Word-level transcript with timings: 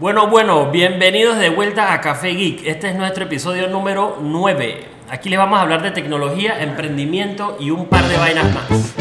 Bueno, 0.00 0.28
bueno, 0.28 0.70
bienvenidos 0.70 1.36
de 1.36 1.50
vuelta 1.50 1.92
a 1.92 2.00
Café 2.00 2.28
Geek. 2.28 2.66
Este 2.66 2.88
es 2.88 2.96
nuestro 2.96 3.24
episodio 3.24 3.68
número 3.68 4.16
9. 4.22 4.82
Aquí 5.10 5.28
les 5.28 5.38
vamos 5.38 5.58
a 5.58 5.60
hablar 5.60 5.82
de 5.82 5.90
tecnología, 5.90 6.62
emprendimiento 6.62 7.58
y 7.60 7.68
un 7.70 7.84
par 7.84 8.08
de 8.08 8.16
vainas 8.16 8.46
más. 8.54 8.94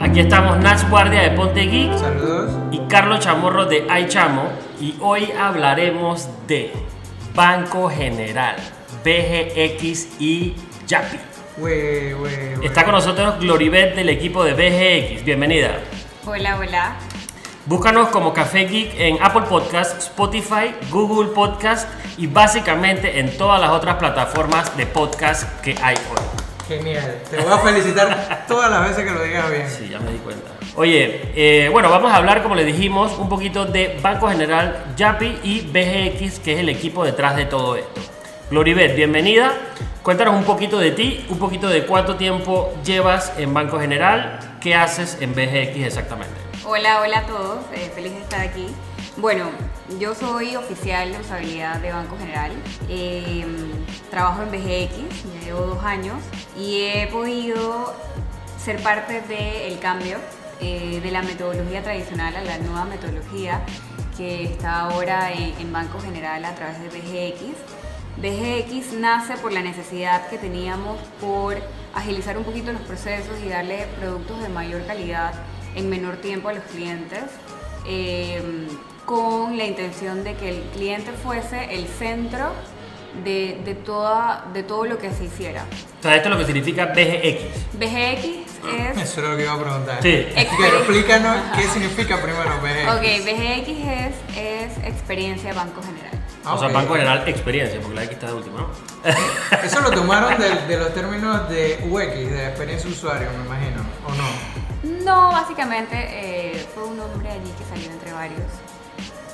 Aquí 0.00 0.18
estamos 0.18 0.58
Nach 0.58 0.90
Guardia 0.90 1.22
de 1.22 1.30
Ponte 1.30 1.60
Geek 1.60 1.96
Saludos. 1.96 2.50
y 2.72 2.80
Carlos 2.88 3.20
Chamorro 3.20 3.66
de 3.66 3.86
iChamo 4.00 4.48
y 4.80 4.96
hoy 5.00 5.30
hablaremos 5.40 6.28
de 6.48 6.72
Banco 7.36 7.88
General, 7.88 8.56
BGX 9.04 10.20
y 10.20 10.56
Yapi. 10.88 11.31
Está 11.68 12.84
con 12.84 12.92
nosotros 12.92 13.38
Gloribet 13.38 13.94
del 13.94 14.08
equipo 14.08 14.42
de 14.42 14.54
BGX. 14.54 15.24
Bienvenida. 15.24 15.78
Hola, 16.26 16.58
hola. 16.58 16.96
Búscanos 17.66 18.08
como 18.08 18.34
Café 18.34 18.64
Geek 18.64 18.98
en 18.98 19.18
Apple 19.22 19.42
Podcast, 19.48 19.96
Spotify, 19.98 20.74
Google 20.90 21.30
Podcast 21.32 21.88
y 22.18 22.26
básicamente 22.26 23.20
en 23.20 23.38
todas 23.38 23.60
las 23.60 23.70
otras 23.70 23.94
plataformas 23.96 24.76
de 24.76 24.86
podcast 24.86 25.60
que 25.60 25.76
hay 25.80 25.94
hoy. 25.94 26.66
Genial. 26.66 27.22
Te 27.30 27.36
voy 27.36 27.52
a 27.52 27.58
felicitar 27.58 28.44
todas 28.48 28.68
las 28.68 28.88
veces 28.88 29.04
que 29.04 29.10
lo 29.12 29.22
digas 29.22 29.48
bien. 29.48 29.70
Sí, 29.70 29.88
ya 29.88 30.00
me 30.00 30.10
di 30.10 30.18
cuenta. 30.18 30.50
Oye, 30.74 31.30
eh, 31.36 31.68
bueno, 31.70 31.90
vamos 31.90 32.10
a 32.10 32.16
hablar, 32.16 32.42
como 32.42 32.56
les 32.56 32.66
dijimos, 32.66 33.12
un 33.18 33.28
poquito 33.28 33.66
de 33.66 33.98
Banco 34.02 34.28
General, 34.28 34.94
Yapi 34.96 35.38
y 35.44 35.60
BGX, 35.60 36.40
que 36.40 36.54
es 36.54 36.58
el 36.58 36.68
equipo 36.68 37.04
detrás 37.04 37.36
de 37.36 37.44
todo 37.44 37.76
esto. 37.76 38.00
Gloribet, 38.52 38.94
bienvenida. 38.94 39.54
Cuéntanos 40.02 40.34
un 40.34 40.44
poquito 40.44 40.78
de 40.78 40.90
ti, 40.90 41.24
un 41.30 41.38
poquito 41.38 41.68
de 41.70 41.86
cuánto 41.86 42.16
tiempo 42.16 42.70
llevas 42.84 43.32
en 43.38 43.54
Banco 43.54 43.80
General, 43.80 44.58
qué 44.60 44.74
haces 44.74 45.16
en 45.22 45.32
BGX 45.32 45.86
exactamente. 45.86 46.34
Hola, 46.66 47.00
hola 47.00 47.20
a 47.20 47.22
todos. 47.26 47.64
eh, 47.72 47.90
feliz 47.94 48.12
de 48.12 48.20
estar 48.20 48.42
aquí. 48.42 48.66
Bueno, 49.16 49.46
yo 49.98 50.14
soy 50.14 50.54
oficial 50.56 51.12
de 51.12 51.18
usabilidad 51.20 51.76
de 51.76 51.92
Banco 51.92 52.18
General. 52.18 52.52
eh, 52.90 53.46
trabajo 54.10 54.42
en 54.42 54.50
BGX, 54.50 54.98
ya 55.40 55.46
llevo 55.46 55.60
dos 55.62 55.82
años 55.82 56.18
y 56.54 56.82
he 56.82 57.06
podido 57.06 57.94
ser 58.62 58.82
parte 58.82 59.22
del 59.22 59.78
cambio 59.78 60.18
eh, 60.60 61.00
de 61.02 61.10
la 61.10 61.22
metodología 61.22 61.82
tradicional 61.82 62.36
a 62.36 62.42
la 62.42 62.58
nueva 62.58 62.84
metodología 62.84 63.62
que 64.18 64.44
está 64.44 64.80
ahora 64.80 65.32
en, 65.32 65.54
en 65.58 65.72
Banco 65.72 65.98
General 66.00 66.44
a 66.44 66.54
través 66.54 66.78
de 66.82 66.88
BGX. 66.90 67.56
BGX 68.16 68.92
nace 68.94 69.36
por 69.38 69.52
la 69.52 69.62
necesidad 69.62 70.28
que 70.28 70.38
teníamos 70.38 70.98
por 71.20 71.56
agilizar 71.94 72.36
un 72.36 72.44
poquito 72.44 72.72
los 72.72 72.82
procesos 72.82 73.38
y 73.44 73.48
darle 73.48 73.86
productos 73.98 74.42
de 74.42 74.48
mayor 74.48 74.84
calidad 74.86 75.32
en 75.74 75.88
menor 75.88 76.16
tiempo 76.16 76.48
a 76.48 76.52
los 76.52 76.64
clientes, 76.64 77.24
eh, 77.86 78.68
con 79.06 79.56
la 79.56 79.64
intención 79.64 80.24
de 80.24 80.34
que 80.34 80.50
el 80.50 80.60
cliente 80.74 81.10
fuese 81.12 81.74
el 81.74 81.86
centro 81.86 82.52
de, 83.24 83.60
de 83.64 83.74
toda, 83.74 84.46
de 84.52 84.62
todo 84.62 84.84
lo 84.84 84.98
que 84.98 85.10
se 85.10 85.24
hiciera. 85.24 85.64
O 85.98 86.02
sea, 86.02 86.16
esto 86.16 86.28
es 86.28 86.34
lo 86.34 86.38
que 86.38 86.46
significa 86.46 86.86
BGX. 86.86 87.78
BGX 87.78 88.51
es... 88.68 88.96
Eso 88.98 89.20
es 89.22 89.28
lo 89.28 89.36
que 89.36 89.42
iba 89.42 89.52
a 89.52 89.58
preguntar. 89.60 89.98
Sí. 90.02 90.26
Explícanos 90.36 91.36
qué 91.56 91.62
significa 91.68 92.20
primero 92.20 92.50
BGX. 92.60 92.96
Ok, 92.96 93.02
BGX 93.24 93.68
es, 93.68 94.36
es 94.36 94.78
experiencia 94.84 95.52
Banco 95.54 95.80
General. 95.82 96.10
Ah, 96.44 96.54
O 96.54 96.58
sea. 96.58 96.68
Banco 96.68 96.94
General 96.94 97.28
Experiencia, 97.28 97.80
porque 97.80 97.94
la 97.94 98.04
X 98.04 98.14
está 98.14 98.26
de 98.28 98.32
última, 98.34 98.60
¿no? 98.60 98.68
Eso 99.64 99.80
lo 99.80 99.90
tomaron 99.90 100.38
de, 100.40 100.66
de 100.66 100.76
los 100.76 100.92
términos 100.94 101.48
de 101.48 101.78
UX, 101.88 102.14
de 102.30 102.46
experiencia 102.48 102.90
usuario, 102.90 103.28
me 103.38 103.44
imagino, 103.46 103.82
¿o 104.06 104.14
no? 104.14 105.04
No, 105.04 105.30
básicamente 105.32 105.94
eh, 105.94 106.66
fue 106.74 106.84
un 106.84 106.96
nombre 106.96 107.28
allí 107.30 107.52
que 107.58 107.64
salió 107.64 107.90
entre 107.90 108.12
varios. 108.12 108.40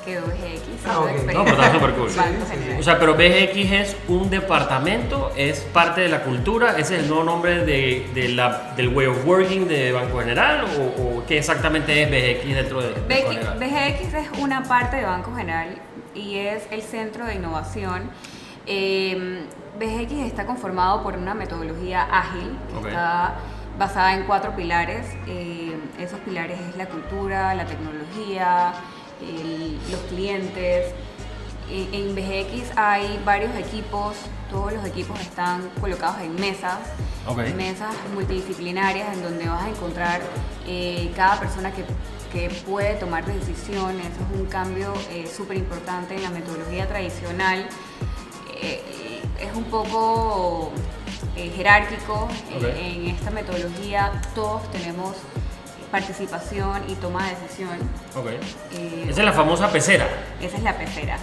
Quedó 0.09 0.27
BGX. 0.27 0.87
Ah, 0.87 0.91
algo 0.93 1.05
de 1.07 1.11
ok. 1.13 1.17
experiencia 1.19 1.35
No, 1.35 1.45
pero 1.45 1.63
está 1.63 1.73
súper 1.73 1.91
cool. 1.93 2.09
Banco 2.17 2.47
Sí, 2.49 2.55
sí. 2.65 2.77
O 2.79 2.83
sea, 2.83 2.99
pero 2.99 3.15
BGX 3.15 3.73
es 3.73 3.97
un 4.09 4.31
departamento, 4.31 5.33
es 5.37 5.61
parte 5.61 6.01
de 6.01 6.09
la 6.09 6.23
cultura, 6.23 6.79
ese 6.79 6.97
es 6.97 7.03
el 7.03 7.09
nuevo 7.09 7.25
nombre 7.25 7.65
de, 7.65 8.07
de 8.15 8.29
la, 8.31 8.73
del 8.77 8.89
way 8.95 9.07
of 9.07 9.25
working 9.27 9.69
de 9.69 9.93
Banco 9.93 10.19
General 10.21 10.65
o, 10.65 11.03
o 11.19 11.27
qué 11.27 11.39
exactamente 11.39 12.03
es 12.03 12.09
BGX 12.11 12.55
dentro 12.55 12.81
de 12.81 12.89
Banco 12.93 13.07
BG 13.09 13.33
General. 13.33 13.59
BGX 13.59 14.15
es 14.15 14.39
una 14.39 14.63
parte 14.63 14.97
de 14.97 15.05
Banco 15.05 15.35
General 15.35 15.69
y 16.15 16.37
es 16.39 16.67
el 16.71 16.83
centro 16.83 17.27
de 17.27 17.35
innovación. 17.35 18.11
Eh, 18.67 19.43
BGX 19.79 20.27
está 20.27 20.47
conformado 20.47 21.03
por 21.03 21.17
una 21.17 21.35
metodología 21.35 22.03
ágil 22.11 22.57
que 22.71 22.77
Ok. 22.79 22.87
está 22.89 23.35
basada 23.79 24.15
en 24.15 24.25
cuatro 24.25 24.57
pilares. 24.57 25.07
Eh, 25.27 25.73
esos 26.01 26.19
pilares 26.21 26.59
es 26.69 26.77
la 26.77 26.87
cultura, 26.87 27.55
la 27.55 27.65
tecnología, 27.65 28.73
el- 29.21 29.79
los 29.91 30.01
clientes. 30.11 30.93
En, 31.71 31.93
en 31.93 32.15
BGX 32.15 32.77
hay 32.77 33.21
varios 33.27 33.55
equipos, 33.57 34.17
todos 34.51 34.73
los 34.73 34.85
equipos 34.87 35.21
están 35.21 35.69
colocados 35.81 36.19
en 36.23 36.35
mesas, 36.37 36.79
Ok. 37.27 37.41
mesas 37.57 37.95
multidisciplinarias 38.15 39.13
en 39.15 39.23
donde 39.23 39.47
vas 39.49 39.65
a 39.65 39.69
encontrar 39.69 40.23
eh, 40.67 41.13
cada 41.15 41.39
persona 41.39 41.71
que, 41.73 41.85
que 42.33 42.49
puede 42.65 42.95
tomar 42.95 43.27
decisiones. 43.27 44.07
Eso 44.07 44.21
es 44.33 44.41
un 44.41 44.47
cambio 44.47 44.95
súper 45.37 45.59
importante 45.59 46.15
en 46.15 46.23
la 46.23 46.31
metodología 46.31 46.89
tradicional. 46.89 47.69
Eh, 48.63 49.21
es 49.39 49.55
un 49.55 49.65
poco 49.65 50.73
eh, 51.37 51.53
jerárquico. 51.55 52.29
Eh, 52.51 52.57
Ok. 52.57 52.65
en 52.79 53.07
esta 53.15 53.31
metodología 53.31 54.11
todos 54.35 54.71
tenemos 54.73 55.17
participación 55.91 56.83
y 56.89 56.95
toma 56.95 57.25
de 57.25 57.31
decisión. 57.37 57.71
Ok. 58.17 58.27
Eh, 58.73 59.07
Esa 59.09 59.21
es 59.21 59.25
la 59.27 59.33
famosa 59.33 59.71
pecera. 59.71 60.07
esa 60.41 60.57
es 60.57 60.63
la 60.63 60.77
pecera. 60.77 61.17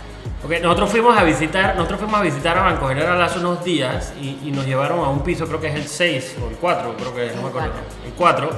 Ok, 0.44 0.52
nosotros 0.62 0.90
fuimos 0.92 1.18
a 1.18 1.24
visitar, 1.24 1.76
nosotros 1.76 2.00
fuimos 2.02 2.20
a 2.20 2.24
visitar 2.24 2.58
a 2.58 2.62
Banco 2.64 2.88
General 2.88 3.20
hace 3.22 3.40
unos 3.40 3.64
días 3.64 4.14
y, 4.22 4.40
y 4.44 4.52
nos 4.52 4.66
llevaron 4.66 5.00
a 5.00 5.10
un 5.10 5.22
piso, 5.22 5.48
creo 5.48 5.60
que 5.60 5.68
es 5.68 5.76
el 5.76 5.88
6 5.88 6.36
o 6.46 6.50
el 6.50 6.56
4, 6.58 6.96
creo 6.98 7.16
que 7.16 7.26
es, 7.28 7.36
no 7.36 7.42
me 7.44 7.48
acuerdo. 7.50 7.72
El 8.06 8.12
4, 8.14 8.50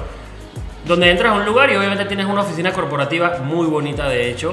donde 0.86 1.10
entras 1.10 1.32
a 1.32 1.34
un 1.36 1.44
lugar 1.46 1.70
y 1.70 1.76
obviamente 1.76 2.04
tienes 2.04 2.26
una 2.26 2.42
oficina 2.42 2.72
corporativa 2.72 3.38
muy 3.42 3.66
bonita 3.66 4.08
de 4.08 4.30
hecho. 4.30 4.52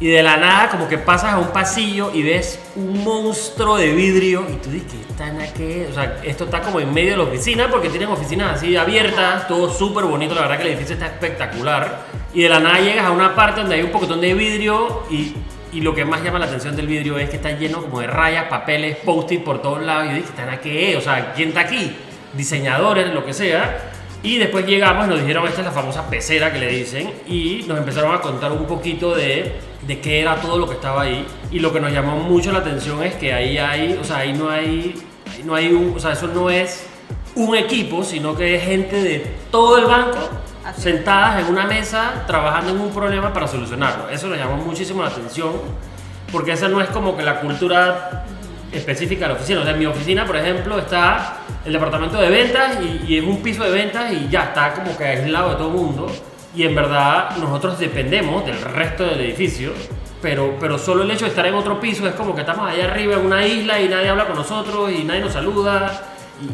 Y 0.00 0.08
de 0.08 0.22
la 0.22 0.36
nada 0.36 0.68
como 0.68 0.88
que 0.88 0.98
pasas 0.98 1.34
a 1.34 1.38
un 1.38 1.48
pasillo 1.48 2.10
y 2.12 2.22
ves 2.22 2.58
un 2.74 3.04
monstruo 3.04 3.76
de 3.76 3.92
vidrio 3.92 4.44
y 4.50 4.54
tú 4.54 4.70
dices, 4.70 4.90
¿qué 4.90 5.12
están 5.12 5.40
aquí? 5.40 5.84
O 5.90 5.94
sea, 5.94 6.20
esto 6.24 6.44
está 6.44 6.60
como 6.60 6.80
en 6.80 6.92
medio 6.92 7.12
de 7.12 7.16
la 7.18 7.22
oficina 7.24 7.68
porque 7.70 7.88
tienen 7.88 8.08
oficinas 8.08 8.56
así 8.56 8.76
abiertas, 8.76 9.46
todo 9.46 9.72
súper 9.72 10.04
bonito, 10.04 10.34
la 10.34 10.42
verdad 10.42 10.56
que 10.56 10.62
el 10.64 10.68
edificio 10.70 10.94
está 10.94 11.06
espectacular. 11.06 12.06
Y 12.34 12.42
de 12.42 12.48
la 12.48 12.58
nada 12.58 12.80
llegas 12.80 13.06
a 13.06 13.12
una 13.12 13.34
parte 13.34 13.60
donde 13.60 13.76
hay 13.76 13.82
un 13.82 13.90
poquitón 13.90 14.20
de 14.20 14.34
vidrio 14.34 15.04
y, 15.10 15.34
y 15.72 15.80
lo 15.82 15.94
que 15.94 16.04
más 16.04 16.22
llama 16.24 16.38
la 16.38 16.46
atención 16.46 16.74
del 16.74 16.86
vidrio 16.86 17.18
es 17.18 17.30
que 17.30 17.36
está 17.36 17.52
lleno 17.52 17.82
como 17.82 18.00
de 18.00 18.06
rayas, 18.08 18.46
papeles, 18.46 18.96
post-it 19.04 19.44
por 19.44 19.62
todos 19.62 19.82
lados. 19.82 20.06
Y 20.06 20.08
yo 20.08 20.14
dije, 20.16 20.28
¿están 20.28 20.48
aquí? 20.48 20.94
O 20.96 21.00
sea, 21.00 21.32
¿quién 21.34 21.50
está 21.50 21.60
aquí? 21.60 21.94
Diseñadores, 22.32 23.12
lo 23.12 23.24
que 23.24 23.32
sea. 23.34 23.91
Y 24.22 24.38
después 24.38 24.64
llegamos 24.66 25.06
y 25.06 25.10
nos 25.10 25.20
dijeron, 25.20 25.46
esta 25.48 25.60
es 25.60 25.66
la 25.66 25.72
famosa 25.72 26.08
pecera 26.08 26.52
que 26.52 26.58
le 26.60 26.68
dicen, 26.68 27.12
y 27.26 27.64
nos 27.66 27.78
empezaron 27.78 28.14
a 28.14 28.20
contar 28.20 28.52
un 28.52 28.66
poquito 28.66 29.14
de, 29.14 29.56
de 29.86 30.00
qué 30.00 30.20
era 30.20 30.36
todo 30.36 30.58
lo 30.58 30.68
que 30.68 30.74
estaba 30.74 31.02
ahí. 31.02 31.26
Y 31.50 31.58
lo 31.58 31.72
que 31.72 31.80
nos 31.80 31.92
llamó 31.92 32.16
mucho 32.16 32.52
la 32.52 32.60
atención 32.60 33.02
es 33.02 33.14
que 33.14 33.32
ahí 33.32 33.58
hay, 33.58 33.98
o 34.00 34.04
sea, 34.04 34.18
ahí 34.18 34.32
no 34.32 34.48
hay, 34.48 34.94
ahí 35.32 35.42
no 35.44 35.54
hay 35.54 35.72
un, 35.72 35.94
o 35.96 35.98
sea, 35.98 36.12
eso 36.12 36.28
no 36.28 36.50
es 36.50 36.86
un 37.34 37.56
equipo, 37.56 38.04
sino 38.04 38.36
que 38.36 38.54
es 38.54 38.62
gente 38.62 39.02
de 39.02 39.26
todo 39.50 39.78
el 39.78 39.86
banco 39.86 40.18
Así 40.64 40.82
sentadas 40.82 41.40
en 41.40 41.46
una 41.46 41.66
mesa 41.66 42.22
trabajando 42.26 42.70
en 42.70 42.80
un 42.80 42.90
problema 42.92 43.32
para 43.32 43.48
solucionarlo. 43.48 44.08
Eso 44.08 44.28
nos 44.28 44.38
llamó 44.38 44.56
muchísimo 44.56 45.02
la 45.02 45.08
atención, 45.08 45.54
porque 46.30 46.52
esa 46.52 46.68
no 46.68 46.80
es 46.80 46.88
como 46.90 47.16
que 47.16 47.24
la 47.24 47.40
cultura 47.40 48.24
específica 48.70 49.22
de 49.22 49.32
la 49.32 49.34
oficina. 49.34 49.60
O 49.60 49.64
sea, 49.64 49.72
en 49.72 49.80
mi 49.80 49.86
oficina, 49.86 50.24
por 50.24 50.36
ejemplo, 50.36 50.78
está 50.78 51.38
el 51.64 51.72
departamento 51.72 52.18
de 52.20 52.28
ventas 52.30 52.78
y, 52.82 53.12
y 53.12 53.18
es 53.18 53.24
un 53.24 53.42
piso 53.42 53.62
de 53.64 53.70
ventas 53.70 54.12
y 54.12 54.28
ya 54.28 54.44
está 54.44 54.72
como 54.74 54.96
que 54.96 55.04
aislado 55.04 55.50
de 55.50 55.56
todo 55.56 55.68
el 55.68 55.74
mundo. 55.74 56.06
Y 56.54 56.64
en 56.64 56.74
verdad 56.74 57.36
nosotros 57.38 57.78
dependemos 57.78 58.44
del 58.44 58.60
resto 58.60 59.04
del 59.04 59.20
edificio, 59.20 59.72
pero, 60.20 60.56
pero 60.60 60.78
solo 60.78 61.02
el 61.02 61.10
hecho 61.10 61.24
de 61.24 61.30
estar 61.30 61.46
en 61.46 61.54
otro 61.54 61.80
piso 61.80 62.06
es 62.06 62.14
como 62.14 62.34
que 62.34 62.42
estamos 62.42 62.68
allá 62.70 62.84
arriba 62.90 63.14
en 63.14 63.24
una 63.26 63.46
isla 63.46 63.80
y 63.80 63.88
nadie 63.88 64.08
habla 64.08 64.26
con 64.26 64.36
nosotros 64.36 64.90
y 64.92 65.02
nadie 65.04 65.20
nos 65.20 65.32
saluda. 65.32 66.08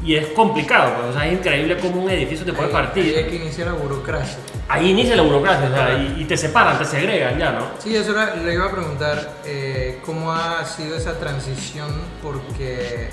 Y, 0.05 0.12
y 0.12 0.16
es 0.16 0.26
complicado, 0.28 0.93
pues, 0.99 1.11
o 1.11 1.12
sea, 1.19 1.26
es 1.26 1.32
increíble 1.32 1.78
cómo 1.78 2.02
un 2.02 2.11
edificio 2.11 2.44
te 2.44 2.52
puede 2.52 2.69
Ahí- 2.69 2.72
partir. 2.75 3.04
ahí 3.04 3.14
es 3.25 3.26
que 3.28 3.37
inicia 3.37 3.64
la 3.64 3.72
burocracia. 3.72 4.37
Ahí 4.69 4.90
inicia 4.90 5.16
la 5.16 5.22
burocracia, 5.22 5.66
o 5.66 5.72
sea, 5.72 5.94
y, 6.16 6.22
y 6.22 6.25
te 6.26 6.37
separan, 6.37 6.76
te 6.78 6.84
segregan 6.84 7.38
ya, 7.38 7.52
¿no? 7.52 7.61
Sí, 7.78 7.96
eso 7.96 8.12
era- 8.12 8.34
le 8.37 8.52
iba 8.54 8.66
a 8.66 8.70
preguntar 8.70 9.37
eh, 9.46 9.99
cómo 10.04 10.31
ha 10.32 10.62
sido 10.66 10.94
esa 10.96 11.19
transición 11.19 11.88
porque 12.22 13.08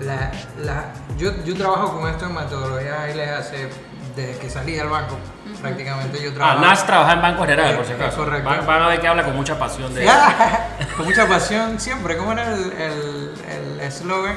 la, 0.00 0.30
la- 0.58 0.92
yo, 1.16 1.32
yo 1.44 1.56
trabajo 1.56 1.98
con 2.00 2.08
esto 2.10 2.26
en 2.26 2.34
metodologías 2.34 2.98
ágiles 2.98 3.28
hace 3.30 3.68
desde 4.16 4.38
que 4.38 4.50
salí 4.50 4.72
del 4.72 4.88
banco 4.88 5.16
prácticamente 5.60 6.20
yo 6.22 6.30
Ah, 6.30 6.34
trabajo 6.34 6.60
Nash 6.60 6.82
trabaja 6.84 7.12
en 7.14 7.22
Banco 7.22 7.42
General, 7.42 7.76
por 7.76 7.84
si 7.84 7.92
acaso. 7.92 8.16
correcto. 8.18 8.48
Van, 8.48 8.66
van 8.66 8.82
a 8.82 8.88
ver 8.88 9.00
que 9.00 9.08
habla 9.08 9.24
con 9.24 9.34
mucha 9.36 9.58
pasión 9.58 9.92
de 9.94 10.04
eso. 10.04 10.14
con 10.96 11.06
mucha 11.06 11.26
pasión 11.28 11.80
siempre 11.80 12.16
¿cómo 12.16 12.32
era 12.32 12.52
el 12.52 12.72
el- 12.72 13.34
el 13.50 13.80
eslogan? 13.80 14.36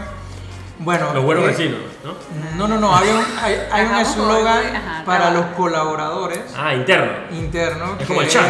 Bueno, 0.80 1.14
Los 1.14 1.24
buenos 1.24 1.44
eh, 1.44 1.48
vecinos, 1.48 1.80
¿no? 2.04 2.16
No, 2.58 2.68
no, 2.68 2.80
no, 2.80 2.96
hay 2.98 3.08
un, 3.10 3.24
hay, 3.40 3.68
hay 3.72 3.86
un 3.86 3.96
eslogan 3.98 4.64
para 5.06 5.30
los 5.30 5.46
colaboradores 5.58 6.40
Ah, 6.58 6.74
interno. 6.74 7.12
internos. 7.32 7.92
Es 8.00 8.08
como 8.08 8.22
el 8.22 8.28
chat. 8.28 8.46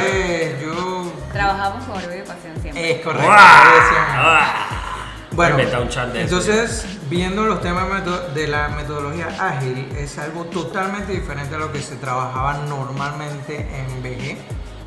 yo. 0.64 1.12
Trabajamos 1.34 1.84
con 1.84 1.98
orgullo 1.98 2.16
y 2.18 2.22
pasión 2.22 2.54
siempre. 2.62 2.92
Es 2.92 3.02
correcto. 3.04 3.30
Bueno, 5.34 5.54
Voy 5.56 5.62
a 5.62 5.64
inventar 5.64 5.82
un 5.82 5.90
chat 5.90 6.12
de 6.12 6.24
eso. 6.24 6.36
entonces, 6.40 6.86
viendo 7.10 7.46
los 7.46 7.62
temas 7.62 7.86
de 8.34 8.48
la 8.48 8.68
metodología 8.70 9.28
ágil, 9.40 9.88
es 9.98 10.18
algo 10.18 10.44
totalmente 10.46 11.14
diferente 11.14 11.56
a 11.56 11.58
lo 11.58 11.72
que 11.72 11.82
se 11.82 11.96
trabajaba 11.96 12.66
normalmente 12.68 13.66
en 13.78 14.04
BG, 14.04 14.38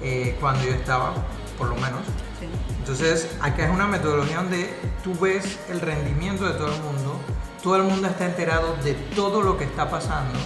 eh, 0.03 0.37
cuando 0.41 0.65
yo 0.65 0.73
estaba, 0.73 1.15
por 1.57 1.69
lo 1.69 1.77
menos. 1.77 2.01
Sí. 2.39 2.47
Entonces, 2.79 3.31
acá 3.41 3.65
es 3.65 3.71
una 3.71 3.87
metodología 3.87 4.37
donde 4.37 4.75
tú 5.03 5.19
ves 5.19 5.59
el 5.71 5.81
rendimiento 5.81 6.45
de 6.45 6.53
todo 6.53 6.75
el 6.75 6.83
mundo, 6.83 7.17
todo 7.63 7.77
el 7.77 7.85
mundo 7.85 8.09
está 8.09 8.27
enterado 8.27 8.77
de 8.85 8.93
todo 9.17 9.41
lo 9.41 9.57
que 9.57 9.65
está 9.65 9.89
pasando, 9.89 10.39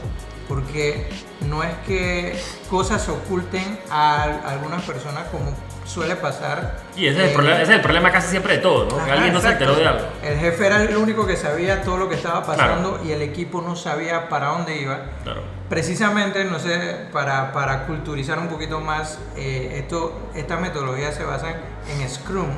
porque 0.46 1.10
no 1.48 1.64
es 1.64 1.74
que 1.86 2.40
cosas 2.70 3.02
se 3.02 3.10
oculten 3.10 3.80
a 3.90 4.22
algunas 4.46 4.82
personas 4.84 5.24
como 5.32 5.52
suele 5.88 6.16
pasar. 6.16 6.76
Y 6.96 7.06
ese 7.06 7.18
es, 7.18 7.24
el 7.24 7.30
eh, 7.30 7.34
problema, 7.34 7.56
ese 7.62 7.70
es 7.72 7.76
el 7.76 7.80
problema 7.82 8.12
casi 8.12 8.28
siempre 8.28 8.56
de 8.56 8.58
todo, 8.62 8.84
¿no? 8.84 8.96
que 8.96 9.02
Ajá, 9.02 9.12
alguien 9.14 9.32
no 9.32 9.40
se 9.40 9.48
enteró 9.48 9.74
de 9.74 9.86
algo. 9.86 10.06
El 10.22 10.38
jefe 10.38 10.66
era 10.66 10.82
el 10.82 10.96
único 10.96 11.26
que 11.26 11.36
sabía 11.36 11.82
todo 11.82 11.96
lo 11.96 12.08
que 12.08 12.14
estaba 12.16 12.44
pasando 12.44 13.00
y 13.04 13.12
el 13.12 13.22
equipo 13.22 13.62
no 13.62 13.74
sabía 13.74 14.28
para 14.28 14.48
dónde 14.48 14.76
iba. 14.80 15.00
Claro. 15.24 15.42
Precisamente, 15.68 16.44
no 16.44 16.58
sé, 16.58 17.06
para, 17.12 17.52
para 17.52 17.86
culturizar 17.86 18.38
un 18.38 18.48
poquito 18.48 18.80
más, 18.80 19.18
eh, 19.36 19.76
esto, 19.82 20.30
esta 20.34 20.56
metodología 20.58 21.12
se 21.12 21.24
basa 21.24 21.48
en 21.88 22.08
Scrum. 22.08 22.48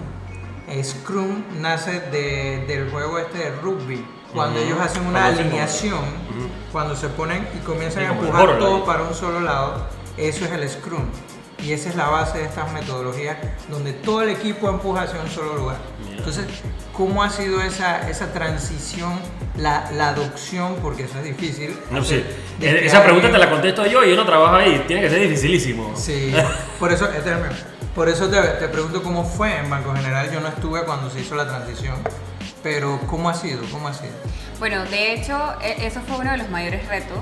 Eh, 0.68 0.82
Scrum 0.84 1.44
nace 1.60 2.00
de- 2.00 2.64
del 2.66 2.90
juego 2.90 3.18
este 3.18 3.38
de 3.38 3.50
rugby. 3.62 4.06
Cuando 4.32 4.60
Ujú. 4.60 4.68
ellos 4.68 4.80
hacen 4.80 5.06
una 5.06 5.20
Cuando 5.22 5.40
alineación, 5.40 5.98
Ujú. 5.98 6.48
cuando 6.70 6.94
se 6.94 7.08
ponen 7.08 7.48
y 7.56 7.58
comienzan 7.64 8.04
a 8.04 8.12
empujar 8.12 8.58
todo 8.58 8.84
para 8.84 9.02
un 9.02 9.12
solo 9.14 9.40
lado, 9.40 9.86
eso 10.16 10.44
es 10.44 10.50
el 10.52 10.68
Scrum. 10.68 11.02
Y 11.62 11.72
esa 11.72 11.90
es 11.90 11.94
la 11.96 12.06
base 12.08 12.38
de 12.38 12.44
estas 12.44 12.72
metodologías, 12.72 13.36
donde 13.68 13.92
todo 13.92 14.22
el 14.22 14.30
equipo 14.30 14.68
empuja 14.68 15.02
hacia 15.02 15.20
un 15.20 15.28
solo 15.28 15.56
lugar. 15.56 15.76
Entonces, 16.16 16.46
¿cómo 16.92 17.22
ha 17.22 17.30
sido 17.30 17.60
esa, 17.60 18.08
esa 18.08 18.32
transición, 18.32 19.18
la, 19.56 19.90
la 19.92 20.08
adopción? 20.10 20.76
Porque 20.82 21.04
eso 21.04 21.18
es 21.18 21.24
difícil. 21.24 21.78
No 21.90 22.02
sé. 22.04 22.24
de 22.58 22.80
que 22.80 22.86
Esa 22.86 23.02
pregunta 23.02 23.30
te 23.30 23.38
la 23.38 23.50
contesto 23.50 23.84
yo 23.86 24.04
y 24.04 24.10
yo 24.10 24.16
no 24.16 24.24
trabajo 24.24 24.54
ahí. 24.56 24.84
Tiene 24.86 25.02
que 25.02 25.10
ser 25.10 25.20
dificilísimo. 25.20 25.94
Sí, 25.96 26.32
por 26.78 26.92
eso, 26.92 27.08
por 27.94 28.08
eso 28.08 28.28
te, 28.28 28.40
te 28.40 28.68
pregunto 28.68 29.02
cómo 29.02 29.24
fue 29.24 29.58
en 29.58 29.68
Banco 29.68 29.94
General. 29.94 30.30
Yo 30.32 30.40
no 30.40 30.48
estuve 30.48 30.84
cuando 30.84 31.10
se 31.10 31.20
hizo 31.20 31.34
la 31.34 31.46
transición, 31.46 31.96
pero 32.62 33.00
¿cómo 33.06 33.28
ha 33.28 33.34
sido? 33.34 33.62
¿Cómo 33.70 33.88
ha 33.88 33.94
sido? 33.94 34.12
Bueno, 34.58 34.84
de 34.84 35.14
hecho, 35.14 35.38
e- 35.62 35.86
eso 35.86 36.00
fue 36.06 36.18
uno 36.18 36.30
de 36.32 36.38
los 36.38 36.50
mayores 36.50 36.86
retos, 36.86 37.18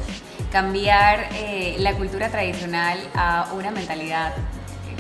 cambiar 0.51 1.29
eh, 1.35 1.77
la 1.79 1.93
cultura 1.95 2.29
tradicional 2.29 2.99
a 3.15 3.49
una 3.55 3.71
mentalidad, 3.71 4.33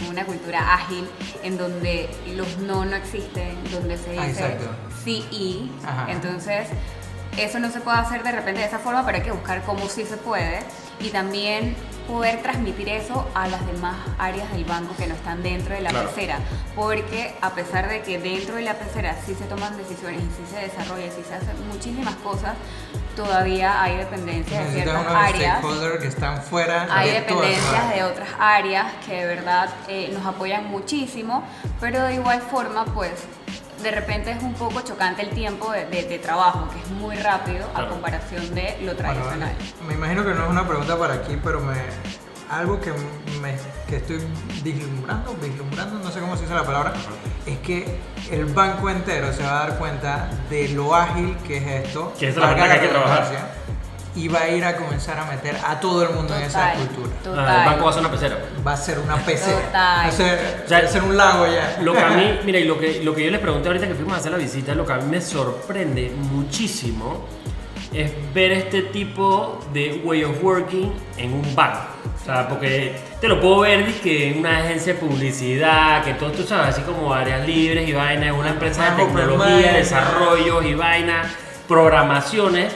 una 0.09 0.25
cultura 0.25 0.75
ágil, 0.75 1.09
en 1.43 1.57
donde 1.59 2.09
los 2.37 2.59
no 2.59 2.85
no 2.85 2.97
existen, 2.97 3.57
donde 3.73 3.97
se 3.97 4.19
Ah, 4.19 4.27
dice 4.27 4.57
sí 5.05 5.25
y. 5.31 5.71
Ajá. 5.85 6.11
Entonces, 6.13 6.69
eso 7.37 7.59
no 7.61 7.71
se 7.71 7.81
puede 7.81 7.99
hacer 7.99 8.23
de 8.23 8.33
repente 8.33 8.61
de 8.61 8.67
esa 8.67 8.79
forma, 8.79 9.05
pero 9.05 9.19
hay 9.19 9.25
que 9.25 9.33
buscar 9.33 9.63
cómo 9.63 9.89
sí 9.89 10.05
se 10.05 10.17
puede 10.17 10.61
y 11.01 11.09
también 11.11 11.77
poder 12.09 12.43
transmitir 12.43 12.89
eso 12.89 13.29
a 13.35 13.47
las 13.49 13.65
demás 13.67 13.95
áreas 14.19 14.51
del 14.53 14.65
banco 14.65 14.97
que 14.97 15.07
no 15.07 15.15
están 15.15 15.43
dentro 15.43 15.75
de 15.75 15.83
la 15.83 15.91
Claro. 15.91 16.09
pecera, 16.09 16.39
porque 16.75 17.35
a 17.43 17.51
pesar 17.51 17.89
de 17.89 18.01
que 18.03 18.19
dentro 18.19 18.55
de 18.57 18.63
la 18.63 18.75
pecera 18.75 19.15
sí 19.25 19.35
se 19.35 19.45
toman 19.45 19.77
decisiones 19.77 20.23
y 20.23 20.27
sí 20.27 20.43
se 20.53 20.61
desarrolla, 20.61 21.11
sí 21.13 21.23
se 21.29 21.35
hacen 21.35 21.69
muchísimas 21.69 22.15
cosas, 22.17 22.55
todavía 23.23 23.83
hay 23.83 23.97
dependencias 23.97 24.65
de 24.73 24.83
ciertas 24.83 25.07
áreas. 25.09 25.59
stakeholders 25.59 25.99
que 26.01 26.07
están 26.07 26.41
fuera 26.41 26.87
Hay 26.91 27.11
dependencias 27.11 27.93
de 27.93 28.05
otras 28.05 28.29
áreas 28.39 28.87
que 29.05 29.17
de 29.17 29.27
verdad 29.35 29.69
eh, 29.89 30.11
nos 30.15 30.25
apoyan 30.25 30.67
muchísimo, 30.69 31.43
pero 31.81 32.05
de 32.05 32.15
igual 32.15 32.41
forma, 32.41 32.85
pues 32.85 33.11
de 33.83 33.91
repente 33.91 34.31
es 34.31 34.41
un 34.43 34.55
poco 34.55 34.81
chocante 34.83 35.23
el 35.23 35.31
tiempo 35.31 35.73
de, 35.73 35.87
de- 35.87 36.05
de 36.05 36.19
trabajo, 36.21 36.69
que 36.73 36.79
es 36.81 36.89
muy 36.91 37.17
rápido 37.17 37.67
a 37.75 37.89
comparación 37.89 38.55
de 38.55 38.77
lo 38.83 38.95
Bueno, 38.95 38.97
tradicional. 38.97 39.53
me 39.89 39.95
imagino 39.95 40.25
que 40.25 40.35
no 40.35 40.45
es 40.45 40.51
una 40.51 40.67
pregunta 40.69 40.97
para 40.97 41.15
aquí, 41.15 41.37
pero 41.43 41.61
me, 41.61 41.75
algo 42.51 42.81
que, 42.81 42.93
me, 43.43 43.55
que 43.89 43.97
estoy 43.97 44.21
vislumbrando, 44.63 45.35
vislumbrando, 45.41 45.99
no 45.99 46.11
sé 46.11 46.21
cómo 46.21 46.37
se 46.37 46.43
dice 46.43 46.55
la 46.55 46.65
palabra, 46.65 46.93
es 47.47 47.59
que 47.59 47.99
el 48.31 48.47
banco 48.47 48.89
entero 48.91 49.33
se 49.33 49.43
va 49.43 49.63
a 49.65 49.69
dar 49.69 49.79
cuenta 49.79 50.31
de 50.51 50.69
lo 50.71 50.95
ágil 50.95 51.37
que 51.47 51.59
es 51.59 51.87
esto, 51.87 52.13
Que 52.19 52.29
es 52.29 52.37
la 52.37 52.55
que 52.55 52.61
hay 52.63 52.81
que 52.81 52.89
trabajar. 52.89 53.59
y 54.15 54.27
va 54.29 54.41
a 54.41 54.49
ir 54.49 54.65
a 54.65 54.77
comenzar 54.77 55.19
a 55.19 55.25
meter 55.27 55.57
a 55.65 55.79
todo 55.79 56.03
el 56.03 56.11
mundo 56.15 56.35
en 56.35 56.43
esa 56.43 56.73
Total, 56.73 56.87
cultura. 56.89 57.17
total. 57.23 57.47
Ah, 57.49 57.59
el 57.65 57.71
banco 57.71 57.85
va 57.85 57.91
a 57.91 57.93
ser 57.93 58.01
una 58.01 58.11
pecera. 58.11 58.39
Va 58.67 58.73
a 58.73 58.77
ser 58.77 58.99
una 58.99 59.17
Total. 59.19 59.73
va 59.75 60.05
a 60.07 60.11
ser, 60.11 60.63
O 60.65 60.69
sea, 60.69 60.81
va 60.81 60.87
a 60.87 60.91
ser 60.91 61.03
un 61.05 61.17
lago 61.17 61.47
ya. 61.47 61.79
Lo 61.83 61.93
que 61.93 62.01
a 62.01 62.11
mí, 62.11 62.39
mira, 62.45 62.59
y 62.59 62.65
lo 62.65 62.79
que, 62.79 63.03
lo 63.05 63.15
que 63.15 63.25
yo 63.25 63.31
les 63.31 63.41
pregunté 63.41 63.69
ahorita 63.69 63.87
que 63.87 63.95
fuimos 63.95 64.15
a 64.15 64.17
hacer 64.17 64.33
la 64.33 64.39
visita, 64.39 64.75
lo 64.75 64.85
que 64.85 64.93
a 64.95 64.97
mí 64.97 65.05
me 65.09 65.21
sorprende 65.21 66.11
muchísimo 66.33 67.27
es 67.93 68.13
ver 68.35 68.53
este 68.53 68.83
tipo 68.83 69.61
de 69.73 70.01
way 70.05 70.25
of 70.25 70.43
working 70.43 70.93
en 71.17 71.33
un 71.33 71.55
banco. 71.55 71.81
O 72.21 72.25
sea, 72.25 72.49
porque 72.49 72.97
te 73.21 73.29
lo 73.29 73.41
puedo 73.41 73.61
ver 73.61 73.87
que 74.01 74.31
en 74.31 74.39
una 74.41 74.59
agencia 74.59 74.95
de 74.95 74.99
publicidad, 74.99 76.05
que 76.05 76.15
todo, 76.15 76.31
tú 76.33 76.43
sabes, 76.43 76.77
así 76.77 76.83
como 76.83 77.13
áreas 77.13 77.47
libres 77.47 77.89
y 77.89 77.93
vainas, 77.93 78.37
una 78.37 78.51
empresa 78.51 78.91
de 78.91 79.05
tecnología, 79.05 79.73
desarrollos 79.73 80.65
y 80.65 80.75
vainas, 80.75 81.29
programaciones 81.67 82.75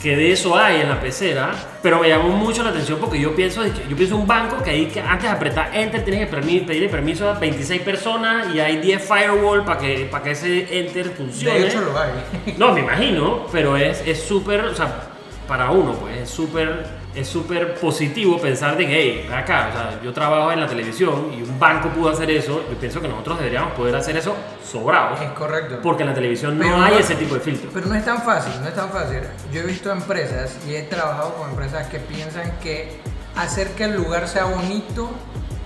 que 0.00 0.16
de 0.16 0.32
eso 0.32 0.56
hay 0.56 0.80
en 0.80 0.88
la 0.88 0.98
pecera, 0.98 1.52
pero 1.82 2.00
me 2.00 2.08
llamó 2.08 2.30
mucho 2.30 2.62
la 2.62 2.70
atención 2.70 2.98
porque 2.98 3.20
yo 3.20 3.34
pienso, 3.34 3.62
yo 3.66 3.96
pienso 3.96 4.16
un 4.16 4.26
banco 4.26 4.62
que 4.62 4.70
ahí 4.70 4.86
que 4.86 5.00
antes 5.00 5.24
de 5.24 5.28
apretar 5.28 5.70
enter 5.74 6.02
tienes 6.02 6.26
que 6.26 6.36
pedirle 6.36 6.88
permiso 6.88 7.28
a 7.28 7.34
26 7.34 7.82
personas 7.82 8.54
y 8.54 8.60
hay 8.60 8.78
10 8.78 9.02
firewall 9.02 9.64
para 9.64 9.78
que, 9.78 10.08
para 10.10 10.24
que 10.24 10.30
ese 10.30 10.78
enter 10.78 11.10
funcione. 11.10 11.60
De 11.60 11.66
hecho 11.66 11.80
lo 11.82 11.98
hay. 11.98 12.10
No, 12.56 12.72
me 12.72 12.80
imagino, 12.80 13.46
pero 13.52 13.76
es 13.76 14.02
es 14.06 14.22
súper, 14.22 14.60
o 14.64 14.74
sea, 14.74 15.10
para 15.46 15.70
uno, 15.70 15.92
pues 15.92 16.16
es 16.16 16.30
súper 16.30 16.99
es 17.14 17.26
súper 17.28 17.74
positivo 17.74 18.38
pensar 18.40 18.76
de 18.76 18.86
que, 18.86 18.92
hey, 18.94 19.30
acá, 19.34 19.68
o 19.68 19.72
sea, 19.72 20.00
yo 20.02 20.12
trabajo 20.12 20.52
en 20.52 20.60
la 20.60 20.66
televisión 20.68 21.32
y 21.36 21.42
un 21.42 21.58
banco 21.58 21.88
pudo 21.88 22.10
hacer 22.10 22.30
eso, 22.30 22.62
yo 22.70 22.76
pienso 22.78 23.00
que 23.00 23.08
nosotros 23.08 23.38
deberíamos 23.38 23.72
poder 23.72 23.96
hacer 23.96 24.16
eso 24.16 24.36
sobrados. 24.64 25.20
Es 25.20 25.30
correcto. 25.32 25.78
Porque 25.82 26.02
en 26.04 26.10
la 26.10 26.14
televisión 26.14 26.56
no 26.56 26.64
Pero 26.64 26.76
hay 26.80 26.92
no- 26.92 26.98
ese 27.00 27.16
tipo 27.16 27.34
de 27.34 27.40
filtro. 27.40 27.70
Pero 27.74 27.86
no 27.86 27.94
es 27.96 28.04
tan 28.04 28.22
fácil, 28.22 28.52
no 28.62 28.68
es 28.68 28.74
tan 28.74 28.90
fácil. 28.90 29.20
Yo 29.52 29.60
he 29.60 29.64
visto 29.64 29.90
empresas 29.90 30.56
y 30.68 30.74
he 30.76 30.82
trabajado 30.82 31.34
con 31.34 31.50
empresas 31.50 31.88
que 31.88 31.98
piensan 31.98 32.52
que 32.62 33.00
hacer 33.36 33.68
que 33.72 33.84
el 33.84 33.96
lugar 33.96 34.28
sea 34.28 34.44
bonito 34.44 35.10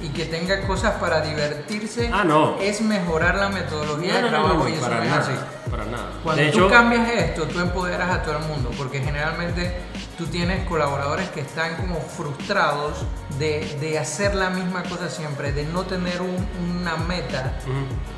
y 0.00 0.08
que 0.08 0.24
tenga 0.26 0.66
cosas 0.66 0.94
para 1.00 1.20
divertirse 1.20 2.10
Ah, 2.12 2.24
no. 2.24 2.56
es 2.60 2.80
mejorar 2.80 3.36
la 3.36 3.48
metodología 3.50 4.14
No, 4.20 4.22
de 4.22 4.28
trabajo 4.30 4.68
y 4.68 4.72
eso 4.72 4.88
no 4.88 5.02
es 5.02 5.12
así. 5.12 5.32
Para 5.76 5.90
nada. 5.90 6.10
Cuando 6.22 6.42
de 6.42 6.50
tú 6.50 6.58
hecho, 6.58 6.68
cambias 6.70 7.08
esto, 7.10 7.44
tú 7.48 7.58
empoderas 7.60 8.10
a 8.10 8.22
todo 8.22 8.38
el 8.38 8.44
mundo, 8.44 8.70
porque 8.76 9.00
generalmente 9.00 9.76
tú 10.16 10.26
tienes 10.26 10.66
colaboradores 10.68 11.28
que 11.30 11.40
están 11.40 11.76
como 11.76 12.00
frustrados 12.00 13.04
de, 13.38 13.76
de 13.80 13.98
hacer 13.98 14.34
la 14.34 14.50
misma 14.50 14.82
cosa 14.84 15.08
siempre, 15.10 15.52
de 15.52 15.64
no 15.64 15.82
tener 15.82 16.20
un- 16.22 16.46
una 16.80 16.96
meta. 16.96 17.54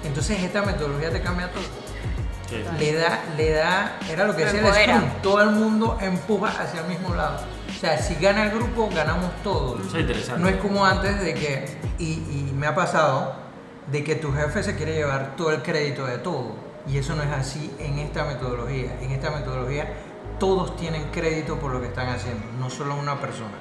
Entonces 0.04 0.42
esta 0.42 0.62
metodología 0.62 1.10
te 1.10 1.22
cambia 1.22 1.50
todo 1.50 1.62
sí. 2.50 2.62
le 2.78 2.92
da, 2.94 3.20
le 3.36 3.50
da, 3.52 3.98
era 4.10 4.24
lo 4.26 4.36
que 4.36 4.44
decía 4.44 4.60
el. 4.84 4.90
Scrum, 4.90 5.10
todo 5.22 5.42
el 5.42 5.50
mundo 5.50 5.98
empuja 6.00 6.48
hacia 6.62 6.80
el 6.80 6.86
mismo 6.88 7.14
lado. 7.14 7.40
O 7.74 7.78
sea, 7.80 7.98
si 7.98 8.14
gana 8.16 8.44
el 8.44 8.50
grupo, 8.50 8.88
ganamos 8.94 9.30
todos. 9.42 9.80
Eso 9.86 9.96
es 9.96 10.02
interesante. 10.02 10.40
No 10.42 10.48
es 10.48 10.56
como 10.56 10.84
antes 10.84 11.20
de 11.20 11.34
que, 11.34 11.78
y, 11.98 12.04
y 12.12 12.52
me 12.54 12.66
ha 12.66 12.74
pasado, 12.74 13.34
de 13.90 14.02
que 14.04 14.14
tu 14.16 14.32
jefe 14.32 14.62
se 14.62 14.76
quiere 14.76 14.94
llevar 14.94 15.34
todo 15.36 15.50
el 15.50 15.62
crédito 15.62 16.06
de 16.06 16.18
todo. 16.18 16.65
Y 16.88 16.98
eso 16.98 17.14
no 17.16 17.22
es 17.22 17.30
así 17.32 17.74
en 17.80 17.98
esta 17.98 18.24
metodología. 18.24 18.96
En 19.00 19.10
esta 19.10 19.30
metodología 19.30 19.88
todos 20.38 20.76
tienen 20.76 21.04
crédito 21.10 21.56
por 21.58 21.72
lo 21.72 21.80
que 21.80 21.88
están 21.88 22.08
haciendo, 22.08 22.44
no 22.60 22.70
solo 22.70 22.94
una 22.94 23.16
persona. 23.20 23.54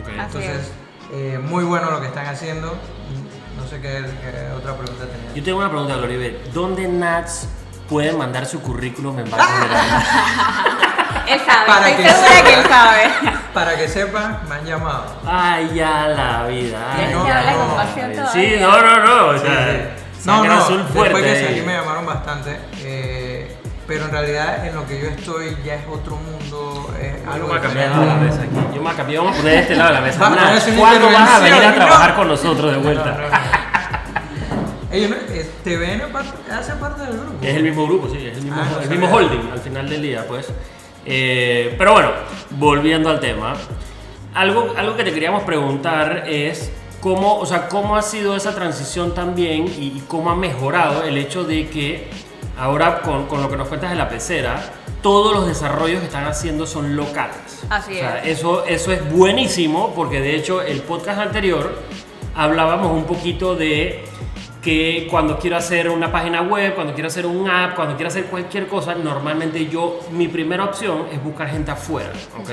Ok. 0.00 0.08
Así 0.08 0.20
Entonces, 0.20 0.72
eh, 1.12 1.38
muy 1.42 1.64
bueno 1.64 1.90
lo 1.90 2.00
que 2.00 2.06
están 2.06 2.26
haciendo. 2.26 2.74
No 3.56 3.66
sé 3.68 3.80
qué, 3.80 3.88
qué 4.22 4.52
otra 4.56 4.74
pregunta 4.76 5.04
tenía. 5.06 5.34
Yo 5.34 5.42
tengo 5.42 5.58
una 5.58 5.68
pregunta, 5.70 5.96
Gloribel. 5.96 6.40
¿Dónde 6.54 6.88
Nats 6.88 7.46
puede 7.88 8.12
mandar 8.12 8.46
su 8.46 8.60
currículum 8.62 9.18
en 9.18 9.30
Banco 9.30 9.44
General? 9.44 10.04
Él 11.28 11.40
sabe, 11.46 11.66
Para 11.66 11.88
estoy 11.90 12.04
que 12.04 12.10
segura 12.10 12.28
sepa. 12.32 12.44
que 12.48 12.54
él 12.54 12.66
sabe. 12.68 13.02
Para 13.54 13.76
que 13.76 13.88
sepas, 13.88 14.48
me 14.48 14.54
han 14.56 14.64
llamado. 14.64 15.04
Ay, 15.24 15.70
ya 15.74 16.08
la 16.08 16.46
vida. 16.46 16.78
ay, 16.90 16.96
Tienes 16.96 17.16
no, 17.16 17.24
que 17.24 17.30
hablar 17.32 17.56
no, 17.56 17.66
con 17.66 17.76
pasión 17.76 18.12
Sí, 18.32 18.54
no, 18.60 18.82
no, 18.82 19.04
no. 19.06 19.26
O 19.28 19.38
Sí, 19.38 19.46
sea, 19.46 19.66
sí. 19.66 20.01
No, 20.24 20.44
no, 20.44 20.52
azul 20.54 20.82
fuerte. 20.92 21.14
después 21.20 21.24
que 21.40 21.46
salí 21.46 21.60
me 21.62 21.72
llamaron 21.72 22.06
bastante, 22.06 22.58
eh, 22.80 23.56
pero 23.86 24.04
en 24.04 24.10
realidad 24.12 24.66
en 24.66 24.74
lo 24.74 24.86
que 24.86 25.00
yo 25.00 25.08
estoy 25.08 25.56
ya 25.64 25.74
es 25.74 25.82
otro 25.90 26.16
mundo, 26.16 26.94
es 27.00 27.24
Yo 27.24 27.30
algo 27.32 27.46
me 27.48 27.52
voy 27.52 27.58
a 27.58 27.62
cambiar 27.62 27.88
diferente. 27.88 28.00
de 28.00 28.06
la 28.06 28.14
mesa 28.30 28.42
aquí. 28.42 28.54
Yo 28.68 28.72
me 28.74 28.78
voy 28.80 28.92
a 28.92 28.96
cambiar. 28.96 29.18
Vamos 29.22 29.34
a 29.36 29.40
poner 29.40 29.54
de 29.54 29.60
este 29.62 29.76
lado 29.76 29.88
de 29.88 29.94
la 29.94 30.00
mesa. 30.00 30.18
¿cuándo 30.78 31.06
vas 31.12 31.30
a 31.30 31.38
venir 31.40 31.64
a 31.64 31.74
trabajar 31.74 32.10
no? 32.10 32.16
con 32.16 32.28
nosotros 32.28 32.70
de 32.72 32.78
vuelta? 32.78 33.04
No, 33.10 33.18
no, 33.18 33.28
no. 33.28 33.62
Ellos 34.92 35.10
no- 35.10 35.16
eh, 35.16 35.50
TVN 35.64 36.12
parte- 36.12 36.52
hace 36.52 36.72
parte 36.74 37.02
del 37.02 37.16
grupo. 37.18 37.34
Es 37.42 37.54
el 37.56 37.62
mismo 37.62 37.86
grupo, 37.86 38.08
sí, 38.08 38.18
es 38.26 38.36
el 38.36 38.42
mismo, 38.44 38.60
Ah, 38.60 38.68
no 38.72 38.80
el 38.80 38.88
mismo 38.90 39.06
holding 39.10 39.50
al 39.52 39.60
final 39.60 39.88
del 39.88 40.02
día, 40.02 40.24
pues. 40.28 40.48
Eh, 41.06 41.74
pero 41.78 41.92
bueno, 41.94 42.10
volviendo 42.50 43.08
al 43.10 43.18
tema, 43.18 43.54
algo, 44.34 44.74
algo 44.76 44.96
que 44.96 45.04
te 45.04 45.12
queríamos 45.12 45.42
preguntar 45.44 46.24
es 46.26 46.70
cómo, 47.02 47.36
o 47.36 47.44
sea, 47.44 47.68
cómo 47.68 47.96
ha 47.96 48.02
sido 48.02 48.34
esa 48.36 48.54
transición 48.54 49.12
también 49.12 49.66
y, 49.66 49.88
y 49.88 50.04
cómo 50.08 50.30
ha 50.30 50.36
mejorado 50.36 51.02
el 51.02 51.18
hecho 51.18 51.44
de 51.44 51.68
que 51.68 52.08
ahora 52.56 53.02
con, 53.02 53.26
con 53.26 53.42
lo 53.42 53.50
que 53.50 53.56
nos 53.56 53.68
cuentas 53.68 53.90
de 53.90 53.96
la 53.96 54.08
pecera, 54.08 54.62
todos 55.02 55.34
los 55.34 55.46
desarrollos 55.46 55.98
que 55.98 56.06
están 56.06 56.24
haciendo 56.24 56.64
son 56.64 56.94
locales. 56.94 57.64
Así 57.68 57.94
O 57.94 57.98
sea, 57.98 58.22
es. 58.22 58.38
Eso, 58.38 58.64
eso 58.64 58.92
es 58.92 59.12
buenísimo 59.12 59.92
porque 59.96 60.20
de 60.20 60.36
hecho 60.36 60.62
el 60.62 60.80
podcast 60.82 61.18
anterior 61.18 61.76
hablábamos 62.34 62.92
un 62.92 63.04
poquito 63.04 63.56
de 63.56 64.04
que 64.62 65.08
cuando 65.10 65.38
quiero 65.40 65.56
hacer 65.56 65.88
una 65.90 66.12
página 66.12 66.40
web, 66.40 66.76
cuando 66.76 66.94
quiero 66.94 67.08
hacer 67.08 67.26
un 67.26 67.50
app, 67.50 67.74
cuando 67.74 67.96
quiero 67.96 68.08
hacer 68.08 68.26
cualquier 68.26 68.68
cosa, 68.68 68.94
normalmente 68.94 69.66
yo, 69.66 69.98
mi 70.12 70.28
primera 70.28 70.64
opción 70.64 71.06
es 71.10 71.22
buscar 71.22 71.48
gente 71.48 71.72
afuera, 71.72 72.12
¿ok? 72.38 72.50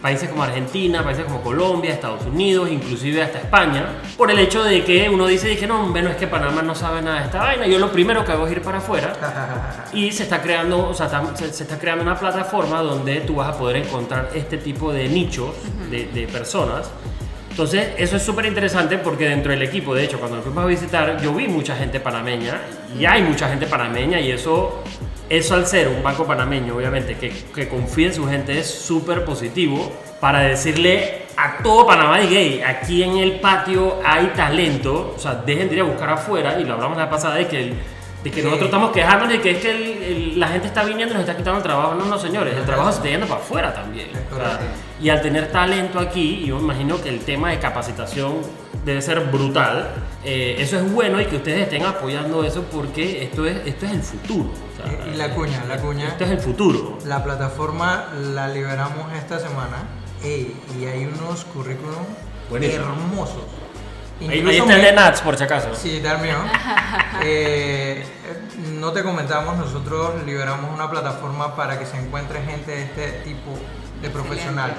Países 0.00 0.28
como 0.28 0.42
Argentina, 0.42 1.04
países 1.04 1.24
como 1.24 1.40
Colombia, 1.40 1.92
Estados 1.92 2.26
Unidos, 2.26 2.68
inclusive 2.68 3.22
hasta 3.22 3.38
España, 3.38 4.00
por 4.16 4.32
el 4.32 4.40
hecho 4.40 4.64
de 4.64 4.82
que 4.82 5.08
uno 5.08 5.28
dice, 5.28 5.48
dije, 5.48 5.68
no, 5.68 5.86
bueno, 5.86 6.10
es 6.10 6.16
que 6.16 6.26
Panamá 6.26 6.62
no 6.62 6.74
sabe 6.74 7.00
nada 7.00 7.20
de 7.20 7.26
esta 7.26 7.38
vaina, 7.38 7.66
yo 7.68 7.78
lo 7.78 7.92
primero 7.92 8.24
que 8.24 8.32
hago 8.32 8.44
es 8.46 8.52
ir 8.52 8.62
para 8.62 8.78
afuera 8.78 9.86
y 9.92 10.10
se 10.10 10.24
está 10.24 10.42
creando, 10.42 10.88
o 10.88 10.94
sea, 10.94 11.08
se 11.36 11.62
está 11.62 11.78
creando 11.78 12.02
una 12.02 12.18
plataforma 12.18 12.82
donde 12.82 13.20
tú 13.20 13.36
vas 13.36 13.54
a 13.54 13.56
poder 13.56 13.76
encontrar 13.76 14.30
este 14.34 14.58
tipo 14.58 14.92
de 14.92 15.08
nichos 15.08 15.54
de, 15.88 16.06
de 16.06 16.26
personas. 16.26 16.90
Entonces, 17.52 17.88
eso 17.98 18.16
es 18.16 18.22
súper 18.22 18.46
interesante 18.46 18.96
porque 18.96 19.28
dentro 19.28 19.52
del 19.52 19.60
equipo, 19.60 19.94
de 19.94 20.04
hecho, 20.04 20.18
cuando 20.18 20.36
nos 20.36 20.44
fuimos 20.46 20.64
a 20.64 20.66
visitar, 20.66 21.20
yo 21.20 21.34
vi 21.34 21.48
mucha 21.48 21.76
gente 21.76 22.00
panameña 22.00 22.58
y 22.98 23.04
hay 23.04 23.22
mucha 23.22 23.46
gente 23.46 23.66
panameña 23.66 24.18
y 24.20 24.30
eso, 24.30 24.82
eso 25.28 25.54
al 25.54 25.66
ser 25.66 25.88
un 25.88 26.02
banco 26.02 26.24
panameño, 26.26 26.74
obviamente, 26.74 27.14
que, 27.18 27.30
que 27.54 27.68
confía 27.68 28.06
en 28.06 28.14
su 28.14 28.26
gente 28.26 28.58
es 28.58 28.66
súper 28.66 29.22
positivo 29.26 29.92
para 30.18 30.40
decirle 30.40 31.26
a 31.36 31.58
todo 31.62 31.86
Panamá 31.86 32.22
y 32.22 32.28
gay, 32.28 32.62
aquí 32.62 33.02
en 33.02 33.18
el 33.18 33.32
patio 33.40 33.98
hay 34.02 34.28
talento, 34.34 35.12
o 35.14 35.18
sea, 35.18 35.34
dejen 35.34 35.68
de 35.68 35.74
ir 35.74 35.80
a 35.82 35.84
buscar 35.84 36.08
afuera 36.08 36.58
y 36.58 36.64
lo 36.64 36.72
hablamos 36.72 36.96
la 36.96 37.10
pasada 37.10 37.34
de 37.34 37.48
que 37.48 37.60
el- 37.64 37.74
de 38.24 38.30
que 38.30 38.36
Sí. 38.40 38.44
nosotros 38.44 38.68
estamos 38.68 38.92
quejándonos 38.92 39.28
de 39.32 39.40
que 39.42 39.50
es 39.50 39.58
que 39.58 39.70
el- 39.72 40.02
el- 40.02 40.40
la 40.40 40.48
gente 40.48 40.68
está 40.68 40.84
viniendo 40.84 41.12
y 41.12 41.18
nos 41.18 41.26
está 41.28 41.36
quitando 41.36 41.58
el 41.58 41.62
trabajo. 41.64 41.94
No, 41.96 42.04
no, 42.06 42.18
señores, 42.18 42.56
el 42.56 42.64
trabajo 42.64 42.90
se 42.92 42.98
está 42.98 43.08
yendo 43.10 43.26
para 43.26 43.40
afuera 43.40 43.74
también. 43.74 44.08
Es. 44.10 44.22
Y 45.02 45.10
al 45.10 45.20
tener 45.20 45.50
talento 45.50 45.98
aquí, 45.98 46.44
yo 46.46 46.56
me 46.56 46.62
imagino 46.62 47.00
que 47.02 47.08
el 47.08 47.20
tema 47.20 47.50
de 47.50 47.58
capacitación 47.58 48.36
debe 48.84 49.02
ser 49.02 49.20
brutal. 49.20 49.90
Eh, 50.24 50.56
eso 50.58 50.76
es 50.78 50.92
bueno 50.92 51.20
y 51.20 51.26
que 51.26 51.36
ustedes 51.36 51.62
estén 51.62 51.84
apoyando 51.84 52.44
eso 52.44 52.62
porque 52.70 53.24
esto 53.24 53.44
es, 53.46 53.56
esto 53.66 53.86
es 53.86 53.92
el 53.92 54.02
futuro. 54.02 54.50
o 54.50 54.76
sea, 54.88 55.06
Y- 55.06 55.14
y 55.14 55.16
la 55.16 55.30
cuña, 55.34 55.64
la 55.68 55.78
cuña. 55.78 56.08
Esto 56.08 56.24
es 56.24 56.30
el 56.30 56.38
futuro. 56.40 56.98
La 57.04 57.22
plataforma 57.24 58.06
la 58.34 58.48
liberamos 58.48 59.12
esta 59.14 59.38
semana 59.38 59.78
ey, 60.24 60.56
y 60.80 60.84
hay 60.86 61.04
unos 61.06 61.44
currículum 61.46 62.04
Buenísimo. 62.48 62.84
hermosos. 62.84 63.42
Ahí, 64.20 64.28
ahí 64.28 64.38
Incluso 64.38 64.62
está 64.62 64.74
el 64.76 64.82
de 64.82 64.92
Nats, 64.92 65.20
por 65.20 65.36
si 65.36 65.42
acaso. 65.44 65.68
Sí, 65.74 65.96
está 65.96 66.12
el 66.16 66.22
mío. 66.22 66.36
Eh, 67.24 68.04
no 68.80 68.92
te 68.92 69.02
comentamos, 69.02 69.56
nosotros 69.56 70.24
liberamos 70.26 70.70
una 70.74 70.90
plataforma 70.90 71.54
para 71.54 71.78
que 71.78 71.86
se 71.86 71.96
encuentre 71.98 72.40
gente 72.42 72.70
de 72.72 72.82
este 72.82 73.08
tipo 73.24 73.52
de 74.00 74.10
profesional. 74.10 74.72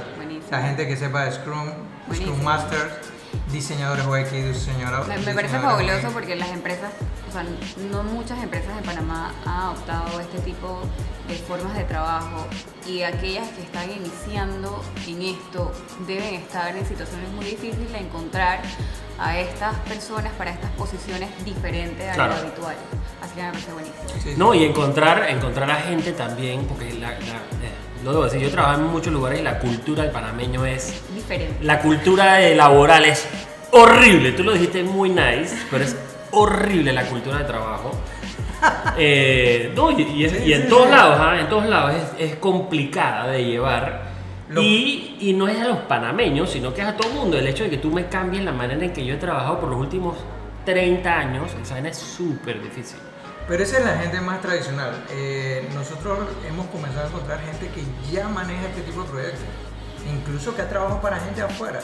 La 0.53 0.61
gente 0.61 0.87
que 0.87 0.95
sepa 0.95 1.25
de 1.25 1.31
Scrum, 1.31 1.67
Buenísimo. 2.05 2.33
Scrum 2.35 2.43
Masters, 2.45 2.93
diseñadores 3.51 4.05
UX, 4.05 4.31
diseñadores 4.31 5.07
Me, 5.07 5.17
me 5.25 5.33
parece 5.33 5.57
fabuloso 5.59 6.09
porque 6.13 6.35
las 6.35 6.49
empresas, 6.49 6.91
o 7.27 7.31
sea, 7.31 7.43
no 7.91 8.03
muchas 8.03 8.37
empresas 8.43 8.75
de 8.75 8.83
Panamá 8.83 9.33
han 9.47 9.51
adoptado 9.63 10.19
este 10.19 10.37
tipo 10.41 10.81
de 11.27 11.33
formas 11.35 11.73
de 11.75 11.85
trabajo 11.85 12.45
y 12.85 13.01
aquellas 13.01 13.47
que 13.49 13.63
están 13.63 13.89
iniciando 13.89 14.83
en 15.07 15.21
esto 15.23 15.71
deben 16.05 16.35
estar 16.35 16.75
en 16.77 16.85
situaciones 16.85 17.29
muy 17.31 17.45
difíciles 17.45 17.91
de 17.91 17.97
encontrar 17.97 18.61
a 19.17 19.39
estas 19.39 19.75
personas 19.79 20.33
para 20.33 20.51
estas 20.51 20.69
posiciones 20.71 21.29
diferentes 21.43 22.07
a 22.11 22.13
Claro. 22.13 22.33
lo 22.35 22.39
habitual. 22.41 22.75
Así 23.23 23.33
que 23.35 23.41
me 23.41 23.49
parece 23.49 23.73
buenísimo. 23.73 24.09
Sí, 24.13 24.19
sí. 24.21 24.33
No, 24.37 24.53
y 24.53 24.65
encontrar, 24.65 25.27
encontrar 25.29 25.71
a 25.71 25.77
gente 25.77 26.11
también, 26.11 26.65
porque 26.67 26.93
la, 26.93 27.09
la- 27.09 27.15
eh, 27.17 27.73
lo 28.03 28.11
debo 28.11 28.23
decir, 28.25 28.39
yo 28.41 28.49
trabajo 28.51 28.81
en 28.81 28.87
muchos 28.87 29.13
lugares 29.13 29.39
y 29.39 29.43
la 29.43 29.59
cultura 29.59 30.03
del 30.03 30.11
panameño 30.11 30.65
es 30.65 31.01
Diferente. 31.15 31.55
La 31.61 31.79
cultura 31.79 32.39
laboral 32.39 33.05
es 33.05 33.25
horrible. 33.71 34.31
Tú 34.33 34.43
lo 34.43 34.51
dijiste 34.53 34.83
muy 34.83 35.09
nice, 35.09 35.55
pero 35.71 35.83
es 35.83 35.95
horrible 36.31 36.91
la 36.93 37.05
cultura 37.05 37.39
de 37.39 37.43
trabajo. 37.45 37.91
Eh, 38.97 39.71
no, 39.75 39.91
y, 39.91 40.01
y 40.03 40.25
es- 40.25 40.45
y 40.45 40.53
en 40.53 40.69
todos 40.69 40.89
lados, 40.89 41.17
¿ah? 41.19 41.37
en 41.39 41.49
todos 41.49 41.65
lados 41.65 41.93
es, 42.17 42.31
es 42.31 42.35
complicada 42.37 43.27
de 43.27 43.43
llevar. 43.43 44.13
Lo- 44.49 44.61
Y, 44.61 45.17
y 45.19 45.33
no 45.33 45.47
es 45.47 45.59
a 45.59 45.65
los 45.67 45.77
panameños, 45.79 46.49
sino 46.49 46.73
que 46.73 46.81
es 46.81 46.87
a 46.87 46.95
todo 46.95 47.09
el 47.09 47.15
mundo. 47.15 47.37
El 47.37 47.47
hecho 47.47 47.63
de 47.63 47.69
que 47.69 47.77
tú 47.77 47.89
me 47.89 48.05
cambies 48.07 48.43
la 48.43 48.51
manera 48.51 48.83
en 48.83 48.93
que 48.93 49.05
yo 49.05 49.15
he 49.15 49.17
trabajado 49.17 49.59
por 49.59 49.69
los 49.69 49.79
últimos 49.79 50.15
30 50.65 51.11
años, 51.17 51.51
esa 51.61 51.73
vaina 51.73 51.89
es 51.89 51.97
súper 51.97 52.61
difícil. 52.61 52.97
Pero 53.47 53.63
esa 53.63 53.77
es 53.79 53.85
la 53.85 53.97
gente 53.97 54.21
más 54.21 54.41
tradicional. 54.41 55.05
Eh, 55.09 55.69
nosotros 55.73 56.19
hemos 56.47 56.67
comenzado 56.67 57.05
a 57.05 57.09
encontrar 57.09 57.41
gente 57.41 57.69
que 57.69 57.83
ya 58.11 58.29
maneja 58.29 58.67
este 58.67 58.81
tipo 58.81 59.03
de 59.03 59.09
proyectos, 59.09 59.43
incluso 60.09 60.55
que 60.55 60.61
ha 60.61 60.69
trabajado 60.69 61.01
para 61.01 61.19
gente 61.19 61.41
afuera. 61.41 61.81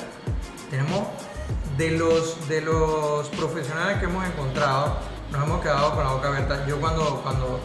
Tenemos 0.70 1.08
de 1.78 1.92
los, 1.92 2.48
de 2.48 2.62
los 2.62 3.28
profesionales 3.30 4.00
que 4.00 4.06
hemos 4.06 4.26
encontrado, 4.26 4.98
nos 5.32 5.44
hemos 5.44 5.62
quedado 5.62 5.96
con 5.96 6.04
la 6.04 6.12
boca 6.12 6.30
abierta. 6.30 6.66
Yo 6.66 6.80
cuando, 6.80 7.22
cuando, 7.24 7.60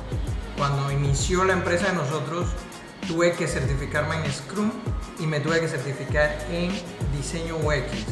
cuando 0.56 0.90
inició 0.90 1.44
la 1.44 1.52
empresa 1.52 1.88
de 1.88 1.94
nosotros, 1.94 2.48
tuve 3.06 3.32
que 3.32 3.46
certificarme 3.46 4.16
en 4.16 4.32
Scrum 4.32 4.72
y 5.20 5.26
me 5.26 5.38
tuve 5.40 5.60
que 5.60 5.68
certificar 5.68 6.36
en 6.50 6.72
diseño 7.16 7.56
UX 7.58 8.06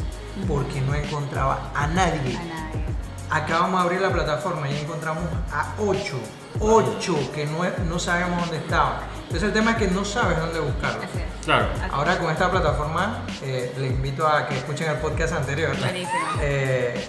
porque 0.47 0.79
no 0.81 0.95
encontraba 0.95 1.71
a 1.75 1.87
nadie. 1.87 2.37
A 2.37 2.43
nadie. 2.43 2.85
Acabamos 3.29 3.79
de 3.81 3.85
abrir 3.87 4.01
la 4.01 4.09
plataforma 4.11 4.69
y 4.69 4.77
encontramos 4.77 5.23
a 5.51 5.73
8, 5.79 6.19
8 6.59 7.31
que 7.33 7.45
no, 7.45 7.59
no 7.89 7.99
sabemos 7.99 8.39
dónde 8.41 8.57
estaban. 8.57 8.93
Entonces 9.23 9.43
el 9.43 9.53
tema 9.53 9.71
es 9.71 9.77
que 9.77 9.87
no 9.87 10.05
sabes 10.05 10.37
dónde 10.39 10.59
buscarlo. 10.59 10.99
Así 10.99 11.17
es. 11.17 11.45
Claro. 11.45 11.67
Ahora 11.91 12.17
con 12.19 12.29
esta 12.31 12.51
plataforma, 12.51 13.23
eh, 13.41 13.73
les 13.77 13.91
invito 13.91 14.27
a 14.27 14.47
que 14.47 14.57
escuchen 14.57 14.89
el 14.89 14.97
podcast 14.97 15.33
anterior. 15.33 15.71
Eh, 16.41 17.07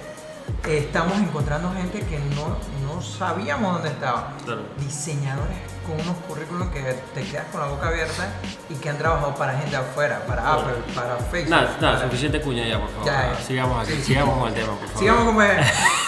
estamos 0.68 1.18
encontrando 1.18 1.73
gente 1.73 2.00
que 2.00 2.18
no, 2.18 2.56
no 2.87 3.00
sabíamos 3.02 3.75
dónde 3.75 3.88
estaba. 3.88 4.33
Claro. 4.44 4.62
Diseñadores 4.78 5.56
con 5.87 5.94
unos 6.00 6.16
currículos 6.28 6.68
que 6.68 6.80
te 7.14 7.23
quedas 7.25 7.44
con 7.52 7.61
la 7.61 7.66
boca 7.68 7.88
abierta 7.88 8.28
y 8.71 8.75
que 8.75 8.88
han 8.90 8.97
trabajado 8.99 9.35
para 9.35 9.59
gente 9.59 9.76
afuera, 9.76 10.21
para 10.26 10.42
Claro. 10.42 10.61
Apple, 10.61 10.75
para 10.94 11.16
Facebook. 11.16 11.50
Nada, 11.50 11.76
nada, 11.80 11.94
para- 11.94 12.04
suficiente 12.06 12.40
cuña 12.40 12.66
ya, 12.66 12.78
por 12.80 12.88
favor. 12.90 13.04
Ya, 13.06 13.33
ya. 13.33 13.40
Sigamos 13.44 13.83
aquí, 13.83 13.92
Sí, 13.92 13.99
sí. 13.99 14.04
sigamos 14.04 14.38
con 14.38 14.49
el 14.49 14.54
tema, 14.54 14.68
por 14.68 14.78
favor. 14.88 14.99
Sigamos 14.99 15.25
con 15.25 15.37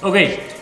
Ok, 0.00 0.16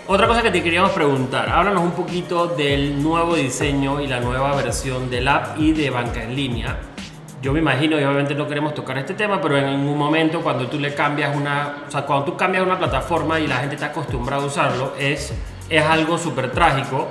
otra 0.06 0.26
cosa 0.26 0.42
que 0.42 0.50
te 0.50 0.62
queríamos 0.62 0.92
preguntar. 0.92 1.50
Háblanos 1.50 1.82
un 1.82 1.90
poquito 1.90 2.46
del 2.46 3.02
nuevo 3.02 3.36
diseño 3.36 4.00
y 4.00 4.06
la 4.06 4.18
nueva 4.18 4.56
versión 4.56 5.10
del 5.10 5.28
app 5.28 5.58
y 5.58 5.72
de 5.72 5.90
banca 5.90 6.22
en 6.22 6.34
línea. 6.34 6.78
Yo 7.42 7.52
me 7.52 7.58
imagino, 7.58 8.00
y 8.00 8.04
obviamente 8.04 8.34
no 8.34 8.48
queremos 8.48 8.72
tocar 8.72 8.96
este 8.96 9.12
tema, 9.12 9.38
pero 9.42 9.58
en 9.58 9.66
un 9.66 9.98
momento 9.98 10.40
cuando 10.40 10.68
tú 10.68 10.78
le 10.78 10.94
cambias 10.94 11.36
una, 11.36 11.84
o 11.86 11.90
sea, 11.90 12.06
cuando 12.06 12.24
tú 12.24 12.34
cambias 12.34 12.64
una 12.64 12.78
plataforma 12.78 13.38
y 13.38 13.46
la 13.46 13.56
gente 13.56 13.74
está 13.74 13.88
acostumbrada 13.88 14.42
a 14.42 14.46
usarlo, 14.46 14.94
es, 14.98 15.34
es 15.68 15.84
algo 15.84 16.16
súper 16.16 16.50
trágico. 16.52 17.08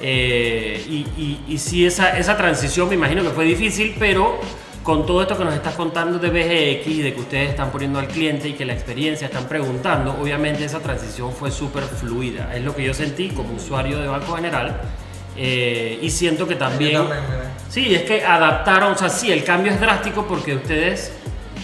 Eh, 0.00 0.80
y, 0.88 0.98
y, 1.20 1.44
y 1.48 1.58
sí, 1.58 1.84
esa, 1.84 2.16
esa 2.16 2.36
transición 2.36 2.88
me 2.88 2.94
imagino 2.94 3.22
que 3.24 3.30
fue 3.30 3.46
difícil, 3.46 3.96
pero 3.98 4.38
con 4.84 5.04
todo 5.06 5.22
esto 5.22 5.36
que 5.36 5.44
nos 5.44 5.54
estás 5.54 5.74
contando 5.74 6.18
de 6.18 6.28
BGX 6.28 6.86
y 6.86 7.02
de 7.02 7.14
que 7.14 7.20
ustedes 7.20 7.50
están 7.50 7.70
poniendo 7.72 7.98
al 7.98 8.06
cliente 8.06 8.48
y 8.50 8.52
que 8.52 8.64
la 8.66 8.74
experiencia 8.74 9.26
están 9.26 9.48
preguntando, 9.48 10.14
obviamente 10.20 10.64
esa 10.64 10.78
transición 10.78 11.32
fue 11.32 11.50
súper 11.50 11.82
fluida. 11.84 12.54
Es 12.54 12.62
lo 12.62 12.76
que 12.76 12.84
yo 12.84 12.92
sentí 12.94 13.30
como 13.30 13.54
usuario 13.54 13.98
de 13.98 14.06
Banco 14.08 14.36
General. 14.36 14.80
eh, 15.36 15.98
y 16.00 16.10
siento 16.10 16.46
que 16.46 16.54
también... 16.54 17.02
Sí, 17.68 17.92
es 17.92 18.02
que 18.02 18.24
adaptaron, 18.24 18.92
o 18.92 18.96
sea, 18.96 19.08
sí, 19.08 19.32
el 19.32 19.42
cambio 19.42 19.72
es 19.72 19.80
drástico 19.80 20.26
porque 20.28 20.54
ustedes 20.54 21.10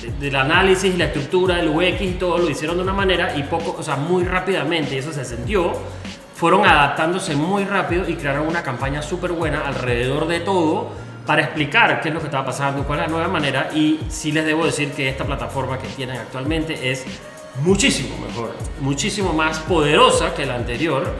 de- 0.03 0.11
del 0.13 0.35
análisis, 0.35 0.97
la 0.99 1.05
estructura, 1.05 1.61
el 1.61 1.69
UX 1.69 2.01
y 2.01 2.11
todo 2.19 2.39
lo 2.39 2.51
hicieron 2.51 2.77
de 2.79 2.83
una 2.83 2.93
manera 2.95 3.37
y 3.37 3.45
poco, 3.45 3.77
o 3.79 3.83
sea, 3.85 3.95
muy 3.95 4.25
rápidamente, 4.25 4.97
y 4.97 4.99
eso 4.99 5.13
se 5.13 5.25
sintió, 5.25 5.73
fueron 6.35 6.67
adaptándose 6.67 7.37
muy 7.37 7.65
rápido 7.65 8.09
y 8.09 8.15
crearon 8.15 8.49
una 8.49 8.63
campaña 8.65 9.03
súper 9.03 9.31
buena 9.33 9.61
alrededor 9.67 10.27
de 10.27 10.41
todo 10.41 10.89
para 11.27 11.43
explicar 11.43 12.01
qué 12.01 12.09
es 12.09 12.15
lo 12.15 12.21
que 12.21 12.27
estaba 12.27 12.47
pasando, 12.47 12.85
cuál 12.85 13.01
es 13.01 13.07
la 13.07 13.13
nueva 13.13 13.29
manera 13.29 13.71
y 13.75 14.01
sí 14.09 14.33
les 14.33 14.45
debo 14.45 14.65
decir 14.65 14.93
que 14.93 15.09
esta 15.09 15.25
plataforma 15.25 15.79
que 15.79 15.89
tienen 15.89 16.17
actualmente 16.17 16.91
es 16.91 17.05
muchísimo 17.63 18.17
mejor, 18.27 18.55
muchísimo 18.81 19.33
más 19.33 19.59
poderosa 19.61 20.35
que 20.35 20.47
la 20.47 20.55
anterior 20.55 21.15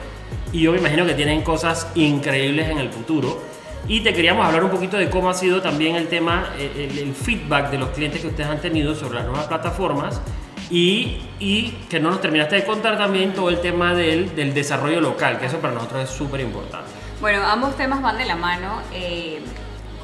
y 0.51 0.61
yo 0.61 0.71
me 0.71 0.79
imagino 0.79 1.05
que 1.05 1.13
tienen 1.13 1.41
cosas 1.43 1.87
increíbles 1.95 2.69
en 2.69 2.79
el 2.79 2.89
futuro. 2.89 3.41
Y 3.87 4.01
te 4.01 4.13
queríamos 4.13 4.45
hablar 4.45 4.63
un 4.63 4.69
poquito 4.69 4.97
de 4.97 5.09
cómo 5.09 5.29
ha 5.29 5.33
sido 5.33 5.61
también 5.61 5.95
el 5.95 6.07
tema, 6.07 6.49
eh, 6.57 7.01
el, 7.01 7.13
feedback 7.13 7.71
de 7.71 7.79
los 7.79 7.89
clientes 7.89 8.21
que 8.21 8.27
ustedes 8.27 8.49
han 8.49 8.61
tenido 8.61 8.93
sobre 8.95 9.15
las 9.15 9.25
nuevas 9.25 9.47
plataformas 9.47 10.21
Y, 10.69 11.17
y 11.39 11.71
que 11.89 11.99
no 11.99 12.11
nos 12.11 12.21
terminaste 12.21 12.55
de 12.55 12.63
contar 12.63 12.97
también 12.97 13.33
todo 13.33 13.49
el 13.49 13.59
tema 13.59 13.93
del, 13.93 14.35
del 14.35 14.53
desarrollo 14.53 15.01
local, 15.01 15.37
que 15.39 15.47
eso 15.47 15.57
para 15.57 15.73
nosotros 15.73 16.03
es 16.03 16.09
súper 16.09 16.39
importante. 16.41 16.89
Bueno, 17.19 17.43
ambos 17.45 17.75
temas 17.75 18.01
van 18.01 18.17
de 18.17 18.25
la 18.25 18.35
mano. 18.35 18.81
Eh, 18.93 19.41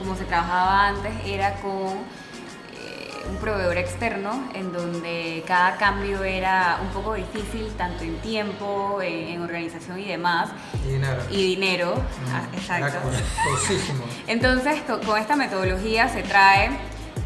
como 0.08 0.18
se 0.18 0.24
trabajaba 0.26 0.88
antes, 0.88 1.12
era 1.26 1.56
con 1.56 1.72
eh, 1.92 3.24
un 3.30 3.36
proveedor 3.38 3.78
externo 3.78 4.50
en 4.54 4.72
donde 4.72 5.44
cada 5.46 5.76
cambio 5.76 6.24
era 6.24 6.78
un 6.82 6.88
poco 6.90 7.16
difícil, 7.16 7.70
tanto 7.78 8.06
en 8.06 8.16
tiempo, 8.20 9.02
en, 9.02 9.28
en 9.34 9.42
organización 9.42 10.00
y 10.00 10.06
demás. 10.06 10.50
Y 10.86 10.92
dinero. 10.94 11.22
Y 11.30 11.44
dinero, 11.56 11.96
Mm, 11.96 12.34
ah, 12.36 12.42
exacto. 12.54 13.00
costosísimo. 13.04 14.06
Entonces, 14.28 14.82
co- 14.88 15.02
con 15.02 15.18
esta 15.20 15.36
metodología 15.36 16.08
se 16.08 16.24
trae 16.24 16.70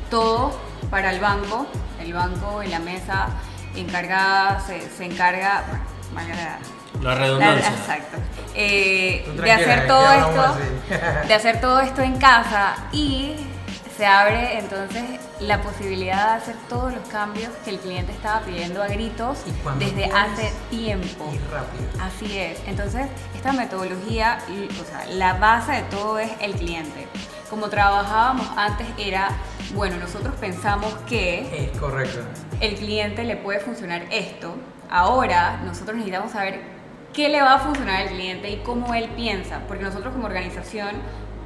todo 0.09 0.59
para 0.89 1.11
el 1.11 1.19
banco. 1.19 1.67
El 1.99 2.13
banco 2.13 2.63
en 2.63 2.71
la 2.71 2.79
mesa 2.79 3.27
encargada, 3.75 4.59
se, 4.59 4.89
se 4.89 5.05
encarga, 5.05 5.63
bueno, 6.13 6.29
la- 7.03 7.13
redundancia. 7.15 7.69
exacto. 7.69 8.17
Eh, 8.55 9.25
de 9.41 9.51
hacer 9.51 9.87
todo 9.87 10.11
esto, 10.11 10.57
de 11.27 11.33
hacer 11.33 11.61
todo 11.61 11.79
esto 11.79 12.01
en 12.01 12.17
casa 12.17 12.75
y 12.91 13.35
se 13.97 14.05
abre 14.05 14.57
entonces 14.57 15.03
la 15.39 15.61
posibilidad 15.61 16.31
de 16.31 16.41
hacer 16.41 16.55
todos 16.69 16.93
los 16.93 17.07
cambios 17.07 17.49
que 17.63 17.69
el 17.71 17.79
cliente 17.79 18.11
estaba 18.11 18.41
pidiendo 18.41 18.81
a 18.81 18.87
gritos 18.87 19.39
desde 19.79 20.05
hace 20.05 20.51
tiempo. 20.69 21.29
Y 21.33 21.37
rápido. 21.51 21.83
Así 22.01 22.37
es. 22.37 22.59
Entonces, 22.67 23.07
esta 23.35 23.53
metodología, 23.53 24.39
o 24.81 24.85
sea, 24.85 25.05
la 25.13 25.33
base 25.35 25.73
de 25.73 25.81
todo 25.83 26.19
es 26.19 26.31
el 26.41 26.53
cliente. 26.53 27.07
Como 27.49 27.69
trabajábamos 27.69 28.47
antes 28.55 28.87
era, 28.97 29.29
bueno, 29.75 29.97
nosotros 29.97 30.33
pensamos 30.39 30.93
que 31.07 31.65
Es 31.71 31.77
correcto. 31.79 32.21
el 32.59 32.75
cliente 32.75 33.23
le 33.23 33.35
puede 33.35 33.59
funcionar 33.59 34.03
esto. 34.11 34.55
Ahora 34.89 35.57
nosotros 35.63 35.95
necesitamos 35.95 36.31
saber 36.31 36.61
qué 37.13 37.29
le 37.29 37.41
va 37.41 37.55
a 37.55 37.59
funcionar 37.59 38.01
al 38.03 38.09
cliente 38.09 38.49
y 38.49 38.57
cómo 38.57 38.93
él 38.93 39.09
piensa, 39.15 39.59
porque 39.67 39.83
nosotros 39.83 40.13
como 40.13 40.25
organización 40.27 40.89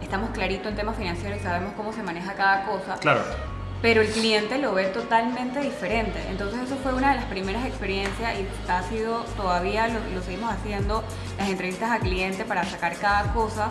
estamos 0.02 0.30
clarito 0.32 0.70
en 0.70 0.76
temas 0.76 0.96
financieros 0.98 1.40
y 1.40 1.44
sabemos 1.44 1.74
cómo 1.76 1.92
se 1.94 2.04
maneja 2.04 2.34
cada 2.34 2.66
cosa, 2.66 2.98
Claro. 3.00 3.22
pero 3.82 4.02
el 4.02 4.08
cliente 4.10 4.60
lo 4.60 4.74
ve 4.74 4.86
totalmente 4.86 5.60
diferente. 5.62 6.20
Entonces 6.30 6.60
eso 6.62 6.76
fue 6.84 6.94
una 6.94 7.10
de 7.12 7.16
las 7.16 7.26
primeras 7.26 7.66
experiencias 7.66 8.36
y 8.40 8.48
ha 8.72 8.84
sido, 8.84 9.22
todavía 9.38 9.88
lo, 9.88 10.00
lo 10.14 10.22
seguimos 10.22 10.54
haciendo, 10.54 11.04
las 11.38 11.50
entrevistas 11.50 11.92
a 11.92 12.00
cliente 12.00 12.46
para 12.46 12.64
sacar 12.66 12.96
cada 12.98 13.34
cosa. 13.34 13.70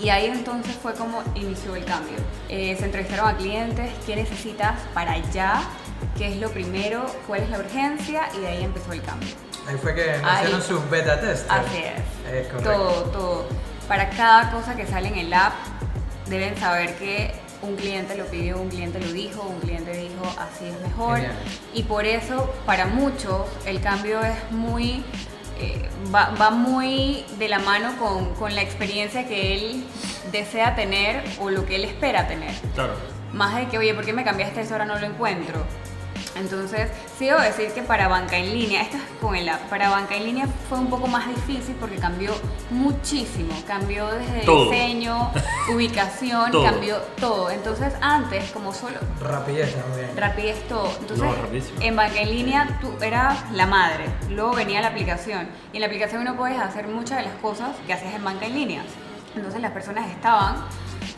Y 0.00 0.08
ahí 0.08 0.26
entonces 0.26 0.74
fue 0.74 0.94
como 0.94 1.22
inició 1.36 1.76
el 1.76 1.84
cambio. 1.84 2.16
Eh, 2.48 2.74
se 2.76 2.86
entrevistaron 2.86 3.28
a 3.28 3.36
clientes, 3.36 3.88
qué 4.04 4.16
necesitas 4.16 4.80
para 4.94 5.12
allá, 5.12 5.62
qué 6.18 6.28
es 6.32 6.38
lo 6.38 6.50
primero, 6.50 7.06
cuál 7.28 7.42
es 7.42 7.50
la 7.50 7.58
urgencia 7.60 8.22
y 8.36 8.40
de 8.40 8.48
ahí 8.48 8.64
empezó 8.64 8.92
el 8.92 9.02
cambio. 9.02 9.28
Ahí 9.68 9.76
fue 9.80 9.94
que 9.94 10.10
Ahí. 10.10 10.22
nacieron 10.22 10.62
sus 10.62 10.90
beta 10.90 11.20
testers. 11.20 11.50
Así 11.50 11.78
es. 11.78 12.32
Es 12.34 12.46
correcto. 12.48 12.70
todo, 12.72 12.92
todo. 13.10 13.46
Para 13.88 14.10
cada 14.10 14.50
cosa 14.50 14.74
que 14.74 14.86
sale 14.86 15.08
en 15.08 15.18
el 15.18 15.32
app, 15.32 15.52
deben 16.26 16.56
saber 16.58 16.94
que 16.96 17.34
un 17.62 17.76
cliente 17.76 18.16
lo 18.16 18.24
pidió, 18.26 18.58
un 18.60 18.68
cliente 18.68 18.98
lo 18.98 19.12
dijo, 19.12 19.42
un 19.42 19.60
cliente 19.60 19.92
dijo 19.92 20.22
así 20.38 20.66
es 20.66 20.80
mejor. 20.80 21.16
Genial. 21.18 21.34
Y 21.74 21.82
por 21.84 22.04
eso, 22.06 22.52
para 22.66 22.86
muchos, 22.86 23.42
el 23.66 23.80
cambio 23.80 24.20
es 24.20 24.50
muy. 24.50 25.04
eh, 25.60 25.88
va, 26.12 26.30
va 26.40 26.50
muy 26.50 27.24
de 27.38 27.48
la 27.48 27.58
mano 27.60 27.96
con, 27.98 28.34
con 28.34 28.54
la 28.54 28.62
experiencia 28.62 29.28
que 29.28 29.54
él 29.54 29.84
desea 30.32 30.74
tener 30.74 31.22
o 31.40 31.50
lo 31.50 31.64
que 31.66 31.76
él 31.76 31.84
espera 31.84 32.26
tener. 32.26 32.52
Claro. 32.74 32.94
Más 33.32 33.54
de 33.56 33.66
que, 33.68 33.78
oye, 33.78 33.94
¿por 33.94 34.04
qué 34.04 34.12
me 34.12 34.24
cambiaste 34.24 34.60
eso? 34.62 34.74
Ahora 34.74 34.84
no 34.86 34.98
lo 34.98 35.06
encuentro. 35.06 35.64
Entonces, 36.34 36.90
sí 37.18 37.26
debo 37.26 37.40
decir 37.40 37.70
que 37.72 37.82
para 37.82 38.08
banca 38.08 38.36
en 38.38 38.52
línea, 38.52 38.82
esto 38.82 38.96
es 38.96 39.02
con 39.20 39.36
el 39.36 39.48
app, 39.48 39.60
para 39.68 39.90
banca 39.90 40.14
en 40.16 40.24
línea 40.24 40.46
fue 40.68 40.78
un 40.78 40.88
poco 40.88 41.06
más 41.06 41.28
difícil 41.28 41.74
porque 41.78 41.96
cambió 41.96 42.32
muchísimo. 42.70 43.52
Cambió 43.66 44.06
desde 44.08 44.40
Todo. 44.44 44.70
diseño, 44.70 45.30
ubicación, 45.74 46.50
Todo. 46.50 46.64
cambió 46.64 46.96
todo. 47.20 47.50
Entonces, 47.50 47.92
antes, 48.00 48.50
como 48.50 48.72
solo 48.72 48.98
Rapidez 49.20 49.74
también. 49.74 50.16
rapidez 50.16 50.68
todo. 50.68 50.88
Entonces, 51.00 51.18
No, 51.26 51.34
rapidísimo. 51.34 51.80
en 51.80 51.96
banca 51.96 52.20
en 52.20 52.30
línea 52.30 52.78
tú 52.80 52.92
eras 53.02 53.50
la 53.52 53.66
madre, 53.66 54.06
luego 54.30 54.52
venía 54.54 54.80
la 54.80 54.88
aplicación 54.88 55.48
y 55.72 55.76
en 55.76 55.80
la 55.80 55.86
aplicación 55.86 56.24
no 56.24 56.36
puedes 56.36 56.58
hacer 56.58 56.88
muchas 56.88 57.18
de 57.18 57.24
las 57.24 57.34
cosas 57.36 57.70
que 57.86 57.92
hacías 57.92 58.14
en 58.14 58.24
banca 58.24 58.46
en 58.46 58.54
línea. 58.54 58.82
Entonces 59.36 59.60
las 59.60 59.72
personas 59.72 60.10
estaban 60.10 60.56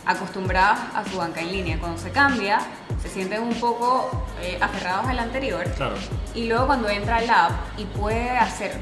acostumbradas 0.07 0.79
a 0.95 1.05
su 1.09 1.17
banca 1.17 1.41
en 1.41 1.53
línea. 1.53 1.79
Cuando 1.79 1.99
se 2.01 2.11
cambia, 2.11 2.59
se 3.03 3.09
sienten 3.09 3.43
un 3.43 3.55
poco 3.55 4.25
eh, 4.43 4.59
aferrados 4.61 5.07
al 5.07 5.19
anterior 5.19 5.65
Claro. 5.77 5.95
y 6.35 6.47
luego 6.49 6.67
cuando 6.67 6.89
entra 6.89 7.17
al 7.17 7.31
app 7.31 7.53
y 7.77 7.85
puede 7.85 8.31
hacer 8.31 8.73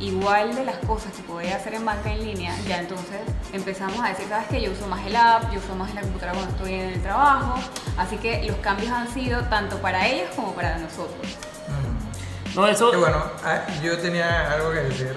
igual 0.00 0.54
de 0.56 0.64
las 0.64 0.76
cosas 0.78 1.12
que 1.12 1.22
podía 1.22 1.54
hacer 1.56 1.74
en 1.74 1.84
banca 1.84 2.10
en 2.12 2.24
línea, 2.24 2.52
ya 2.66 2.78
entonces 2.80 3.20
empezamos 3.52 4.00
a 4.00 4.08
decir, 4.08 4.26
sabes 4.28 4.48
que 4.48 4.60
yo 4.60 4.72
uso 4.72 4.88
más 4.88 5.06
el 5.06 5.14
app, 5.14 5.52
yo 5.52 5.60
uso 5.60 5.76
más 5.76 5.94
la 5.94 6.00
computadora 6.00 6.32
cuando 6.38 6.50
estoy 6.56 6.74
en 6.74 6.88
el 6.88 7.02
trabajo, 7.02 7.54
así 7.96 8.16
que 8.16 8.42
los 8.44 8.56
cambios 8.56 8.90
han 8.90 9.08
sido 9.14 9.42
tanto 9.44 9.78
para 9.78 10.04
ellos 10.08 10.28
como 10.34 10.54
para 10.54 10.76
nosotros. 10.78 11.38
Mm. 11.68 12.54
No, 12.56 12.66
eso. 12.66 12.90
Que 12.90 12.96
bueno, 12.96 13.22
ah, 13.44 13.60
yo 13.82 13.96
tenía 13.98 14.52
algo 14.52 14.72
que 14.72 14.80
decir. 14.80 15.14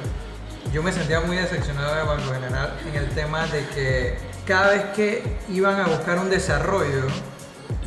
Yo 0.71 0.83
me 0.83 0.91
sentía 0.91 1.19
muy 1.19 1.35
decepcionado 1.37 1.95
de 1.95 2.03
Banco 2.03 2.31
General 2.33 2.77
en 2.87 2.95
el 2.95 3.09
tema 3.09 3.45
de 3.47 3.65
que 3.69 4.17
cada 4.45 4.71
vez 4.71 4.83
que 4.95 5.23
iban 5.49 5.79
a 5.79 5.87
buscar 5.87 6.19
un 6.19 6.29
desarrollo, 6.29 7.07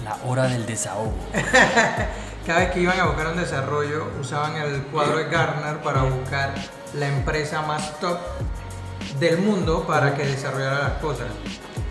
La 0.05 0.17
hora 0.27 0.45
del 0.45 0.67
desahogo. 0.67 1.15
cada 2.47 2.61
vez 2.61 2.71
que 2.71 2.81
iban 2.81 2.99
a 2.99 3.05
buscar 3.07 3.29
un 3.29 3.37
desarrollo, 3.37 4.07
usaban 4.21 4.57
el 4.57 4.83
cuadro 4.85 5.19
de 5.19 5.29
Gartner 5.29 5.81
para 5.83 6.03
buscar 6.03 6.55
la 6.95 7.09
empresa 7.09 7.63
más 7.63 8.01
top 8.01 8.19
del 9.21 9.39
mundo 9.39 9.87
para 9.87 10.15
que 10.15 10.25
desarrollara 10.25 10.81
las 10.81 10.93
cosas. 10.95 11.29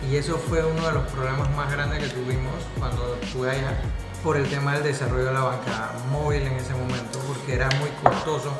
Y 0.09 0.15
eso 0.15 0.37
fue 0.37 0.65
uno 0.65 0.87
de 0.87 0.93
los 0.93 1.07
problemas 1.11 1.49
más 1.55 1.71
grandes 1.71 1.99
que 1.99 2.09
tuvimos 2.09 2.53
cuando 2.79 3.17
estuve 3.21 3.51
allá 3.51 3.77
por 4.23 4.35
el 4.35 4.49
tema 4.49 4.73
del 4.73 4.83
desarrollo 4.83 5.25
de 5.25 5.33
la 5.33 5.41
banca 5.41 5.91
móvil 6.11 6.41
en 6.41 6.53
ese 6.53 6.73
momento, 6.73 7.19
porque 7.27 7.53
era 7.53 7.69
muy 7.79 7.89
costoso. 8.03 8.51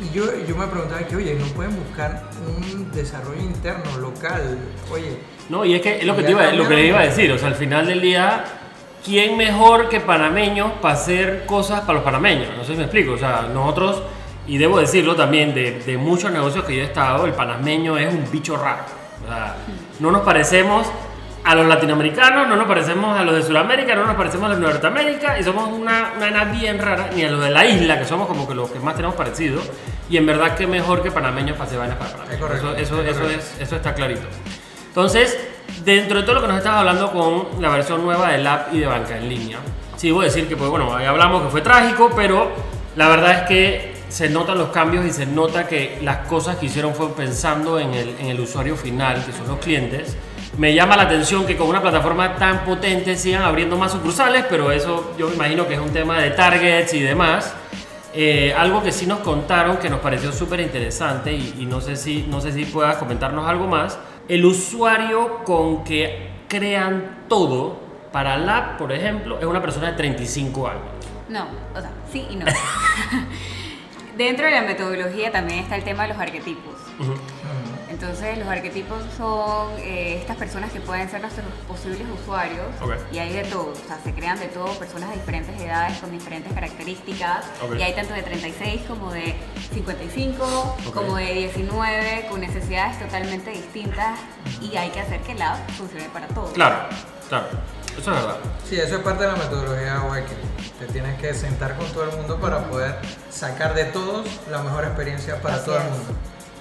Y 0.00 0.14
yo, 0.14 0.24
yo 0.46 0.56
me 0.56 0.66
preguntaba 0.66 1.02
que, 1.02 1.16
oye, 1.16 1.34
¿no 1.34 1.46
pueden 1.46 1.76
buscar 1.76 2.24
un 2.46 2.90
desarrollo 2.92 3.40
interno, 3.40 3.96
local? 3.98 4.58
Oye, 4.90 5.18
No, 5.50 5.64
y 5.64 5.74
es 5.74 5.82
que 5.82 5.98
es 5.98 6.04
lo 6.04 6.14
que, 6.14 6.22
te 6.22 6.30
iba, 6.30 6.52
lo 6.52 6.66
que 6.68 6.94
a 6.94 7.00
decir. 7.00 7.32
O 7.32 7.36
sea, 7.36 7.48
al 7.48 7.56
final 7.56 7.84
del 7.84 8.00
día, 8.00 8.44
¿quién 9.04 9.36
mejor 9.36 9.88
que 9.88 9.98
panameños 9.98 10.70
para 10.80 10.94
hacer 10.94 11.44
cosas 11.44 11.80
para 11.80 11.94
los 11.94 12.04
panameños? 12.04 12.56
No 12.56 12.62
sé 12.62 12.72
si 12.72 12.78
me 12.78 12.84
explico. 12.84 13.12
O 13.14 13.18
sea, 13.18 13.48
nosotros, 13.52 14.00
y 14.46 14.58
debo 14.58 14.78
decirlo 14.78 15.16
también, 15.16 15.52
de, 15.52 15.80
de 15.80 15.98
muchos 15.98 16.30
negocios 16.30 16.64
que 16.64 16.76
yo 16.76 16.82
he 16.82 16.84
estado, 16.84 17.26
el 17.26 17.32
panameño 17.32 17.98
es 17.98 18.14
un 18.14 18.30
bicho 18.30 18.56
raro. 18.56 18.84
O 19.24 19.26
sea, 19.26 19.56
no 19.98 20.12
nos 20.12 20.22
parecemos 20.22 20.86
a 21.42 21.54
los 21.56 21.66
latinoamericanos, 21.66 22.46
no 22.46 22.54
nos 22.54 22.66
parecemos 22.66 23.18
a 23.18 23.24
los 23.24 23.34
de 23.34 23.42
Sudamérica, 23.42 23.96
no 23.96 24.06
nos 24.06 24.14
parecemos 24.14 24.46
a 24.46 24.48
los 24.50 24.60
de 24.60 24.66
Norteamérica, 24.66 25.36
y 25.36 25.42
somos 25.42 25.68
una, 25.68 26.12
una 26.16 26.44
bien 26.44 26.78
rara, 26.78 27.10
ni 27.12 27.24
a 27.24 27.30
los 27.30 27.42
de 27.42 27.50
la 27.50 27.66
isla, 27.66 27.98
que 27.98 28.04
somos 28.04 28.28
como 28.28 28.46
que 28.46 28.54
los 28.54 28.70
que 28.70 28.78
más 28.78 28.94
tenemos 28.94 29.16
parecido. 29.16 29.60
Y 30.08 30.16
en 30.16 30.26
verdad, 30.26 30.56
qué 30.56 30.68
mejor 30.68 31.02
que 31.02 31.10
panameños 31.10 31.56
para 31.56 31.66
hacer 31.66 31.78
vainas 31.80 31.98
para 31.98 32.10
panameños. 32.10 32.34
Es 32.34 32.40
correcto, 32.40 32.76
Eso, 32.76 33.00
eso, 33.00 33.02
es 33.02 33.08
eso, 33.08 33.20
correcto. 33.20 33.40
es, 33.40 33.60
eso 33.62 33.76
está 33.76 33.94
clarito. 33.94 34.28
Entonces, 34.90 35.38
dentro 35.84 36.18
de 36.18 36.24
todo 36.24 36.34
lo 36.34 36.40
que 36.42 36.48
nos 36.48 36.58
estás 36.58 36.74
hablando 36.74 37.12
con 37.12 37.62
la 37.62 37.68
versión 37.68 38.02
nueva 38.02 38.32
del 38.32 38.44
app 38.44 38.74
y 38.74 38.80
de 38.80 38.86
banca 38.86 39.16
en 39.16 39.28
línea, 39.28 39.58
sí, 39.96 40.10
a 40.10 40.22
decir 40.24 40.48
que, 40.48 40.56
pues 40.56 40.68
bueno, 40.68 40.96
ahí 40.96 41.06
hablamos 41.06 41.44
que 41.44 41.48
fue 41.48 41.60
trágico, 41.60 42.10
pero 42.16 42.50
la 42.96 43.08
verdad 43.08 43.42
es 43.42 43.48
que 43.48 43.94
se 44.08 44.28
notan 44.28 44.58
los 44.58 44.70
cambios 44.70 45.06
y 45.06 45.12
se 45.12 45.26
nota 45.26 45.68
que 45.68 46.00
las 46.02 46.26
cosas 46.26 46.56
que 46.56 46.66
hicieron 46.66 46.92
fue 46.92 47.14
pensando 47.14 47.78
en 47.78 47.94
el, 47.94 48.16
en 48.18 48.26
el 48.26 48.40
usuario 48.40 48.76
final, 48.76 49.24
que 49.24 49.32
son 49.32 49.46
los 49.46 49.58
clientes. 49.58 50.16
Me 50.58 50.74
llama 50.74 50.96
la 50.96 51.04
atención 51.04 51.46
que 51.46 51.56
con 51.56 51.68
una 51.68 51.80
plataforma 51.80 52.34
tan 52.34 52.64
potente 52.64 53.14
sigan 53.16 53.42
abriendo 53.42 53.76
más 53.76 53.92
sucursales, 53.92 54.44
pero 54.50 54.72
eso 54.72 55.14
yo 55.16 55.28
me 55.28 55.36
imagino 55.36 55.68
que 55.68 55.74
es 55.74 55.80
un 55.80 55.90
tema 55.90 56.20
de 56.20 56.30
targets 56.30 56.92
y 56.94 57.00
demás. 57.00 57.54
Eh, 58.12 58.52
algo 58.58 58.82
que 58.82 58.90
sí 58.90 59.06
nos 59.06 59.20
contaron 59.20 59.76
que 59.76 59.88
nos 59.88 60.00
pareció 60.00 60.32
súper 60.32 60.58
interesante 60.58 61.32
y, 61.32 61.54
y 61.60 61.66
no, 61.66 61.80
sé 61.80 61.94
si, 61.94 62.26
no 62.28 62.40
sé 62.40 62.50
si 62.50 62.64
puedas 62.64 62.96
comentarnos 62.96 63.48
algo 63.48 63.68
más. 63.68 63.96
El 64.30 64.44
usuario 64.44 65.42
con 65.42 65.82
que 65.82 66.30
crean 66.46 67.24
todo 67.28 67.80
para 68.12 68.36
la 68.36 68.76
por 68.76 68.92
ejemplo, 68.92 69.40
es 69.40 69.44
una 69.44 69.60
persona 69.60 69.90
de 69.90 69.96
35 69.96 70.68
años. 70.68 70.82
No, 71.28 71.48
o 71.74 71.80
sea, 71.80 71.90
sí 72.12 72.28
y 72.30 72.36
no. 72.36 72.46
Dentro 74.16 74.46
de 74.46 74.52
la 74.52 74.62
metodología 74.62 75.32
también 75.32 75.58
está 75.58 75.74
el 75.74 75.82
tema 75.82 76.04
de 76.04 76.10
los 76.10 76.18
arquetipos. 76.18 76.74
Mm, 77.00 77.39
Entonces, 78.00 78.38
los 78.38 78.48
arquetipos 78.48 78.98
son 79.18 79.72
eh, 79.76 80.16
estas 80.22 80.38
personas 80.38 80.72
que 80.72 80.80
pueden 80.80 81.10
ser 81.10 81.20
nuestros 81.20 81.44
posibles 81.68 82.06
usuarios 82.22 82.64
y 83.12 83.18
hay 83.18 83.30
de 83.30 83.42
todo, 83.42 83.72
o 83.72 83.86
sea, 83.86 83.98
se 84.02 84.14
crean 84.14 84.40
de 84.40 84.46
todo, 84.46 84.72
personas 84.78 85.10
de 85.10 85.16
diferentes 85.16 85.60
edades 85.60 85.98
con 85.98 86.10
diferentes 86.10 86.50
características 86.50 87.44
y 87.78 87.82
hay 87.82 87.92
tanto 87.92 88.14
de 88.14 88.22
36 88.22 88.80
como 88.88 89.12
de 89.12 89.34
55, 89.74 90.76
Ok. 90.88 90.94
como 90.94 91.16
de 91.16 91.26
19, 91.34 92.26
con 92.30 92.40
necesidades 92.40 92.98
totalmente 92.98 93.50
distintas 93.50 94.18
y 94.62 94.74
hay 94.78 94.88
que 94.88 95.00
hacer 95.00 95.20
que 95.20 95.34
la 95.34 95.52
app 95.52 95.70
funcione 95.72 96.08
para 96.08 96.26
todos. 96.28 96.52
Claro, 96.52 96.78
claro, 97.28 97.48
eso 97.98 97.98
es 97.98 98.06
verdad. 98.06 98.36
sí, 98.66 98.76
eso 98.80 98.96
es 98.96 99.02
parte 99.02 99.24
de 99.24 99.32
la 99.32 99.36
metodología 99.36 99.96
Awakening. 99.98 100.50
Te 100.78 100.86
tienes 100.86 101.20
que 101.20 101.34
sentar 101.34 101.76
con 101.76 101.86
todo 101.92 102.04
el 102.04 102.16
mundo 102.16 102.40
para 102.40 102.64
poder 102.64 102.96
sacar 103.28 103.74
de 103.74 103.84
todos 103.84 104.26
la 104.50 104.62
mejor 104.62 104.84
experiencia 104.84 105.38
para 105.42 105.56
Así 105.56 105.66
todo 105.66 105.76
el 105.76 105.84
mundo. 105.84 106.14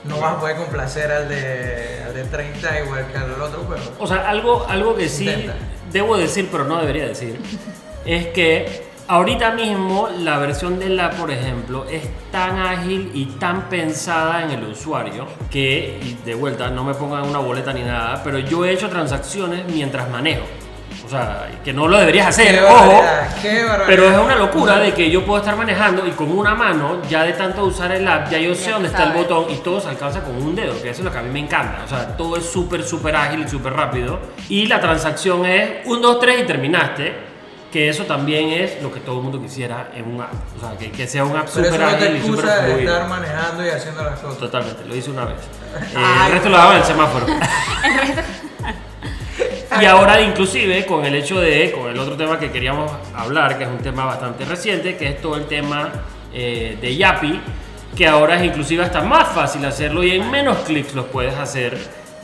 No 0.06 0.20
vas 0.20 0.36
a 0.36 0.40
poder 0.40 0.56
complacer 0.58 1.12
al 1.12 1.28
de, 1.30 2.02
al 2.06 2.14
de 2.14 2.24
30 2.24 2.82
igual 2.86 3.08
que 3.12 3.18
al 3.18 3.42
otro, 3.42 3.66
pero 3.70 3.82
O 4.00 4.08
sea, 4.08 4.30
algo, 4.30 4.66
algo 4.68 4.96
que 4.96 5.10
sí 5.10 5.28
Intenta. 5.28 5.56
debo 5.92 6.18
decir, 6.18 6.48
pero 6.52 6.64
no 6.64 6.80
debería 6.80 7.06
decir, 7.08 7.40
es 8.06 8.28
que 8.28 8.88
ahorita 9.08 9.52
mismo 9.52 10.08
la 10.20 10.38
versión 10.38 10.80
del 10.80 11.00
app, 11.00 11.16
por 11.16 11.32
ejemplo, 11.32 11.86
es 11.90 12.04
tan 12.32 12.58
ágil 12.60 13.12
y 13.14 13.26
tan 13.26 13.68
pensada 13.70 14.44
en 14.44 14.52
el 14.52 14.64
usuario 14.64 15.26
que, 15.50 16.00
y 16.02 16.18
de 16.26 16.36
vuelta, 16.36 16.70
no 16.70 16.84
me 16.84 16.94
pongan 16.94 17.28
una 17.28 17.40
boleta 17.40 17.74
ni 17.74 17.82
nada, 17.82 18.22
pero 18.24 18.40
yo 18.40 18.64
he 18.66 18.72
hecho 18.72 18.88
transacciones 18.90 19.66
mientras 19.66 20.10
manejo. 20.10 20.46
O 21.10 21.12
sea, 21.12 21.50
que 21.64 21.74
no 21.74 21.88
lo 21.88 21.98
deberías 21.98 22.28
hacer, 22.28 22.60
qué 22.60 22.62
ojo. 22.64 22.72
barbaridad, 22.72 23.42
qué 23.42 23.64
barbaridad. 23.64 23.86
Pero 23.88 24.12
es 24.12 24.18
una 24.20 24.36
locura 24.36 24.78
de 24.78 24.94
que 24.94 25.10
yo 25.10 25.26
puedo 25.26 25.40
estar 25.40 25.56
manejando 25.56 26.06
y 26.06 26.12
con 26.12 26.30
una 26.30 26.54
mano, 26.54 27.02
ya 27.10 27.24
de 27.24 27.34
tanto 27.34 27.64
usar 27.66 27.92
el 27.94 28.08
app, 28.08 28.30
ya 28.30 28.38
yo 28.38 28.54
sé 28.54 28.66
Ya 28.66 28.74
dónde 28.74 28.90
está 28.90 29.06
el 29.06 29.14
botón 29.14 29.46
y 29.50 29.56
todo 29.56 29.82
se 29.82 29.90
alcanza 29.90 30.22
con 30.22 30.36
un 30.36 30.54
dedo, 30.54 30.80
que 30.80 30.92
eso 30.92 31.02
es 31.02 31.06
lo 31.06 31.12
que 31.12 31.18
a 31.18 31.24
mí 31.24 31.32
me 31.32 31.40
encanta. 31.40 31.82
O 31.84 31.88
sea, 31.88 32.16
todo 32.16 32.38
es 32.38 32.46
súper, 32.46 32.84
súper 32.84 33.16
ágil 33.16 33.40
y 33.44 33.48
súper 33.48 33.74
rápido. 33.74 34.20
Y 34.50 34.68
la 34.68 34.80
transacción 34.80 35.48
es 35.48 35.84
1, 35.86 36.00
2, 36.00 36.20
3 36.20 36.44
y 36.44 36.46
terminaste. 36.46 37.30
Que 37.72 37.90
eso 37.90 38.04
también 38.04 38.50
es 38.50 38.80
lo 38.84 38.92
que 38.92 39.00
todo 39.00 39.18
el 39.18 39.24
mundo 39.24 39.42
quisiera 39.42 39.90
en 39.96 40.14
un 40.14 40.22
app. 40.22 40.34
O 40.58 40.60
sea, 40.60 40.78
que, 40.78 40.92
que 40.92 41.08
sea 41.08 41.24
un 41.24 41.36
app 41.36 41.48
súper 41.48 41.72
no 41.72 41.78
te 41.78 41.84
ágil 41.86 42.18
y 42.18 42.22
súper 42.22 42.46
excusa 42.46 42.56
de 42.62 42.72
fluido. 42.74 42.94
estar 42.94 43.10
manejando 43.10 43.66
y 43.66 43.70
haciendo 43.70 44.04
las 44.04 44.20
cosas. 44.20 44.38
Totalmente, 44.38 44.86
lo 44.86 44.96
hice 44.96 45.10
una 45.10 45.26
vez. 45.26 45.38
Eh, 45.96 46.26
el 46.28 46.32
resto 46.34 46.50
lo 46.50 46.58
daba 46.58 46.74
en 46.74 46.78
el 46.82 46.84
semáforo. 46.84 47.26
y 49.80 49.86
ahora 49.86 50.22
inclusive 50.22 50.86
con 50.86 51.06
el 51.06 51.16
hecho 51.16 51.40
de, 51.40 51.72
con 51.72 51.90
el 51.90 52.00
otro 52.00 52.16
tema 52.16 52.40
que 52.40 52.52
queríamos 52.52 52.92
hablar, 53.16 53.58
que 53.58 53.66
es 53.66 53.70
un 53.70 53.80
tema 53.80 54.06
bastante 54.06 54.46
reciente, 54.46 54.98
que 54.98 55.10
es 55.10 55.22
todo 55.22 55.36
el 55.36 55.46
tema 55.46 55.92
eh, 56.34 56.78
de 56.82 56.96
Yapi, 56.96 57.40
que 57.96 58.08
ahora 58.08 58.38
es 58.38 58.46
inclusive 58.46 58.84
hasta 58.84 59.02
más 59.02 59.30
fácil 59.30 59.66
hacerlo 59.66 60.04
y 60.04 60.12
en 60.12 60.30
menos 60.30 60.58
clics 60.60 60.94
los 60.94 61.06
puedes 61.06 61.36
hacer. 61.36 61.78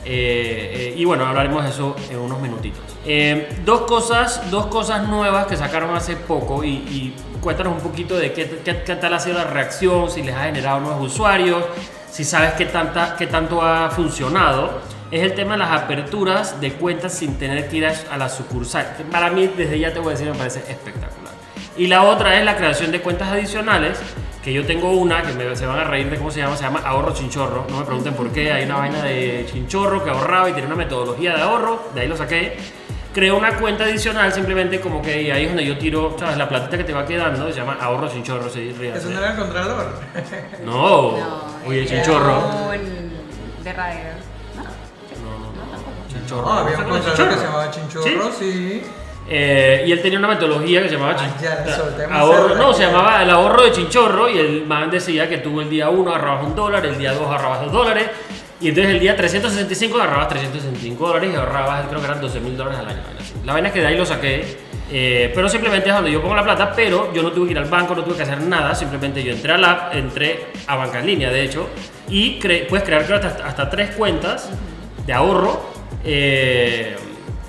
Eh, 0.08 0.92
eh, 0.92 0.94
y 0.96 1.04
bueno, 1.04 1.26
hablaremos 1.26 1.64
de 1.64 1.70
eso 1.70 1.96
en 2.10 2.18
unos 2.18 2.40
minutitos. 2.40 2.80
Eh, 3.04 3.48
dos, 3.64 3.82
cosas, 3.82 4.50
dos 4.52 4.66
cosas 4.66 5.08
nuevas 5.08 5.46
que 5.46 5.56
sacaron 5.56 5.94
hace 5.96 6.14
poco 6.14 6.62
y, 6.62 6.68
y 6.68 7.16
cuéntanos 7.40 7.72
un 7.74 7.80
poquito 7.80 8.16
de 8.16 8.32
qué, 8.32 8.60
qué, 8.64 8.82
qué 8.84 8.96
tal 8.96 9.14
ha 9.14 9.18
sido 9.18 9.36
la 9.36 9.44
reacción, 9.44 10.08
si 10.08 10.22
les 10.22 10.34
ha 10.34 10.44
generado 10.44 10.78
nuevos 10.78 11.12
usuarios, 11.12 11.64
si 12.08 12.24
sabes 12.24 12.52
qué, 12.52 12.66
tanta, 12.66 13.16
qué 13.16 13.26
tanto 13.26 13.60
ha 13.60 13.90
funcionado, 13.90 14.80
es 15.10 15.22
el 15.22 15.34
tema 15.34 15.52
de 15.52 15.58
las 15.58 15.70
aperturas 15.70 16.60
de 16.60 16.72
cuentas 16.72 17.12
sin 17.14 17.38
tener 17.38 17.68
que 17.68 17.76
ir 17.76 17.86
a, 17.86 18.16
la 18.16 18.28
sucursal. 18.28 18.86
Para 19.10 19.30
mí, 19.30 19.50
desde 19.56 19.78
ya 19.78 19.92
te 19.92 19.98
voy 20.00 20.08
a 20.08 20.10
decir, 20.16 20.28
me 20.30 20.36
parece 20.36 20.60
espectacular. 20.68 21.32
Y 21.76 21.86
la 21.86 22.02
otra 22.04 22.38
es 22.38 22.44
la 22.44 22.56
creación 22.56 22.90
de 22.90 23.00
cuentas 23.00 23.28
adicionales, 23.28 23.98
que 24.42 24.52
yo 24.52 24.64
tengo 24.64 24.92
una, 24.92 25.22
que 25.22 25.32
me- 25.32 25.54
se 25.56 25.66
van 25.66 25.78
a 25.78 25.84
reír 25.84 26.08
de 26.08 26.16
cómo 26.16 26.30
se 26.30 26.40
llama, 26.40 26.56
se 26.56 26.62
llama 26.64 26.80
ahorro 26.84 27.12
chinchorro. 27.12 27.66
No 27.68 27.78
me 27.80 27.84
pregunten 27.84 28.14
por 28.14 28.30
qué, 28.30 28.52
hay 28.52 28.64
una 28.64 28.76
vaina 28.78 29.02
de 29.02 29.46
chinchorro 29.50 30.02
que 30.04 30.10
ahorraba 30.10 30.48
y 30.50 30.52
tiene 30.52 30.66
una 30.68 30.76
metodología 30.76 31.34
de 31.36 31.42
ahorro, 31.42 31.90
de 31.94 32.00
ahí 32.02 32.08
lo 32.08 32.16
saqué. 32.16 32.56
Creo 33.12 33.36
una 33.38 33.56
cuenta 33.56 33.84
adicional 33.84 34.30
simplemente 34.32 34.78
como 34.80 35.00
que 35.02 35.32
ahí 35.32 35.42
es 35.44 35.48
donde 35.48 35.64
yo 35.64 35.78
tiro, 35.78 36.16
¿sabes? 36.18 36.36
La 36.36 36.48
platita 36.48 36.76
que 36.76 36.84
te 36.84 36.92
va 36.92 37.04
quedando, 37.06 37.48
se 37.50 37.58
llama 37.58 37.76
ahorro 37.80 38.08
chinchorro, 38.08 38.48
se 38.50 38.74
ríase. 38.78 38.98
Eso 38.98 39.10
no 39.10 39.18
era 39.18 39.30
el 39.32 39.36
contralor. 39.38 39.86
No, 40.64 41.14
oye, 41.66 41.86
chinchorro. 41.86 42.38
un- 42.70 43.64
de 43.64 43.72
radio. 43.72 44.00
No, 46.30 46.52
había 46.52 46.78
un 46.78 46.88
¿No 46.88 46.94
se 46.96 47.00
llama 47.02 47.04
contralor 47.04 47.28
que 47.34 47.38
se 47.40 47.44
llamaba 47.46 47.70
Chinchorro, 47.70 48.30
sí. 48.38 48.82
Eh, 49.28 49.84
y 49.88 49.92
él 49.92 50.00
tenía 50.02 50.18
una 50.20 50.28
metodología 50.28 50.82
que 50.82 50.88
se 50.88 50.94
llamaba 50.94 51.16
Ah, 51.18 51.30
ya, 51.42 51.64
ahorro, 52.12 52.42
cédula 52.48 52.54
no, 52.60 52.72
se 52.72 52.82
llamaba 52.84 53.22
el 53.24 53.30
ahorro 53.30 53.64
de 53.64 53.72
chinchorro 53.72 54.28
y 54.30 54.38
el 54.38 54.66
man 54.66 54.88
decía 54.88 55.28
que 55.28 55.38
tú 55.38 55.60
el 55.60 55.68
día 55.68 55.88
1 55.90 56.10
agarrabas 56.10 56.44
un 56.46 56.54
dólar, 56.54 56.86
el 56.86 56.96
día 56.96 57.12
2 57.12 57.26
agarrabas 57.26 57.62
2 57.62 57.72
dólares 57.72 58.06
y 58.60 58.68
entonces 58.68 58.92
el 58.94 59.00
día 59.00 59.16
365 59.16 59.96
agarrabas 59.96 60.28
365 60.28 61.06
dólares 61.08 61.30
y 61.32 61.36
ahorrabas 61.36 61.86
creo 61.88 61.98
que 61.98 62.06
eran 62.06 62.20
12 62.20 62.38
mil 62.40 62.56
dólares 62.56 62.78
al 62.78 62.86
año. 62.88 63.00
La 63.44 63.52
vaina 63.52 63.66
es 63.68 63.74
que 63.74 63.80
de 63.80 63.86
ahí 63.88 63.96
lo 63.96 64.06
saqué, 64.06 64.58
eh, 64.92 65.32
pero 65.34 65.48
simplemente 65.48 65.88
es 65.88 65.94
donde 65.96 66.12
yo 66.12 66.22
pongo 66.22 66.36
la 66.36 66.44
plata, 66.44 66.72
pero 66.76 67.12
yo 67.12 67.24
no 67.24 67.32
tuve 67.32 67.46
que 67.46 67.52
ir 67.52 67.58
al 67.58 67.64
banco, 67.64 67.96
no 67.96 68.04
tuve 68.04 68.14
que 68.14 68.22
hacer 68.22 68.40
nada, 68.42 68.76
simplemente 68.76 69.24
yo 69.24 69.32
entré 69.32 69.52
al 69.54 69.64
app, 69.64 69.92
entré 69.92 70.46
a 70.68 70.76
banca 70.76 71.00
en 71.00 71.06
línea 71.06 71.30
de 71.30 71.42
hecho 71.42 71.68
y 72.08 72.38
cre- 72.38 72.68
puedes 72.68 72.84
crear 72.86 73.02
hasta, 73.02 73.44
hasta 73.44 73.68
tres 73.68 73.90
cuentas 73.96 74.50
de 75.04 75.12
ahorro. 75.12 75.74
Eh, 76.08 76.96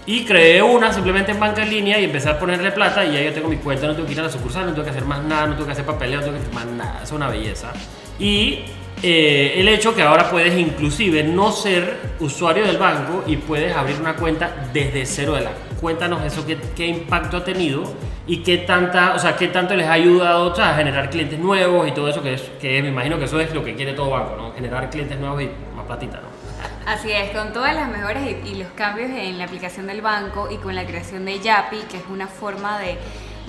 y 0.07 0.25
creé 0.25 0.61
una 0.61 0.91
simplemente 0.91 1.31
en 1.31 1.39
banca 1.39 1.61
en 1.61 1.69
línea 1.69 1.99
y 1.99 2.05
empecé 2.05 2.29
a 2.29 2.39
ponerle 2.39 2.71
plata 2.71 3.05
y 3.05 3.13
ya 3.13 3.21
yo 3.21 3.33
tengo 3.33 3.49
mi 3.49 3.57
cuenta, 3.57 3.85
no 3.85 3.93
tengo 3.93 4.07
que 4.07 4.13
ir 4.13 4.19
a 4.19 4.23
la 4.23 4.29
sucursal, 4.29 4.65
no 4.65 4.71
tengo 4.71 4.83
que 4.83 4.89
hacer 4.89 5.05
más 5.05 5.23
nada, 5.23 5.47
no 5.47 5.53
tengo 5.53 5.67
que 5.67 5.73
hacer 5.73 5.85
papeleo, 5.85 6.19
no 6.19 6.25
tengo 6.25 6.37
que 6.37 6.43
hacer 6.43 6.55
más 6.55 6.65
nada, 6.65 7.01
es 7.03 7.11
una 7.11 7.29
belleza. 7.29 7.71
Y 8.17 8.61
eh, 9.03 9.53
el 9.57 9.67
hecho 9.67 9.93
que 9.93 10.01
ahora 10.01 10.31
puedes 10.31 10.57
inclusive 10.57 11.23
no 11.23 11.51
ser 11.51 11.97
usuario 12.19 12.65
del 12.65 12.77
banco 12.77 13.23
y 13.27 13.37
puedes 13.37 13.75
abrir 13.75 13.99
una 13.99 14.15
cuenta 14.15 14.69
desde 14.73 15.05
cero 15.05 15.35
de 15.35 15.41
la 15.41 15.51
Cuéntanos 15.79 16.23
eso, 16.23 16.43
qué, 16.47 16.57
qué 16.75 16.87
impacto 16.87 17.37
ha 17.37 17.43
tenido 17.43 17.83
y 18.25 18.37
qué, 18.37 18.57
tanta, 18.57 19.13
o 19.13 19.19
sea, 19.19 19.35
qué 19.35 19.49
tanto 19.49 19.75
les 19.75 19.85
ha 19.85 19.93
ayudado 19.93 20.51
o 20.51 20.55
sea, 20.55 20.71
a 20.71 20.75
generar 20.75 21.11
clientes 21.11 21.37
nuevos 21.37 21.87
y 21.87 21.91
todo 21.91 22.09
eso, 22.09 22.23
que, 22.23 22.33
es, 22.33 22.41
que 22.59 22.81
me 22.81 22.89
imagino 22.89 23.19
que 23.19 23.25
eso 23.25 23.39
es 23.39 23.53
lo 23.53 23.63
que 23.63 23.75
quiere 23.75 23.93
todo 23.93 24.09
banco, 24.09 24.35
¿no? 24.35 24.51
Generar 24.53 24.89
clientes 24.89 25.19
nuevos 25.19 25.43
y 25.43 25.49
más 25.75 25.85
platita, 25.85 26.17
¿no? 26.17 26.46
Así 26.87 27.11
es, 27.11 27.31
con 27.31 27.51
todas 27.51 27.75
las 27.75 27.89
mejoras 27.89 28.23
y, 28.25 28.47
y 28.47 28.55
los 28.55 28.69
cambios 28.69 29.09
en 29.11 29.37
la 29.37 29.43
aplicación 29.43 29.87
del 29.87 30.01
banco 30.01 30.47
y 30.49 30.55
con 30.55 30.73
la 30.73 30.85
creación 30.85 31.25
de 31.25 31.37
Yapi, 31.39 31.79
que 31.91 31.97
es 31.97 32.03
una 32.09 32.27
forma 32.27 32.79
de, 32.79 32.97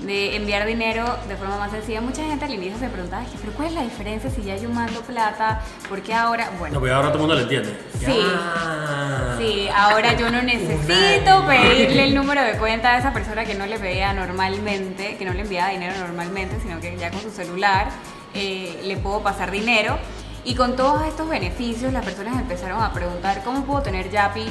de 0.05 0.35
enviar 0.35 0.65
dinero 0.67 1.05
de 1.29 1.37
forma 1.37 1.57
más 1.57 1.71
sencilla, 1.71 2.01
mucha 2.01 2.21
gente 2.25 2.43
al 2.43 2.53
inicio 2.53 2.77
se 2.77 2.89
preguntaba, 2.89 3.21
"Ay, 3.21 3.29
pero 3.39 3.53
¿cuál 3.53 3.69
es 3.69 3.73
la 3.75 3.83
diferencia 3.83 4.29
si 4.29 4.41
ya 4.43 4.57
yo 4.57 4.69
mando 4.69 4.99
plata? 5.03 5.61
¿Por 5.87 6.01
qué 6.01 6.13
ahora? 6.13 6.49
Bueno, 6.59 6.75
No, 6.75 6.81
pero 6.81 6.95
ahora 6.95 7.07
todo 7.13 7.15
el 7.17 7.21
mundo 7.21 7.35
lo 7.35 7.41
entiende. 7.43 7.79
Sí. 7.97 8.05
Ya. 8.07 9.35
Sí, 9.37 9.69
ahora 9.73 10.17
yo 10.17 10.29
no 10.29 10.41
necesito 10.41 11.47
pedirle 11.47 12.03
el 12.03 12.15
número 12.15 12.43
de 12.43 12.57
cuenta 12.57 12.95
a 12.95 12.97
esa 12.97 13.13
persona 13.13 13.45
que 13.45 13.55
no 13.55 13.65
le 13.67 13.79
pedía 13.79 14.11
normalmente, 14.11 15.15
que 15.15 15.23
no 15.23 15.31
le 15.33 15.41
enviaba 15.43 15.69
dinero 15.69 15.93
normalmente, 15.97 16.57
sino 16.61 16.81
que 16.81 16.97
ya 16.97 17.09
con 17.09 17.21
su 17.21 17.31
celular 17.31 17.87
eh, 18.33 18.81
le 18.83 18.97
puedo 18.97 19.23
pasar 19.23 19.49
dinero. 19.49 19.97
Y 20.49 20.55
con 20.55 20.75
todos 20.75 21.05
estos 21.05 21.29
beneficios, 21.29 21.93
las 21.93 22.03
personas 22.03 22.41
empezaron 22.41 22.81
a 22.81 22.91
preguntar 22.91 23.43
cómo 23.43 23.65
puedo 23.65 23.83
tener 23.83 24.09
Yapi 24.09 24.47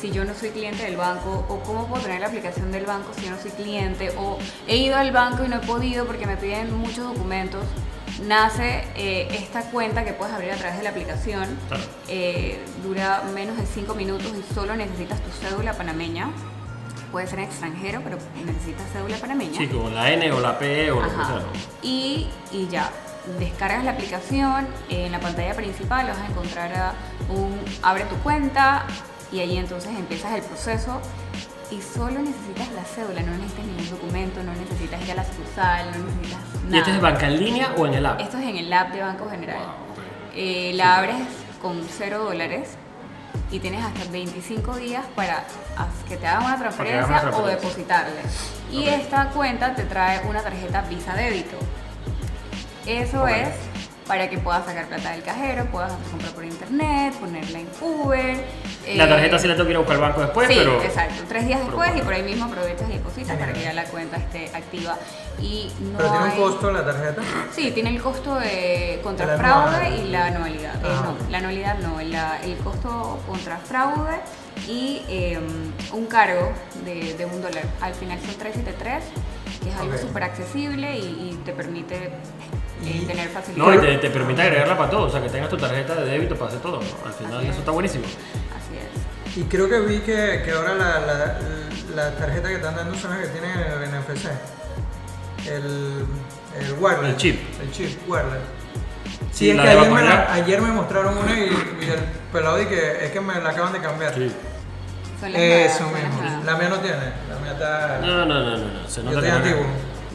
si 0.00 0.10
yo 0.10 0.24
no 0.24 0.32
soy 0.34 0.48
cliente 0.48 0.82
del 0.82 0.96
banco, 0.96 1.44
o 1.46 1.58
cómo 1.58 1.86
puedo 1.88 2.02
tener 2.02 2.22
la 2.22 2.28
aplicación 2.28 2.72
del 2.72 2.86
banco 2.86 3.12
si 3.14 3.26
yo 3.26 3.32
no 3.32 3.38
soy 3.38 3.50
cliente, 3.50 4.14
o 4.16 4.38
he 4.66 4.78
ido 4.78 4.96
al 4.96 5.12
banco 5.12 5.44
y 5.44 5.48
no 5.48 5.56
he 5.56 5.66
podido 5.66 6.06
porque 6.06 6.26
me 6.26 6.38
piden 6.38 6.74
muchos 6.74 7.04
documentos. 7.04 7.66
Nace 8.26 8.82
eh, 8.96 9.28
esta 9.32 9.64
cuenta 9.70 10.06
que 10.06 10.14
puedes 10.14 10.32
abrir 10.34 10.52
a 10.52 10.56
través 10.56 10.78
de 10.78 10.84
la 10.84 10.88
aplicación. 10.88 11.46
Claro. 11.68 11.82
Eh, 12.08 12.58
dura 12.82 13.22
menos 13.34 13.58
de 13.58 13.66
5 13.66 13.94
minutos 13.94 14.32
y 14.32 14.54
solo 14.54 14.74
necesitas 14.74 15.20
tu 15.20 15.30
cédula 15.32 15.74
panameña. 15.74 16.30
Puede 17.10 17.26
ser 17.26 17.40
extranjero, 17.40 18.00
pero 18.02 18.16
necesitas 18.46 18.90
cédula 18.90 19.18
panameña. 19.18 19.58
Sí, 19.58 19.68
como 19.68 19.90
la 19.90 20.10
N 20.12 20.32
o 20.32 20.40
la 20.40 20.58
P 20.58 20.90
o 20.90 21.02
lo 21.02 21.08
que 21.10 21.14
sea. 21.14 21.42
Y, 21.82 22.30
y 22.52 22.68
ya, 22.68 22.90
descargas 23.38 23.84
la 23.84 23.92
aplicación, 23.92 24.66
en 24.88 25.12
la 25.12 25.20
pantalla 25.20 25.54
principal 25.54 26.06
vas 26.06 26.18
a 26.18 26.26
encontrar 26.26 26.72
a 26.74 26.92
un 27.28 27.60
abre 27.82 28.04
tu 28.04 28.16
cuenta 28.16 28.84
y 29.30 29.40
ahí 29.40 29.56
entonces 29.56 29.90
empiezas 29.96 30.32
el 30.32 30.42
proceso 30.42 31.00
y 31.70 31.80
solo 31.80 32.20
necesitas 32.20 32.70
la 32.72 32.84
cédula, 32.84 33.22
no 33.22 33.32
necesitas 33.32 33.64
ningún 33.64 33.90
documento, 33.90 34.42
no 34.42 34.52
necesitas 34.52 35.02
ir 35.04 35.12
a 35.12 35.14
la 35.14 35.24
sucursal, 35.24 35.86
no 35.92 36.04
necesitas 36.04 36.40
nada. 36.64 36.76
¿Y 36.76 36.78
esto 36.78 36.90
es 36.90 37.00
banca 37.00 37.26
en 37.28 37.38
línea 37.38 37.72
o 37.76 37.86
en 37.86 37.94
el 37.94 38.06
app? 38.06 38.20
Esto 38.20 38.38
es 38.38 38.44
en 38.44 38.56
el 38.56 38.72
app 38.72 38.92
de 38.92 39.00
Banco 39.00 39.30
General. 39.30 39.56
Wow. 39.56 40.04
Eh, 40.34 40.72
la 40.74 40.96
abres 40.96 41.16
con 41.62 41.80
0 41.88 42.24
dólares 42.24 42.76
y 43.50 43.58
tienes 43.60 43.84
hasta 43.84 44.10
25 44.10 44.76
días 44.76 45.04
para 45.14 45.44
que 46.08 46.16
te 46.16 46.26
hagan 46.26 46.44
una 46.44 46.58
transferencia, 46.58 47.06
una 47.06 47.16
o 47.16 47.20
transferencia. 47.20 47.56
depositarle. 47.56 48.20
Y 48.70 48.88
esta 48.88 49.30
cuenta 49.30 49.74
te 49.74 49.84
trae 49.84 50.26
una 50.26 50.42
tarjeta 50.42 50.82
Visa 50.82 51.14
Débito. 51.14 51.56
Eso 52.86 53.26
es 53.28 53.48
para 54.06 54.28
que 54.28 54.36
puedas 54.36 54.64
sacar 54.66 54.86
plata 54.88 55.12
del 55.12 55.22
cajero, 55.22 55.64
puedas 55.66 55.92
comprar 56.10 56.32
por 56.32 56.44
internet, 56.44 57.14
ponerla 57.20 57.60
en 57.60 57.68
Uber. 57.80 58.36
La 58.96 59.04
eh, 59.04 59.08
tarjeta 59.08 59.38
sí 59.38 59.46
la 59.46 59.54
tengo 59.54 59.66
que 59.66 59.70
ir 59.70 59.76
a 59.76 59.78
buscar 59.78 59.94
al 59.96 60.02
banco 60.02 60.20
después, 60.22 60.48
sí, 60.48 60.54
pero. 60.58 60.82
exacto. 60.82 61.22
Tres 61.28 61.46
días 61.46 61.60
después 61.60 61.92
y 61.96 62.00
por 62.02 62.12
ahí 62.12 62.22
mismo 62.24 62.46
aprovechas 62.46 62.90
y 62.90 62.94
depositas 62.94 63.36
para 63.38 63.52
que 63.52 63.62
ya 63.62 63.72
la 63.72 63.84
cuenta 63.84 64.16
esté 64.16 64.50
activa. 64.54 64.96
Y 65.40 65.70
no 65.80 65.98
Pero 65.98 66.10
tiene 66.10 66.24
un 66.26 66.30
costo 66.32 66.72
la 66.72 66.84
tarjeta. 66.84 67.22
Sí, 67.54 67.70
tiene 67.70 67.90
el 67.90 68.02
costo 68.02 68.34
de 68.34 69.00
contra 69.04 69.24
La 69.26 69.36
fraude 69.38 69.76
anual. 69.76 70.00
y 70.00 70.10
la 70.10 70.26
anualidad. 70.26 70.74
Eh, 70.74 70.88
Ajá. 70.92 71.04
no, 71.04 71.30
la 71.30 71.38
anualidad 71.38 71.78
no, 71.78 72.00
la- 72.02 72.40
el 72.42 72.56
costo 72.58 73.20
contra 73.28 73.56
fraude 73.58 74.16
y 74.68 75.02
eh, 75.08 75.38
un 75.92 76.06
cargo 76.06 76.50
de, 76.84 77.14
de 77.14 77.24
un 77.24 77.40
dólar. 77.40 77.64
Al 77.80 77.94
final 77.94 78.18
son 78.18 78.34
373, 78.34 79.04
que 79.62 79.70
es 79.70 79.76
algo 79.76 79.94
Ok. 79.94 80.00
súper 80.00 80.22
accesible 80.24 80.98
y, 80.98 81.02
y 81.30 81.40
te 81.44 81.52
permite 81.52 81.96
eh, 81.96 82.10
Y- 82.84 83.06
tener 83.06 83.28
facilidad. 83.28 83.64
No, 83.66 83.74
y 83.74 83.78
te, 83.78 83.98
te 83.98 84.10
permite 84.10 84.42
agregarla 84.42 84.76
para 84.76 84.90
todo, 84.90 85.02
o 85.06 85.10
sea, 85.10 85.22
que 85.22 85.28
tengas 85.28 85.48
tu 85.48 85.56
tarjeta 85.56 85.94
de 85.94 86.04
débito 86.04 86.34
para 86.36 86.48
hacer 86.48 86.60
todo. 86.60 86.80
¿no? 86.80 87.06
Al 87.06 87.12
final 87.12 87.34
Así 87.38 87.44
eso 87.44 87.52
es. 87.52 87.58
está 87.58 87.70
buenísimo. 87.70 88.04
Así 88.04 88.76
es. 89.30 89.36
Y 89.36 89.44
creo 89.44 89.68
que 89.68 89.80
vi 89.80 89.98
que, 90.00 90.42
que 90.44 90.50
ahora 90.52 90.74
la, 90.74 91.00
la, 91.00 91.38
la 91.94 92.10
tarjeta 92.16 92.48
que 92.48 92.54
están 92.56 92.74
dando 92.76 92.94
son 92.96 93.10
las 93.12 93.20
que 93.20 93.28
tienen 93.28 93.50
el 93.58 93.88
NFC. 93.90 94.26
el, 95.48 96.04
el 96.60 96.72
wireless. 96.78 97.10
El 97.10 97.16
chip. 97.16 97.40
El 97.62 97.70
chip, 97.72 98.08
wireless. 98.08 98.40
Sí, 99.32 99.46
Sí, 99.46 99.50
es 99.50 99.56
que 99.56 99.62
ayer 99.62 99.80
me, 99.80 99.88
vacunar. 99.88 100.04
la- 100.28 100.32
ayer 100.34 100.60
me 100.60 100.72
mostraron 100.72 101.16
una 101.16 101.34
y, 101.38 101.42
y 101.44 101.88
el 101.90 102.00
pelado 102.32 102.60
y 102.60 102.66
que 102.66 103.04
es 103.06 103.10
que 103.12 103.20
me 103.20 103.40
la 103.40 103.50
acaban 103.50 103.72
de 103.72 103.80
cambiar. 103.80 104.14
Sí. 104.14 104.30
Eso 105.34 105.84
mismo. 105.86 106.42
La 106.44 106.56
mía 106.56 106.68
no 106.68 106.76
tiene. 106.80 106.98
Está. 107.52 107.98
No, 108.00 108.24
no, 108.24 108.26
no, 108.26 108.56
no, 108.58 108.58
no. 108.58 108.88
Se 108.88 109.02
Yo 109.02 109.10
nota 109.10 109.18
estoy 109.18 109.22
que 109.22 109.30
no- 109.30 109.36
antiguo. 109.36 109.66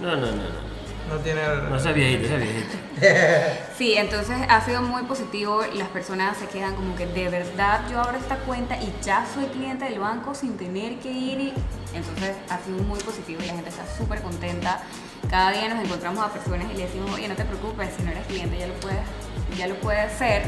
No, 0.02 0.12
no, 0.16 0.26
no, 0.28 0.32
no. 0.32 0.68
No 1.08 1.16
tiene. 1.22 1.42
No 1.70 1.80
seas 1.80 1.96
viejito, 1.96 2.28
seas 2.28 2.42
viejito. 2.42 2.78
Sí, 3.78 3.94
entonces 3.96 4.36
ha 4.50 4.60
sido 4.66 4.82
muy 4.82 5.04
positivo. 5.04 5.62
Las 5.76 5.88
personas 5.90 6.36
se 6.38 6.48
quedan 6.48 6.76
como 6.76 6.96
que 6.96 7.06
de 7.06 7.30
verdad 7.30 7.82
yo 7.92 8.00
abro 8.02 8.18
esta 8.18 8.38
cuenta 8.38 8.76
y 8.78 8.92
ya 9.04 9.24
soy 9.34 9.46
cliente 9.46 9.86
del 9.86 10.00
banco 10.00 10.34
sin 10.36 10.58
tener 10.58 10.96
que 10.98 11.12
ir. 11.12 11.40
Y... 11.40 11.54
Entonces 11.94 12.32
ha 12.50 12.58
sido 12.60 12.80
muy 12.80 13.00
positivo 13.00 13.40
y 13.44 13.48
la 13.48 13.54
gente 13.54 13.70
está 13.70 13.84
súper 13.98 14.22
contenta. 14.22 14.82
Cada 15.30 15.52
día 15.52 15.70
nos 15.70 15.84
encontramos 15.86 16.26
a 16.26 16.30
personas 16.34 16.68
y 16.74 16.78
le 16.78 16.84
decimos, 16.86 17.12
oye, 17.14 17.28
no 17.28 17.36
te 17.36 17.46
preocupes, 17.46 17.90
si 17.96 18.04
no 18.04 18.12
eres 18.12 18.26
cliente 18.26 18.58
ya 18.58 18.68
lo 18.68 18.74
puedes, 18.76 19.00
ya 19.58 19.68
lo 19.68 19.76
puedes 19.76 20.12
hacer. 20.12 20.44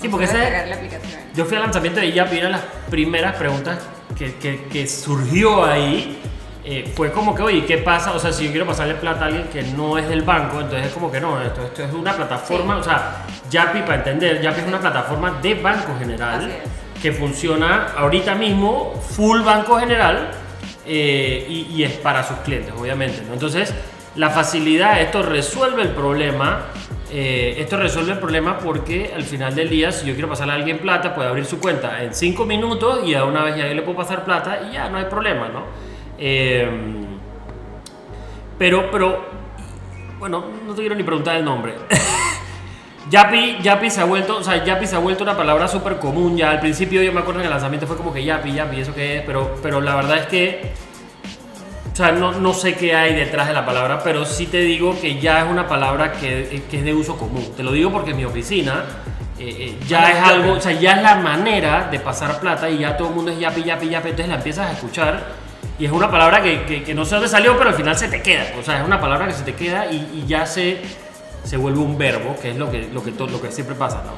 Sí, 0.00 0.08
porque 0.08 0.26
ese- 0.26 0.66
la 0.66 0.74
aplicación. 0.76 1.20
Yo 1.34 1.44
fui 1.46 1.56
al 1.56 1.62
lanzamiento 1.62 2.00
de 2.00 2.12
Yapi 2.12 2.36
y 2.36 2.38
una 2.40 2.46
de 2.48 2.52
las 2.52 2.62
primeras 2.90 3.34
preguntas 3.36 3.78
que, 4.16 4.34
que- 4.36 4.64
que 4.66 4.86
surgió 4.86 5.64
ahí 5.64 6.20
eh, 6.64 6.90
fue 6.94 7.12
como 7.12 7.34
que, 7.34 7.42
oye, 7.42 7.64
¿qué 7.66 7.78
pasa? 7.78 8.12
O 8.12 8.18
sea, 8.18 8.32
si 8.32 8.44
yo 8.46 8.50
quiero 8.50 8.66
pasarle 8.66 8.94
plata 8.94 9.24
a 9.24 9.26
alguien 9.26 9.48
que 9.52 9.62
no 9.62 9.98
es 9.98 10.08
del 10.08 10.22
banco, 10.22 10.60
entonces 10.60 10.86
es 10.86 10.92
como 10.92 11.10
que 11.12 11.20
no, 11.20 11.40
esto, 11.42 11.62
esto 11.62 11.84
es 11.84 11.92
una 11.92 12.12
plataforma, 12.14 12.74
Sí. 12.74 12.80
o 12.80 12.84
sea, 12.84 13.22
Yapi, 13.50 13.80
para 13.80 13.96
entender, 13.96 14.40
Yapi 14.40 14.60
es 14.60 14.66
una 14.66 14.80
plataforma 14.80 15.38
de 15.42 15.54
Banco 15.54 15.94
General 15.98 16.50
que 17.02 17.12
funciona 17.12 17.88
ahorita 17.96 18.34
mismo 18.34 18.94
full 19.10 19.42
Banco 19.42 19.78
General 19.78 20.30
eh, 20.86 21.46
y, 21.48 21.66
y 21.74 21.84
es 21.84 21.92
para 21.92 22.22
sus 22.22 22.38
clientes, 22.38 22.72
obviamente. 22.78 23.22
¿no? 23.26 23.34
Entonces, 23.34 23.74
la 24.16 24.30
facilidad, 24.30 25.00
esto 25.02 25.22
resuelve 25.22 25.82
el 25.82 25.88
problema. 25.90 26.62
eh, 27.12 27.56
esto 27.58 27.76
resuelve 27.76 28.12
el 28.12 28.18
problema 28.18 28.58
porque 28.58 29.12
al 29.14 29.22
final 29.24 29.54
del 29.54 29.68
día, 29.68 29.92
si 29.92 30.06
yo 30.06 30.14
quiero 30.14 30.28
pasarle 30.28 30.54
a 30.54 30.56
alguien 30.56 30.78
plata, 30.78 31.14
puede 31.14 31.28
abrir 31.28 31.44
su 31.44 31.60
cuenta 31.60 32.02
en 32.02 32.14
5 32.14 32.44
minutos 32.46 33.00
y 33.06 33.14
a 33.14 33.24
una 33.24 33.44
vez 33.44 33.56
ya 33.56 33.64
le 33.66 33.82
puedo 33.82 33.98
pasar 33.98 34.24
plata 34.24 34.60
y 34.68 34.72
ya 34.74 34.88
no 34.88 34.96
hay 34.98 35.04
problema, 35.04 35.48
¿no? 35.48 35.64
Eh, 36.18 36.68
pero, 38.58 38.90
pero, 38.90 39.24
bueno, 40.18 40.44
no 40.66 40.74
te 40.74 40.80
quiero 40.80 40.94
ni 40.94 41.02
preguntar 41.02 41.36
el 41.36 41.44
nombre. 41.44 41.74
Yapi, 43.10 43.58
Yapi 43.62 43.90
se 43.90 44.00
ha 44.00 44.04
vuelto, 44.04 44.38
o 44.38 44.42
sea, 44.42 44.64
Yapi 44.64 44.86
se 44.86 44.96
ha 44.96 44.98
vuelto 44.98 45.24
una 45.24 45.36
palabra 45.36 45.68
súper 45.68 45.98
común 45.98 46.36
ya. 46.36 46.50
Al 46.50 46.60
principio 46.60 47.02
yo 47.02 47.12
me 47.12 47.20
acuerdo 47.20 47.40
que 47.40 47.46
el 47.46 47.50
lanzamiento 47.50 47.86
fue 47.86 47.96
como 47.96 48.12
que 48.12 48.24
Yapi, 48.24 48.52
Yapi, 48.52 48.80
¿eso 48.80 48.94
qué 48.94 49.18
es? 49.18 49.22
Pero, 49.24 49.56
pero 49.62 49.80
la 49.80 49.96
verdad 49.96 50.18
es 50.18 50.26
que, 50.26 50.72
o 51.92 51.96
sea, 51.96 52.12
no, 52.12 52.32
no 52.32 52.54
sé 52.54 52.74
qué 52.74 52.94
hay 52.94 53.14
detrás 53.14 53.48
de 53.48 53.54
la 53.54 53.66
palabra, 53.66 54.00
pero 54.02 54.24
sí 54.24 54.46
te 54.46 54.60
digo 54.60 54.98
que 54.98 55.20
ya 55.20 55.44
es 55.44 55.50
una 55.50 55.68
palabra 55.68 56.12
que, 56.12 56.62
que 56.70 56.78
es 56.78 56.84
de 56.84 56.94
uso 56.94 57.18
común. 57.18 57.52
Te 57.56 57.62
lo 57.62 57.72
digo 57.72 57.92
porque 57.92 58.12
en 58.12 58.16
mi 58.16 58.24
oficina 58.24 58.84
eh, 59.38 59.56
eh, 59.58 59.78
ya 59.86 60.10
es 60.10 60.18
algo, 60.18 60.52
o 60.52 60.60
sea, 60.60 60.72
ya 60.72 60.96
es 60.96 61.02
la 61.02 61.16
manera 61.16 61.88
de 61.90 61.98
pasar 62.00 62.40
plata 62.40 62.70
y 62.70 62.78
ya 62.78 62.96
todo 62.96 63.08
el 63.08 63.14
mundo 63.14 63.32
es 63.32 63.38
Yapi, 63.38 63.64
Yapi, 63.64 63.88
Yapi, 63.88 64.08
entonces 64.10 64.28
la 64.28 64.36
empiezas 64.36 64.70
a 64.70 64.72
escuchar. 64.72 65.43
Y 65.78 65.86
es 65.86 65.92
una 65.92 66.10
palabra 66.10 66.42
que, 66.42 66.64
que- 66.64 66.82
que 66.84 66.94
no 66.94 67.04
sé 67.04 67.16
dónde 67.16 67.28
salió, 67.28 67.56
pero 67.58 67.70
al 67.70 67.76
final 67.76 67.96
se 67.96 68.08
te 68.08 68.22
queda. 68.22 68.44
O 68.58 68.62
sea, 68.62 68.80
es 68.80 68.86
una 68.86 69.00
palabra 69.00 69.26
que 69.26 69.32
se 69.34 69.42
te 69.42 69.54
queda 69.54 69.86
y, 69.90 70.22
y 70.22 70.24
ya 70.28 70.46
se, 70.46 70.78
se 71.42 71.56
vuelve 71.56 71.80
un 71.80 71.98
verbo, 71.98 72.36
que 72.40 72.50
es 72.50 72.56
lo 72.56 72.70
que, 72.70 72.88
lo 72.92 73.02
que, 73.02 73.10
to- 73.12 73.26
lo 73.26 73.40
que 73.40 73.50
siempre 73.50 73.74
pasa, 73.74 74.02
¿no? 74.06 74.12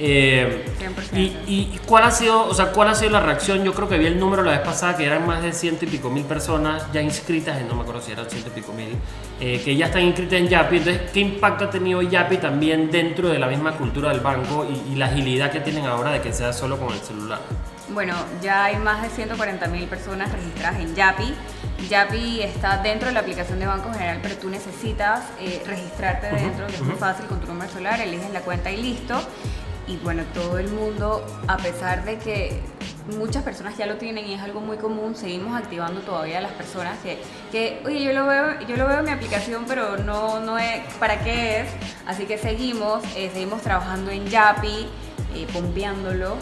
Eh, 0.00 0.64
100%. 1.12 1.18
y, 1.18 1.22
y 1.48 1.80
cuál 1.84 2.04
ha 2.04 2.10
sido, 2.12 2.46
o 2.46 2.54
sea, 2.54 2.66
cuál 2.66 2.88
ha 2.88 2.94
sido 2.94 3.10
la 3.10 3.18
reacción? 3.18 3.64
Yo 3.64 3.74
creo 3.74 3.88
que 3.88 3.98
vi 3.98 4.06
el 4.06 4.18
número 4.20 4.44
la 4.44 4.52
vez 4.52 4.60
pasada 4.60 4.96
que 4.96 5.04
eran 5.04 5.26
más 5.26 5.42
de 5.42 5.52
ciento 5.52 5.84
y 5.86 5.88
pico 5.88 6.08
mil 6.08 6.22
personas 6.24 6.84
ya 6.92 7.02
inscritas, 7.02 7.60
no 7.62 7.74
me 7.74 7.82
acuerdo 7.82 8.00
si 8.00 8.12
eran 8.12 8.30
ciento 8.30 8.48
y 8.48 8.60
pico 8.60 8.72
mil, 8.72 8.96
eh, 9.40 9.60
que 9.64 9.74
ya 9.76 9.86
están 9.86 10.02
inscritas 10.02 10.34
en 10.34 10.46
Yapi. 10.48 10.76
Entonces, 10.76 11.02
¿qué 11.12 11.18
impacto 11.20 11.64
ha 11.64 11.70
tenido 11.70 12.00
Yapi 12.00 12.36
también 12.36 12.92
dentro 12.92 13.28
de 13.28 13.40
la 13.40 13.48
misma 13.48 13.72
cultura 13.72 14.10
del 14.10 14.20
banco 14.20 14.64
y, 14.68 14.92
y 14.92 14.94
la 14.94 15.06
agilidad 15.06 15.50
que 15.50 15.58
tienen 15.60 15.84
ahora 15.86 16.12
de 16.12 16.20
que 16.20 16.32
sea 16.32 16.52
solo 16.52 16.78
con 16.78 16.92
el 16.92 17.00
celular? 17.00 17.40
Bueno, 17.90 18.14
ya 18.42 18.64
hay 18.64 18.76
más 18.76 19.02
de 19.02 19.08
140 19.08 19.66
mil 19.68 19.86
personas 19.86 20.30
registradas 20.30 20.78
en 20.80 20.94
Yapi. 20.94 21.34
Yapi 21.88 22.42
está 22.42 22.82
dentro 22.82 23.08
de 23.08 23.14
la 23.14 23.20
aplicación 23.20 23.58
de 23.58 23.66
Banco 23.66 23.90
General, 23.92 24.18
pero 24.22 24.36
tú 24.36 24.50
necesitas 24.50 25.24
eh, 25.40 25.62
registrarte 25.66 26.26
dentro, 26.28 26.66
que 26.66 26.74
es 26.74 26.82
muy 26.82 26.96
fácil 26.96 27.26
con 27.26 27.40
tu 27.40 27.46
número 27.46 27.70
celular, 27.70 27.98
eliges 28.00 28.30
la 28.30 28.40
cuenta 28.40 28.70
y 28.70 28.76
listo. 28.76 29.18
Y 29.86 29.96
bueno, 29.96 30.22
todo 30.34 30.58
el 30.58 30.68
mundo, 30.68 31.24
a 31.46 31.56
pesar 31.56 32.04
de 32.04 32.18
que 32.18 32.60
muchas 33.16 33.42
personas 33.42 33.78
ya 33.78 33.86
lo 33.86 33.96
tienen 33.96 34.26
y 34.26 34.34
es 34.34 34.42
algo 34.42 34.60
muy 34.60 34.76
común, 34.76 35.14
seguimos 35.14 35.58
activando 35.58 36.02
todavía 36.02 36.38
a 36.38 36.40
las 36.42 36.52
personas 36.52 36.98
que, 36.98 37.18
que 37.50 37.80
oye, 37.86 38.02
yo 38.02 38.12
lo 38.12 38.26
veo, 38.26 38.60
yo 38.68 38.76
lo 38.76 38.86
veo 38.86 38.98
en 38.98 39.06
mi 39.06 39.12
aplicación, 39.12 39.64
pero 39.66 39.96
no, 39.96 40.40
no 40.40 40.58
es, 40.58 40.82
¿para 41.00 41.20
qué 41.20 41.60
es? 41.60 41.68
Así 42.06 42.26
que 42.26 42.36
seguimos, 42.36 43.02
eh, 43.16 43.30
seguimos 43.32 43.62
trabajando 43.62 44.10
en 44.10 44.26
Yapi, 44.26 44.88
eh, 45.34 45.46
pompeándolo 45.52 46.36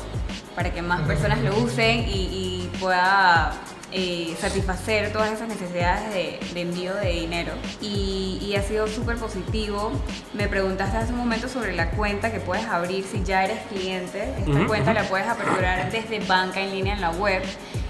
para 0.54 0.72
que 0.72 0.82
más 0.82 1.02
personas 1.02 1.40
lo 1.40 1.56
usen 1.58 2.08
y, 2.08 2.12
y 2.12 2.70
pueda 2.80 3.52
eh, 3.92 4.34
satisfacer 4.40 5.12
todas 5.12 5.30
esas 5.32 5.48
necesidades 5.48 6.12
de, 6.14 6.40
de 6.54 6.60
envío 6.60 6.94
de 6.94 7.10
dinero. 7.10 7.52
Y, 7.80 8.38
y 8.42 8.56
ha 8.56 8.62
sido 8.62 8.86
súper 8.88 9.16
positivo. 9.16 9.92
Me 10.32 10.48
preguntaste 10.48 10.96
hace 10.96 11.12
un 11.12 11.18
momento 11.18 11.48
sobre 11.48 11.74
la 11.74 11.90
cuenta 11.90 12.32
que 12.32 12.40
puedes 12.40 12.64
abrir 12.66 13.04
si 13.04 13.22
ya 13.22 13.44
eres 13.44 13.58
cliente. 13.68 14.34
Esta 14.38 14.66
cuenta 14.66 14.94
la 14.94 15.04
puedes 15.04 15.26
aperturar 15.26 15.90
desde 15.90 16.20
banca 16.20 16.60
en 16.60 16.70
línea 16.70 16.94
en 16.94 17.00
la 17.00 17.10
web. 17.10 17.42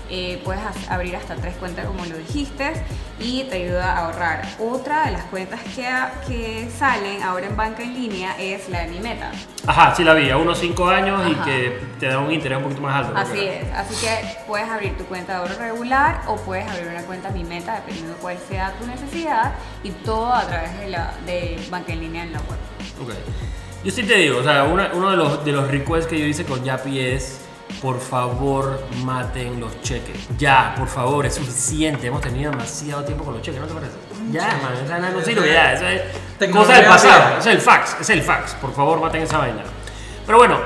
Eh, 0.09 0.41
puedes 0.45 0.63
abrir 0.89 1.17
hasta 1.17 1.35
tres 1.35 1.57
cuentas 1.57 1.85
como 1.87 2.05
lo 2.05 2.17
dijiste 2.17 2.73
y 3.19 3.43
te 3.45 3.65
ayuda 3.65 3.93
a 3.93 4.05
ahorrar. 4.07 4.43
Otra 4.61 5.07
de 5.07 5.11
las 5.13 5.25
cuentas 5.25 5.61
que, 5.75 5.85
que 6.29 6.69
salen 6.71 7.23
ahora 7.25 7.47
en 7.47 7.57
banca 7.57 7.83
en 7.83 7.93
línea 7.95 8.37
es 8.39 8.69
la 8.69 8.83
de 8.83 8.89
mi 8.89 9.01
meta. 9.01 9.33
Ajá, 9.67 9.95
sí 9.97 10.05
la 10.05 10.15
vi, 10.15 10.31
a 10.31 10.37
unos 10.37 10.59
5 10.59 10.89
años 10.89 11.29
y 11.29 11.33
Ajá. 11.33 11.45
que 11.45 11.81
te 11.99 12.07
da 12.07 12.21
un 12.21 12.31
interés 12.31 12.59
un 12.59 12.65
poquito 12.65 12.83
más 12.83 12.95
alto. 13.05 13.19
Así 13.19 13.41
es, 13.41 13.65
así 13.75 13.95
que 14.07 14.37
puedes 14.47 14.69
abrir 14.69 14.97
tu 14.97 15.05
cuenta 15.07 15.33
de 15.33 15.39
ahorro 15.39 15.59
regular 15.59 16.21
o 16.29 16.37
puedes 16.37 16.69
abrir 16.71 16.87
una 16.87 17.03
cuenta 17.03 17.31
Mi 17.31 17.43
Meta, 17.43 17.75
dependiendo 17.75 18.13
de 18.15 18.19
cuál 18.21 18.37
sea 18.49 18.73
tu 18.79 18.87
necesidad, 18.87 19.55
y 19.83 19.91
todo 19.91 20.33
a 20.33 20.47
través 20.47 20.79
de, 20.79 20.89
la, 20.89 21.15
de 21.27 21.59
banca 21.69 21.93
en 21.93 22.01
línea 22.01 22.23
en 22.23 22.33
la 22.33 22.39
web. 22.41 22.59
Ok. 23.03 23.13
Yo 23.83 23.91
sí 23.91 24.05
te 24.05 24.15
digo, 24.17 24.39
o 24.39 24.43
sea, 24.45 24.65
una- 24.65 24.91
uno 24.95 25.11
de 25.11 25.17
los, 25.17 25.45
de 25.45 25.53
los 25.53 25.69
requests 25.69 26.07
que 26.09 26.19
yo 26.19 26.27
hice 26.27 26.45
con 26.45 26.63
Yapi 26.63 27.01
es, 27.01 27.41
por 27.81 28.01
favor, 28.01 28.83
maten 29.05 29.61
los 29.61 29.81
cheques. 29.83 30.29
Ya, 30.39 30.75
por 30.77 30.89
favor, 30.89 31.27
es 31.27 31.35
suficiente. 31.35 32.07
Hemos 32.07 32.21
tenido 32.21 32.51
demasiado 32.51 33.05
tiempo 33.05 33.25
con 33.25 33.35
los 33.35 33.43
cheques, 33.43 33.61
¿no 33.61 33.67
te 33.67 33.75
parece? 33.75 33.95
Ya, 34.31 34.59
man, 34.63 34.85
esa 34.85 34.99
no 34.99 35.23
sirve 35.23 35.53
ya. 35.53 35.73
Eso 35.73 35.87
es 35.87 36.51
cosa 36.51 36.75
del 36.75 36.87
pasado. 36.87 37.39
Es 37.39 37.47
el 37.47 37.61
fax, 37.61 37.97
es 38.01 38.11
el 38.11 38.23
fax. 38.23 38.55
Por 38.55 38.73
favor, 38.73 39.01
maten 39.01 39.23
esa 39.23 39.39
vaina. 39.39 39.63
Pero 40.25 40.39
bueno, 40.39 40.59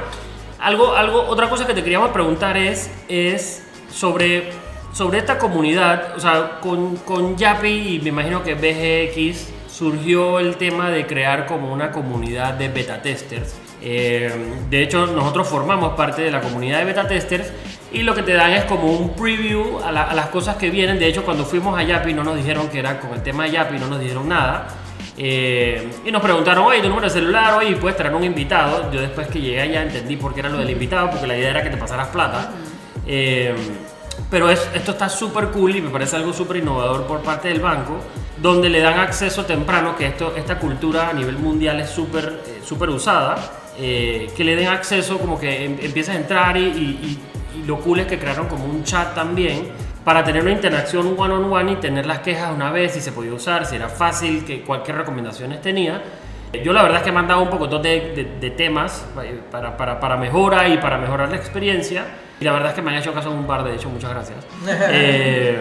algo, 0.58 0.94
algo, 0.94 1.22
otra 1.28 1.48
cosa 1.48 1.66
que 1.66 1.74
te 1.74 1.82
queríamos 1.82 2.10
preguntar 2.10 2.56
es, 2.56 2.90
es 3.08 3.62
sobre, 3.90 4.50
sobre 4.92 5.18
esta 5.18 5.38
comunidad, 5.38 6.14
o 6.16 6.20
sea, 6.20 6.60
con, 6.60 6.96
con 6.96 7.36
Yapi 7.36 7.96
y 7.96 8.00
me 8.00 8.10
imagino 8.10 8.42
que 8.42 8.54
BGX 8.54 9.48
surgió 9.70 10.38
el 10.38 10.56
tema 10.56 10.90
de 10.90 11.06
crear 11.06 11.46
como 11.46 11.72
una 11.72 11.90
comunidad 11.90 12.54
de 12.54 12.68
beta 12.68 13.00
testers. 13.02 13.54
Eh, 13.82 14.30
de 14.68 14.82
hecho, 14.82 15.06
nosotros 15.06 15.48
formamos 15.48 15.94
parte 15.96 16.22
de 16.22 16.30
la 16.30 16.40
comunidad 16.40 16.78
de 16.80 16.84
beta 16.84 17.08
testers 17.08 17.50
y 17.92 18.02
lo 18.02 18.14
que 18.14 18.22
te 18.22 18.34
dan 18.34 18.52
es 18.52 18.64
como 18.64 18.92
un 18.92 19.14
preview 19.14 19.80
a, 19.84 19.90
la- 19.90 20.04
a 20.04 20.14
las 20.14 20.26
cosas 20.26 20.56
que 20.56 20.70
vienen. 20.70 20.98
De 20.98 21.06
hecho, 21.06 21.24
cuando 21.24 21.44
fuimos 21.44 21.78
a 21.78 21.82
Yapi 21.82 22.12
no 22.12 22.22
nos 22.22 22.36
dijeron 22.36 22.68
que 22.68 22.78
era 22.78 23.00
con 23.00 23.12
el 23.14 23.22
tema 23.22 23.44
de 23.44 23.52
Yapi, 23.52 23.78
no 23.78 23.86
nos 23.88 24.00
dijeron 24.00 24.28
nada. 24.28 24.68
Eh, 25.16 25.90
y 26.04 26.12
nos 26.12 26.22
preguntaron, 26.22 26.64
oye, 26.64 26.80
tu 26.80 26.88
número 26.88 27.06
de 27.08 27.12
celular, 27.12 27.54
oye, 27.54 27.76
puedes 27.76 27.96
traer 27.96 28.14
un 28.14 28.24
invitado. 28.24 28.90
Yo 28.92 29.00
después 29.00 29.26
que 29.28 29.40
llegué 29.40 29.60
allá 29.60 29.82
entendí 29.82 30.16
por 30.16 30.34
qué 30.34 30.40
era 30.40 30.48
lo 30.48 30.58
del 30.58 30.70
invitado, 30.70 31.10
porque 31.10 31.26
la 31.26 31.36
idea 31.36 31.50
era 31.50 31.62
que 31.62 31.70
te 31.70 31.76
pasaras 31.76 32.08
plata. 32.08 32.50
Eh, 33.06 33.54
pero 34.30 34.50
es- 34.50 34.68
esto 34.74 34.92
está 34.92 35.08
súper 35.08 35.48
cool 35.48 35.74
y 35.76 35.80
me 35.80 35.88
parece 35.90 36.16
algo 36.16 36.32
súper 36.32 36.58
innovador 36.58 37.04
por 37.06 37.20
parte 37.20 37.48
del 37.48 37.60
banco, 37.60 37.98
donde 38.36 38.68
le 38.68 38.80
dan 38.80 38.98
acceso 39.00 39.44
temprano, 39.44 39.96
que 39.96 40.06
esto, 40.06 40.34
esta 40.36 40.58
cultura 40.58 41.08
a 41.08 41.12
nivel 41.12 41.36
mundial 41.38 41.80
es 41.80 41.90
súper 41.90 42.42
eh, 42.46 42.90
usada, 42.90 43.36
eh, 43.80 44.28
que 44.36 44.44
le 44.44 44.54
den 44.56 44.68
acceso 44.68 45.18
como 45.18 45.38
que 45.40 45.64
em- 45.64 45.78
empiezas 45.80 46.14
a 46.16 46.18
entrar 46.18 46.56
y, 46.56 46.60
y- 46.60 47.18
y- 47.56 47.60
y 47.60 47.66
lo 47.66 47.78
cool 47.80 48.00
es 48.00 48.06
que 48.06 48.18
crearon 48.18 48.46
como 48.46 48.64
un 48.64 48.84
chat 48.84 49.14
también 49.14 49.68
para 50.04 50.22
tener 50.22 50.42
una 50.42 50.52
interacción 50.52 51.14
one 51.18 51.34
on 51.34 51.52
one 51.52 51.72
y 51.72 51.76
tener 51.76 52.06
las 52.06 52.20
quejas 52.20 52.52
una 52.54 52.70
vez, 52.70 52.92
si 52.92 53.00
se 53.00 53.12
podía 53.12 53.32
usar, 53.34 53.66
si 53.66 53.76
era 53.76 53.88
fácil, 53.88 54.44
que 54.44 54.62
cualquier 54.62 54.96
recomendaciones 54.98 55.60
tenía. 55.60 56.02
Yo 56.64 56.72
la 56.72 56.82
verdad 56.82 56.98
es 56.98 57.04
que 57.04 57.12
me 57.12 57.18
han 57.20 57.28
dado 57.28 57.42
un 57.42 57.50
poco 57.50 57.66
de, 57.68 57.78
de- 57.78 58.36
de 58.40 58.50
temas 58.50 59.04
eh, 59.22 59.40
para, 59.50 59.76
para, 59.76 60.00
para 60.00 60.16
mejora 60.16 60.68
y 60.68 60.78
para 60.78 60.98
mejorar 60.98 61.28
la 61.30 61.36
experiencia. 61.36 62.04
Y 62.40 62.44
la 62.44 62.52
verdad 62.52 62.70
es 62.70 62.74
que 62.74 62.82
me 62.82 62.90
han 62.90 62.96
hecho 62.96 63.12
caso 63.12 63.30
en 63.30 63.38
un 63.38 63.46
par, 63.46 63.62
de 63.64 63.74
hecho, 63.74 63.88
muchas 63.88 64.10
gracias. 64.10 64.38
Eh, 64.90 65.60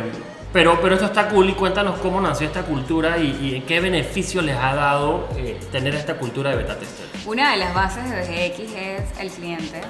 pero, 0.52 0.80
pero 0.82 0.96
esto 0.96 1.06
está 1.06 1.28
cool 1.28 1.48
y 1.50 1.54
cuéntanos 1.54 2.00
cómo 2.00 2.20
nació 2.20 2.48
esta 2.48 2.64
cultura 2.64 3.20
y, 3.20 3.54
y 3.56 3.64
qué 3.68 3.80
beneficio 3.82 4.42
les 4.42 4.56
ha 4.56 4.74
dado 4.74 5.28
eh, 5.38 5.60
tener 5.72 5.94
esta 5.94 6.16
cultura 6.16 6.50
de 6.50 6.56
beta 6.56 6.76
tester. 6.76 7.06
Una 7.26 7.52
de 7.52 7.58
las 7.58 7.74
bases 7.74 8.10
de 8.10 8.22
BGX 8.50 8.74
es 8.76 9.20
el 9.20 9.30
cliente. 9.30 9.82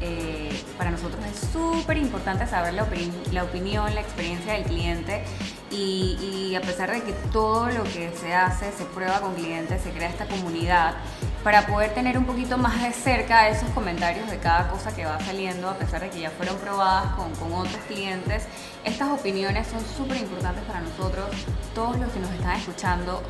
eh, 0.00 0.62
para 0.76 0.92
nosotros 0.92 1.20
es 1.26 1.50
súper 1.52 1.96
importante 1.96 2.46
saber 2.46 2.72
la, 2.74 2.84
opin- 2.88 3.12
la 3.32 3.42
opinión, 3.42 3.92
la 3.96 4.00
experiencia 4.00 4.52
del 4.52 4.62
cliente 4.62 5.24
y 5.72 6.54
a 6.54 6.60
pesar 6.60 6.90
de 6.92 7.02
que 7.02 7.12
todo 7.32 7.66
lo 7.70 7.82
que 7.82 8.12
se 8.18 8.32
hace 8.32 8.70
se 8.72 8.84
prueba 8.84 9.20
con 9.20 9.34
clientes, 9.34 9.82
se 9.82 9.90
crea 9.90 10.08
esta 10.08 10.26
comunidad 10.26 10.94
para 11.42 11.66
poder 11.66 11.94
tener 11.94 12.18
un 12.18 12.24
poquito 12.24 12.58
más 12.58 12.82
de 12.82 12.92
cerca 12.92 13.48
esos 13.48 13.68
comentarios 13.70 14.28
de 14.30 14.38
cada 14.38 14.68
cosa 14.68 14.94
que 14.94 15.04
va 15.04 15.20
saliendo, 15.20 15.68
a 15.68 15.74
pesar 15.74 16.00
de 16.00 16.10
que 16.10 16.20
ya 16.20 16.30
fueron 16.30 16.56
probadas 16.56 17.14
con, 17.14 17.34
con 17.36 17.52
otros 17.52 17.80
clientes. 17.86 18.44
Estas 18.84 19.08
opiniones 19.10 19.66
son 19.66 19.80
súper 19.84 20.18
importantes 20.18 20.64
para 20.64 20.80
nosotros. 20.80 21.26
Todos 21.74 21.98
los 21.98 22.10
que 22.12 22.20
nos 22.20 22.30
están 22.30 22.56
escuchando, 22.56 23.22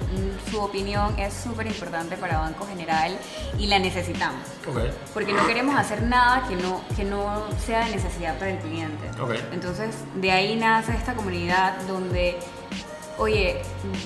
su 0.51 0.61
opinión 0.61 1.19
es 1.19 1.35
súper 1.35 1.67
importante 1.67 2.17
para 2.17 2.39
Banco 2.39 2.67
General 2.67 3.17
y 3.59 3.67
la 3.67 3.79
necesitamos. 3.79 4.43
Ok. 4.67 4.79
Porque 5.13 5.33
no 5.33 5.47
queremos 5.47 5.77
hacer 5.77 6.03
nada 6.03 6.47
que 6.49 6.57
no, 6.57 6.81
que 6.97 7.05
no 7.05 7.43
sea 7.59 7.85
de 7.85 7.97
necesidad 7.97 8.39
para 8.39 8.53
el 8.53 8.59
cliente. 8.59 9.11
Ok. 9.21 9.35
Entonces, 9.53 9.95
de 10.15 10.31
ahí 10.31 10.57
nace 10.57 10.93
esta 10.93 11.15
comunidad 11.15 11.75
donde, 11.89 12.39
oye, 13.19 13.61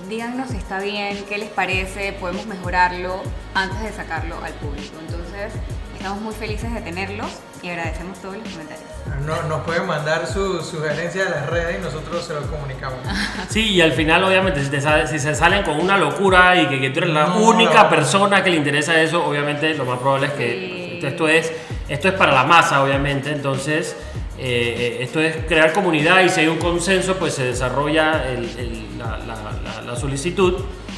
díganos 0.08 0.50
si 0.50 0.56
está 0.56 0.78
bien, 0.80 1.24
qué 1.28 1.38
les 1.38 1.50
parece, 1.50 2.12
podemos 2.14 2.46
mejorarlo 2.46 3.22
antes 3.54 3.80
de 3.82 3.92
sacarlo 3.92 4.36
al 4.42 4.52
público. 4.54 4.94
Entonces, 5.06 5.52
estamos 5.96 6.20
muy 6.20 6.34
felices 6.34 6.72
de 6.72 6.80
tenerlos 6.80 7.26
y 7.62 7.68
agradecemos 7.68 8.18
todos 8.20 8.36
los 8.38 8.48
comentarios. 8.48 8.86
No, 9.26 9.42
nos 9.44 9.60
pueden 9.64 9.86
mandar 9.86 10.26
sus 10.26 10.66
sugerencias 10.66 11.26
a 11.28 11.30
las 11.30 11.46
redes 11.50 11.78
y 11.78 11.82
nosotros 11.82 12.24
se 12.24 12.34
los 12.34 12.44
comunicamos. 12.46 12.98
Sí, 13.48 13.68
y 13.74 13.80
al 13.82 13.92
final, 13.92 14.24
obviamente, 14.24 14.62
si, 14.64 14.70
te 14.70 14.80
sale- 14.80 15.06
si 15.06 15.18
se 15.18 15.34
salen 15.34 15.62
con 15.62 15.78
una 15.78 15.98
locura 15.98 16.56
y 16.60 16.66
que, 16.68 16.80
que 16.80 16.90
tú 16.90 17.00
eres 17.00 17.10
la 17.10 17.26
No, 17.26 17.36
única 17.38 17.84
no. 17.84 17.88
persona 17.90 18.42
que 18.42 18.50
le 18.50 18.56
interesa 18.56 19.00
eso, 19.00 19.24
obviamente 19.24 19.74
lo 19.74 19.84
más 19.84 19.98
probable 19.98 20.28
es 20.28 20.32
que 20.32 20.48
Sí. 20.52 20.94
esto, 20.94 21.06
esto 21.08 21.28
es, 21.28 21.52
esto 21.88 22.08
es 22.08 22.14
para 22.14 22.32
la 22.32 22.44
masa, 22.44 22.82
obviamente. 22.82 23.30
Entonces, 23.30 23.94
eh, 24.38 24.98
eh, 24.98 25.02
esto 25.02 25.20
es 25.20 25.36
crear 25.46 25.72
comunidad 25.72 26.20
y 26.24 26.28
si 26.30 26.40
hay 26.40 26.48
un 26.48 26.58
consenso, 26.58 27.16
pues 27.16 27.34
se 27.34 27.44
desarrolla 27.44 28.24
el- 28.28 28.48
el- 28.58 28.81
la, 29.18 29.34
la- 29.34 29.82
la- 29.82 29.96
solicitud. 29.96 30.54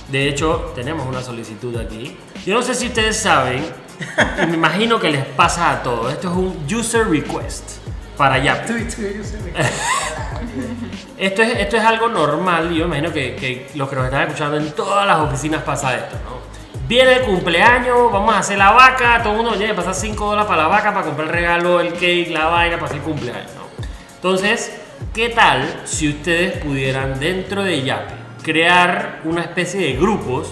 De 0.08 0.28
hecho, 0.28 0.72
tenemos 0.74 1.06
una 1.06 1.22
solicitud 1.22 1.76
aquí. 1.76 2.16
Yo 2.46 2.54
no 2.54 2.62
sé 2.62 2.74
si 2.74 2.86
ustedes 2.88 3.16
saben, 3.18 3.64
y 4.42 4.46
me 4.46 4.54
imagino 4.54 4.98
que 5.00 5.10
les 5.10 5.24
pasa 5.24 5.70
a 5.70 5.82
todos. 5.82 6.12
Esto 6.12 6.28
es 6.30 6.34
un 6.36 6.66
user 6.78 7.06
request 7.08 7.78
para 8.16 8.38
Yapi. 8.38 8.72
Esto 11.18 11.42
es, 11.42 11.58
esto 11.60 11.76
es 11.76 11.82
algo 11.84 12.08
normal 12.08 12.72
yo 12.72 12.84
imagino 12.86 13.12
que, 13.12 13.34
que 13.36 13.68
los 13.74 13.88
que 13.88 13.96
nos 13.96 14.04
están 14.06 14.22
escuchando 14.22 14.56
en 14.56 14.70
todas 14.72 15.06
las 15.06 15.18
oficinas 15.20 15.62
pasa 15.62 15.94
esto, 15.96 16.16
¿no? 16.24 16.34
Viene 16.88 17.14
el 17.14 17.22
cumpleaños, 17.22 18.12
vamos 18.12 18.34
a 18.34 18.38
hacer 18.40 18.58
la 18.58 18.72
vaca, 18.72 19.22
todo 19.22 19.32
el 19.32 19.38
mundo 19.42 19.52
tiene 19.56 19.68
que 19.72 19.76
pasar 19.76 19.94
5 19.94 20.24
dólares 20.26 20.46
para 20.48 20.62
la 20.62 20.68
vaca 20.68 20.92
para 20.92 21.06
comprar 21.06 21.28
el 21.28 21.32
regalo, 21.32 21.80
el 21.80 21.92
cake, 21.94 22.28
la 22.30 22.46
vaina, 22.46 22.74
para 22.76 22.86
hacer 22.86 22.98
el 22.98 23.02
cumpleaños, 23.04 23.50
¿no? 23.54 23.62
Entonces, 24.16 24.80
¿qué 25.12 25.28
tal 25.28 25.82
si 25.84 26.08
ustedes 26.08 26.58
pudieran 26.58 27.18
dentro 27.18 27.62
de 27.62 27.82
Yapi 27.82 28.14
crear 28.42 29.20
una 29.24 29.42
especie 29.42 29.80
de 29.80 29.94
grupos 29.94 30.50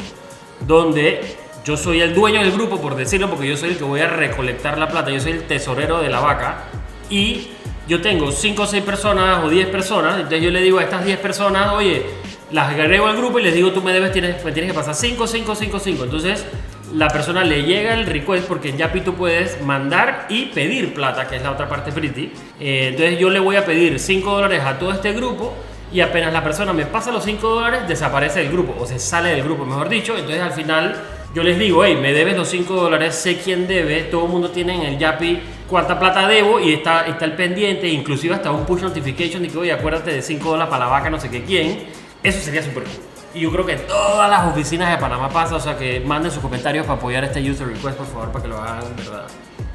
donde 0.66 1.36
yo 1.64 1.76
soy 1.76 2.00
el 2.00 2.14
dueño 2.14 2.40
del 2.40 2.52
grupo, 2.52 2.80
por 2.80 2.96
decirlo, 2.96 3.28
porque 3.28 3.48
yo 3.48 3.56
soy 3.56 3.70
el 3.70 3.76
que 3.76 3.84
voy 3.84 4.00
a 4.00 4.08
recolectar 4.08 4.78
la 4.78 4.88
plata, 4.88 5.10
yo 5.10 5.20
soy 5.20 5.32
el 5.32 5.46
tesorero 5.46 6.00
de 6.00 6.08
la 6.08 6.20
vaca, 6.20 6.64
y 7.08 7.48
yo 7.86 8.00
tengo 8.00 8.32
5 8.32 8.62
o 8.62 8.66
6 8.66 8.82
personas 8.82 9.44
o 9.44 9.48
10 9.48 9.68
personas, 9.68 10.16
entonces 10.16 10.42
yo 10.42 10.50
le 10.50 10.62
digo 10.62 10.78
a 10.78 10.84
estas 10.84 11.04
10 11.04 11.18
personas, 11.18 11.72
oye, 11.74 12.06
las 12.50 12.70
agrego 12.70 13.06
al 13.06 13.16
grupo 13.16 13.38
y 13.38 13.42
les 13.42 13.54
digo, 13.54 13.72
tú 13.72 13.82
me 13.82 13.92
debes, 13.92 14.12
tienes, 14.12 14.44
me 14.44 14.52
tienes 14.52 14.72
que 14.72 14.76
pasar 14.76 14.94
5, 14.94 15.26
5, 15.26 15.54
5, 15.54 15.78
5. 15.78 16.04
Entonces 16.04 16.44
la 16.94 17.08
persona 17.08 17.42
le 17.42 17.62
llega 17.62 17.94
el 17.94 18.06
request 18.06 18.46
porque 18.46 18.68
en 18.68 18.76
Yapi 18.76 19.00
tú 19.00 19.14
puedes 19.14 19.62
mandar 19.62 20.26
y 20.28 20.46
pedir 20.46 20.92
plata, 20.92 21.26
que 21.26 21.36
es 21.36 21.42
la 21.42 21.50
otra 21.50 21.68
parte 21.68 21.90
pretty. 21.90 22.32
Eh, 22.60 22.88
entonces 22.90 23.18
yo 23.18 23.30
le 23.30 23.40
voy 23.40 23.56
a 23.56 23.64
pedir 23.64 23.98
5 23.98 24.30
dólares 24.30 24.62
a 24.64 24.78
todo 24.78 24.92
este 24.92 25.12
grupo 25.12 25.54
y 25.92 26.00
apenas 26.00 26.32
la 26.32 26.42
persona 26.42 26.72
me 26.72 26.86
pasa 26.86 27.10
los 27.10 27.24
5 27.24 27.48
dólares, 27.48 27.88
desaparece 27.88 28.40
del 28.40 28.52
grupo 28.52 28.74
o 28.78 28.86
se 28.86 28.98
sale 28.98 29.30
del 29.30 29.42
grupo, 29.42 29.64
mejor 29.64 29.88
dicho. 29.88 30.14
Entonces 30.14 30.40
al 30.40 30.52
final 30.52 31.00
yo 31.34 31.42
les 31.42 31.58
digo, 31.58 31.84
hey, 31.84 31.98
me 32.00 32.12
debes 32.12 32.36
los 32.36 32.48
5 32.48 32.74
dólares, 32.74 33.14
sé 33.14 33.38
quién 33.38 33.66
debe, 33.66 34.02
todo 34.02 34.26
el 34.26 34.30
mundo 34.30 34.50
tiene 34.50 34.74
en 34.74 34.82
el 34.82 34.98
Yapi 34.98 35.40
cuánta 35.68 35.98
plata 35.98 36.28
debo 36.28 36.60
y 36.60 36.74
está, 36.74 37.06
está 37.06 37.24
el 37.24 37.32
pendiente, 37.32 37.88
inclusive 37.88 38.34
hasta 38.34 38.50
un 38.50 38.66
push 38.66 38.82
notification 38.82 39.42
de 39.42 39.48
que, 39.48 39.56
oye, 39.56 39.72
acuérdate 39.72 40.12
de 40.12 40.20
5 40.20 40.46
dólares 40.46 40.70
para 40.70 40.84
la 40.84 40.90
vaca, 40.90 41.08
no 41.08 41.18
sé 41.18 41.30
qué 41.30 41.42
quién. 41.42 41.86
Eso 42.22 42.38
sería 42.38 42.62
súper 42.62 42.84
cool. 42.84 43.11
Y 43.34 43.40
yo 43.40 43.50
creo 43.50 43.64
que 43.64 43.76
todas 43.76 44.28
las 44.28 44.44
oficinas 44.46 44.90
de 44.90 44.98
Panamá 44.98 45.28
pasa, 45.30 45.54
o 45.56 45.60
sea 45.60 45.76
que 45.78 46.00
manden 46.00 46.30
sus 46.30 46.42
comentarios 46.42 46.84
para 46.86 46.98
apoyar 46.98 47.24
este 47.24 47.40
user 47.50 47.66
request, 47.66 47.96
por 47.96 48.06
favor, 48.06 48.30
para 48.30 48.42
que 48.42 48.48
lo 48.48 48.60
hagan, 48.60 48.94
¿verdad? 48.96 49.22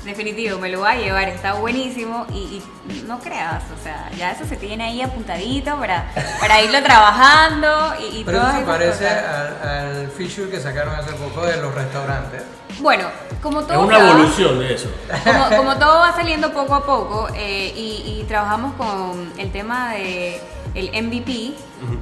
Definitivo, 0.05 0.57
me 0.59 0.69
lo 0.69 0.81
va 0.81 0.91
a 0.91 0.95
llevar, 0.95 1.27
está 1.27 1.53
buenísimo 1.55 2.25
y, 2.31 2.61
y 2.87 3.03
no 3.07 3.19
creas, 3.19 3.63
o 3.77 3.83
sea, 3.83 4.09
ya 4.17 4.31
eso 4.31 4.45
se 4.45 4.55
tiene 4.55 4.85
ahí 4.85 5.01
apuntadito 5.01 5.75
para, 5.77 6.05
para 6.39 6.61
irlo 6.61 6.81
trabajando 6.81 7.93
y, 7.99 8.19
y 8.19 8.23
Pero 8.23 8.37
todas 8.37 8.53
eso 8.55 8.59
se 8.61 8.71
parece 8.71 9.09
al, 9.09 9.67
al 9.67 10.07
feature 10.11 10.49
que 10.49 10.61
sacaron 10.61 10.95
hace 10.95 11.11
poco 11.13 11.45
de 11.45 11.57
los 11.57 11.73
restaurantes. 11.75 12.43
Bueno, 12.79 13.05
como 13.41 13.61
Es 13.61 13.67
todo 13.67 13.81
una 13.81 13.97
va- 13.97 14.09
evolución 14.11 14.59
de 14.59 14.75
eso. 14.75 14.89
como, 15.25 15.57
como 15.57 15.75
todo 15.77 15.99
va 15.99 16.13
saliendo 16.15 16.53
poco 16.53 16.75
a 16.75 16.85
poco 16.85 17.27
eh, 17.35 17.73
y, 17.75 18.19
y 18.21 18.25
trabajamos 18.29 18.75
con 18.75 19.33
el 19.37 19.51
tema 19.51 19.91
de 19.93 20.39
el 20.77 21.05
MVP, 21.05 21.53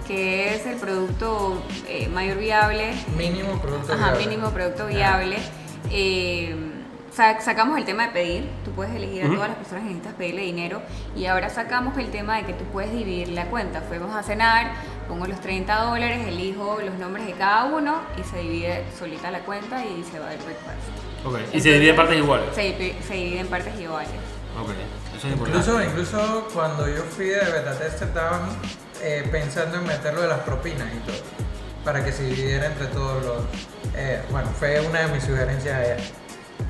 que 0.07 0.53
es 0.55 0.65
el 0.65 0.75
producto 0.77 1.61
eh, 1.87 2.07
mayor 2.09 2.37
viable 2.37 2.93
Mínimo 3.17 3.59
producto 3.61 3.93
Ajá, 3.93 4.11
viable. 4.11 4.25
mínimo 4.27 4.49
producto 4.51 4.87
viable. 4.87 5.37
Eh, 5.91 6.55
sa- 7.13 7.39
sacamos 7.41 7.77
el 7.77 7.85
tema 7.85 8.07
de 8.07 8.11
pedir, 8.13 8.49
tú 8.65 8.71
puedes 8.71 8.93
elegir 8.93 9.23
a 9.23 9.27
todas 9.27 9.47
las 9.49 9.57
personas 9.57 9.83
que 9.83 9.89
necesitas 9.89 10.13
pedirle 10.15 10.41
dinero 10.41 10.81
y 11.15 11.25
ahora 11.25 11.49
sacamos 11.49 11.97
el 11.97 12.07
tema 12.11 12.37
de 12.37 12.43
que 12.45 12.53
tú 12.53 12.65
puedes 12.65 12.91
dividir 12.91 13.29
la 13.29 13.45
cuenta. 13.45 13.81
Fuimos 13.81 14.13
a 14.15 14.23
cenar, 14.23 14.73
pongo 15.07 15.25
los 15.25 15.39
30 15.39 15.73
dólares, 15.83 16.27
elijo 16.27 16.77
los 16.83 16.95
nombres 16.95 17.25
de 17.27 17.33
cada 17.33 17.65
uno 17.65 17.95
y 18.19 18.23
se 18.29 18.39
divide 18.39 18.83
solita 18.99 19.31
la 19.31 19.39
cuenta 19.39 19.85
y 19.85 20.03
se 20.03 20.19
va 20.19 20.33
el 20.33 20.39
request. 20.39 21.25
Ok. 21.25 21.39
Y 21.53 21.61
se 21.61 21.71
divide 21.71 21.91
en 21.91 21.95
partes 21.95 22.17
iguales. 22.17 22.45
Se, 22.53 22.95
se 23.07 23.13
divide 23.13 23.39
en 23.39 23.47
partes 23.47 23.79
iguales. 23.79 24.09
Ok. 24.61 24.69
Eso 25.25 25.27
es 25.27 25.31
importante. 25.33 25.71
Incluso, 25.71 25.83
incluso 25.83 26.47
cuando 26.53 26.87
yo 26.87 27.03
fui 27.03 27.25
de 27.27 27.39
beta 27.39 27.77
tester 27.77 28.07
estaban 28.07 28.41
eh, 29.01 29.27
pensando 29.31 29.77
en 29.77 29.85
meterlo 29.85 30.21
de 30.21 30.27
las 30.27 30.39
propinas 30.39 30.87
y 30.93 30.97
todo, 30.99 31.17
para 31.83 32.03
que 32.03 32.11
se 32.11 32.23
dividiera 32.23 32.67
entre 32.67 32.87
todos 32.87 33.23
los... 33.23 33.37
eh, 33.95 34.21
bueno, 34.31 34.49
fue 34.59 34.79
una 34.79 35.01
de 35.01 35.07
mis 35.07 35.23
sugerencias 35.23 35.75
ayer. 35.75 36.03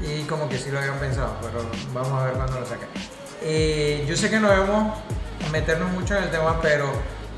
Y 0.01 0.23
como 0.23 0.49
que 0.49 0.57
sí 0.57 0.71
lo 0.71 0.79
habían 0.79 0.97
pensado, 0.99 1.37
pero 1.41 1.63
vamos 1.93 2.11
a 2.21 2.25
ver 2.25 2.33
cuándo 2.33 2.59
lo 2.59 2.65
saquen. 2.65 2.87
Eh, 3.41 4.05
yo 4.07 4.15
sé 4.17 4.29
que 4.29 4.39
no 4.39 4.49
debemos 4.49 4.97
meternos 5.51 5.91
mucho 5.91 6.17
en 6.17 6.23
el 6.23 6.31
tema, 6.31 6.59
pero 6.61 6.91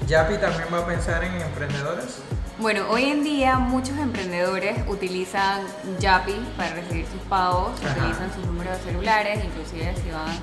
Yapi 0.08 0.38
también 0.38 0.68
va 0.74 0.80
a 0.80 0.86
pensar 0.86 1.24
en 1.24 1.34
emprendedores. 1.42 2.20
Bueno, 2.60 2.88
hoy 2.90 3.06
en 3.06 3.24
día 3.24 3.60
muchos 3.60 3.98
emprendedores 4.00 4.80
utilizan 4.88 5.62
Yapi 6.00 6.34
para 6.58 6.74
recibir 6.74 7.06
sus 7.06 7.22
pagos, 7.30 7.72
Ajá. 7.86 8.00
utilizan 8.00 8.34
sus 8.34 8.46
números 8.46 8.78
de 8.78 8.92
celulares, 8.92 9.44
inclusive 9.44 9.94
si 10.02 10.10
van 10.10 10.40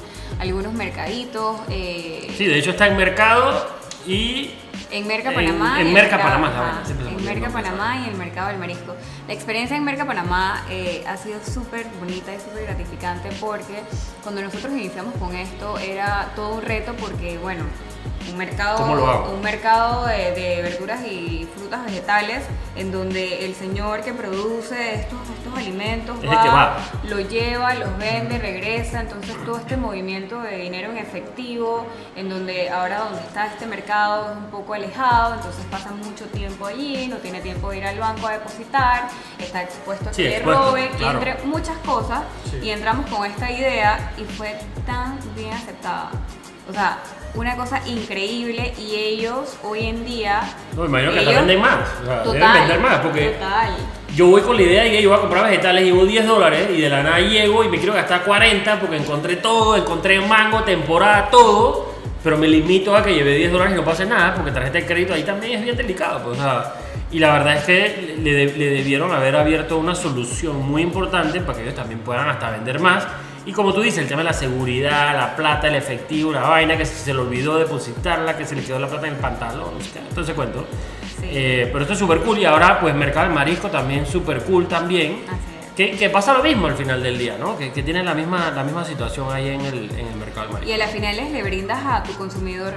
algunos 0.48 0.72
mercaditos. 0.72 1.60
eh, 1.70 2.32
Sí, 2.36 2.46
de 2.46 2.58
hecho 2.58 2.70
está 2.70 2.86
en 2.86 2.96
mercado 2.96 3.66
y 4.06 4.50
En 4.90 5.06
Merca 5.08 5.30
En- 5.30 5.34
Panamá. 5.34 5.80
en 5.80 5.92
Merca 5.92 6.18
Panamá, 6.18 6.82
se 6.86 6.94
me 6.94 7.08
En 7.10 7.24
Merca 7.24 7.48
Panamá 7.50 8.02
y 8.04 8.08
el 8.10 8.14
Mercado 8.16 8.48
del 8.48 8.58
Marisco. 8.58 8.94
La 9.26 9.34
experiencia 9.34 9.76
en 9.76 9.82
Merca 9.84 10.04
Panamá 10.04 10.64
eh, 10.70 11.02
ha 11.08 11.16
sido 11.16 11.40
súper 11.44 11.86
bonita 11.98 12.32
y 12.34 12.38
súper 12.38 12.64
gratificante 12.66 13.30
porque 13.40 13.82
cuando 14.22 14.42
nosotros 14.42 14.72
iniciamos 14.72 15.14
con 15.16 15.34
esto 15.34 15.78
era 15.78 16.30
todo 16.36 16.54
un 16.56 16.62
reto 16.62 16.94
porque, 16.94 17.38
bueno, 17.38 17.64
un 18.30 18.36
mercado, 18.38 19.32
un 19.34 19.40
mercado 19.42 20.06
de, 20.06 20.32
de 20.32 20.62
verduras 20.62 21.00
y 21.04 21.48
frutas 21.56 21.84
vegetales 21.84 22.42
en 22.76 22.90
donde 22.90 23.44
el 23.44 23.54
señor 23.54 24.00
que 24.02 24.12
produce 24.12 24.94
estos, 24.94 25.18
estos 25.38 25.56
alimentos 25.58 26.16
Es 26.22 26.30
va. 26.30 26.76
lo 27.04 27.20
lleva, 27.20 27.74
los 27.74 27.96
vende, 27.98 28.38
regresa, 28.38 29.00
entonces 29.00 29.36
todo 29.44 29.58
este 29.58 29.76
movimiento 29.76 30.40
de 30.40 30.56
dinero 30.56 30.90
en 30.90 30.98
efectivo, 30.98 31.86
en 32.16 32.28
donde 32.28 32.70
ahora 32.70 33.00
donde 33.00 33.20
está 33.20 33.46
este 33.46 33.66
mercado 33.66 34.32
es 34.32 34.36
un 34.38 34.46
poco 34.50 34.74
alejado, 34.74 35.34
entonces 35.34 35.64
pasa 35.70 35.90
mucho 35.92 36.24
tiempo 36.26 36.66
allí, 36.66 37.06
no 37.08 37.16
tiene 37.16 37.40
tiempo 37.40 37.70
de 37.70 37.78
ir 37.78 37.84
al 37.86 37.98
banco 37.98 38.26
a 38.26 38.32
depositar, 38.32 39.08
está 39.38 39.62
expuesto 39.62 40.06
a 40.08 40.12
que 40.12 40.14
Sí, 40.16 40.22
le 40.22 40.38
roben, 40.40 40.88
claro. 40.96 41.18
entre 41.18 41.44
muchas 41.44 41.76
cosas, 41.78 42.22
Sí. 42.50 42.58
y 42.62 42.70
entramos 42.70 43.06
con 43.10 43.24
esta 43.26 43.50
idea 43.50 44.12
y 44.16 44.24
fue 44.24 44.58
tan 44.86 45.18
bien 45.36 45.52
aceptada. 45.52 46.10
O 46.68 46.72
sea, 46.72 46.98
una 47.34 47.56
cosa 47.56 47.80
increíble 47.86 48.72
y 48.78 48.94
ellos 48.94 49.56
hoy 49.62 49.86
en 49.86 50.04
día... 50.04 50.40
No, 50.76 50.82
me 50.82 50.88
imagino 50.88 51.12
que 51.12 51.20
ellos- 51.20 51.34
venden 51.34 51.60
más. 51.60 51.78
O 52.02 52.04
sea, 52.06 52.22
deben 52.22 52.52
vender 52.52 52.80
más 52.80 52.98
porque 52.98 53.28
Total. 53.30 53.70
yo 54.14 54.26
voy 54.28 54.42
con 54.42 54.56
la 54.56 54.62
idea 54.62 54.84
de 54.84 54.90
que 54.92 55.02
yo 55.02 55.08
voy 55.10 55.18
a 55.18 55.20
comprar 55.22 55.44
vegetales, 55.44 55.84
llevo 55.84 56.04
10 56.06 56.26
dólares 56.26 56.68
y 56.76 56.80
de 56.80 56.88
la 56.88 57.02
nada 57.02 57.18
llego 57.20 57.64
y 57.64 57.68
me 57.68 57.78
quiero 57.78 57.92
gastar 57.94 58.22
40 58.22 58.78
porque 58.80 58.96
encontré 58.96 59.36
todo, 59.36 59.76
encontré 59.76 60.20
mango, 60.20 60.62
temporada, 60.62 61.28
todo, 61.30 61.92
pero 62.22 62.38
me 62.38 62.46
limito 62.46 62.96
a 62.96 63.02
que 63.02 63.12
lleve 63.14 63.34
10 63.36 63.52
dólares 63.52 63.74
y 63.74 63.76
no 63.76 63.84
pase 63.84 64.06
nada 64.06 64.34
porque 64.34 64.50
tarjeta 64.50 64.78
de 64.78 64.86
crédito 64.86 65.14
ahí 65.14 65.24
también 65.24 65.58
es 65.58 65.62
bien 65.64 65.76
delicado. 65.76 66.22
Pues, 66.22 66.38
o 66.38 66.42
sea, 66.42 66.72
y 67.10 67.18
la 67.18 67.32
verdad 67.32 67.56
es 67.58 67.64
que 67.64 68.16
le, 68.22 68.46
le 68.56 68.70
debieron 68.70 69.12
haber 69.12 69.36
abierto 69.36 69.76
una 69.78 69.94
solución 69.94 70.56
muy 70.68 70.82
importante 70.82 71.40
para 71.40 71.56
que 71.58 71.62
ellos 71.64 71.74
también 71.74 72.00
puedan 72.00 72.28
hasta 72.28 72.50
vender 72.50 72.78
más 72.80 73.04
Y 73.46 73.52
como 73.52 73.74
tú 73.74 73.82
dices, 73.82 73.98
el 73.98 74.08
tema 74.08 74.22
de 74.22 74.28
la 74.28 74.32
seguridad, 74.32 75.14
la 75.14 75.36
plata, 75.36 75.68
el 75.68 75.74
efectivo, 75.74 76.32
la 76.32 76.42
vaina, 76.42 76.76
que 76.78 76.86
se 76.86 77.12
le 77.12 77.20
olvidó 77.20 77.58
depositarla, 77.58 78.36
que 78.36 78.46
se 78.46 78.54
le 78.56 78.64
quedó 78.64 78.78
la 78.78 78.88
plata 78.88 79.06
en 79.06 79.14
el 79.14 79.18
pantalón, 79.20 79.74
ese 80.16 80.34
cuento. 80.34 80.66
Sí. 81.20 81.26
Eh, 81.30 81.68
pero 81.70 81.82
esto 81.82 81.92
es 81.92 81.98
súper 81.98 82.20
cool 82.20 82.38
y 82.38 82.44
ahora 82.44 82.80
pues 82.80 82.94
Mercado 82.94 83.26
del 83.26 83.34
Marisco 83.34 83.68
también 83.68 84.06
súper 84.06 84.42
cool 84.42 84.66
también. 84.66 85.12
Es. 85.12 85.54
Que, 85.76 85.90
que 85.90 86.08
pasa 86.08 86.32
lo 86.32 86.42
mismo 86.42 86.68
al 86.68 86.76
final 86.76 87.02
del 87.02 87.18
día, 87.18 87.36
¿no? 87.36 87.58
Que, 87.58 87.72
que 87.72 87.82
tienen 87.82 88.04
la 88.04 88.14
misma, 88.14 88.52
la 88.52 88.62
misma 88.62 88.84
situación 88.84 89.32
ahí 89.32 89.48
en 89.48 89.60
el, 89.62 89.90
en 89.90 90.06
el 90.06 90.14
Mercado 90.14 90.42
del 90.42 90.52
Marisco. 90.52 90.70
Y 90.70 90.72
a 90.72 90.78
las 90.78 90.92
finales 90.92 91.32
le 91.32 91.42
brindas 91.42 91.84
a 91.84 92.02
tu 92.04 92.12
consumidor 92.14 92.74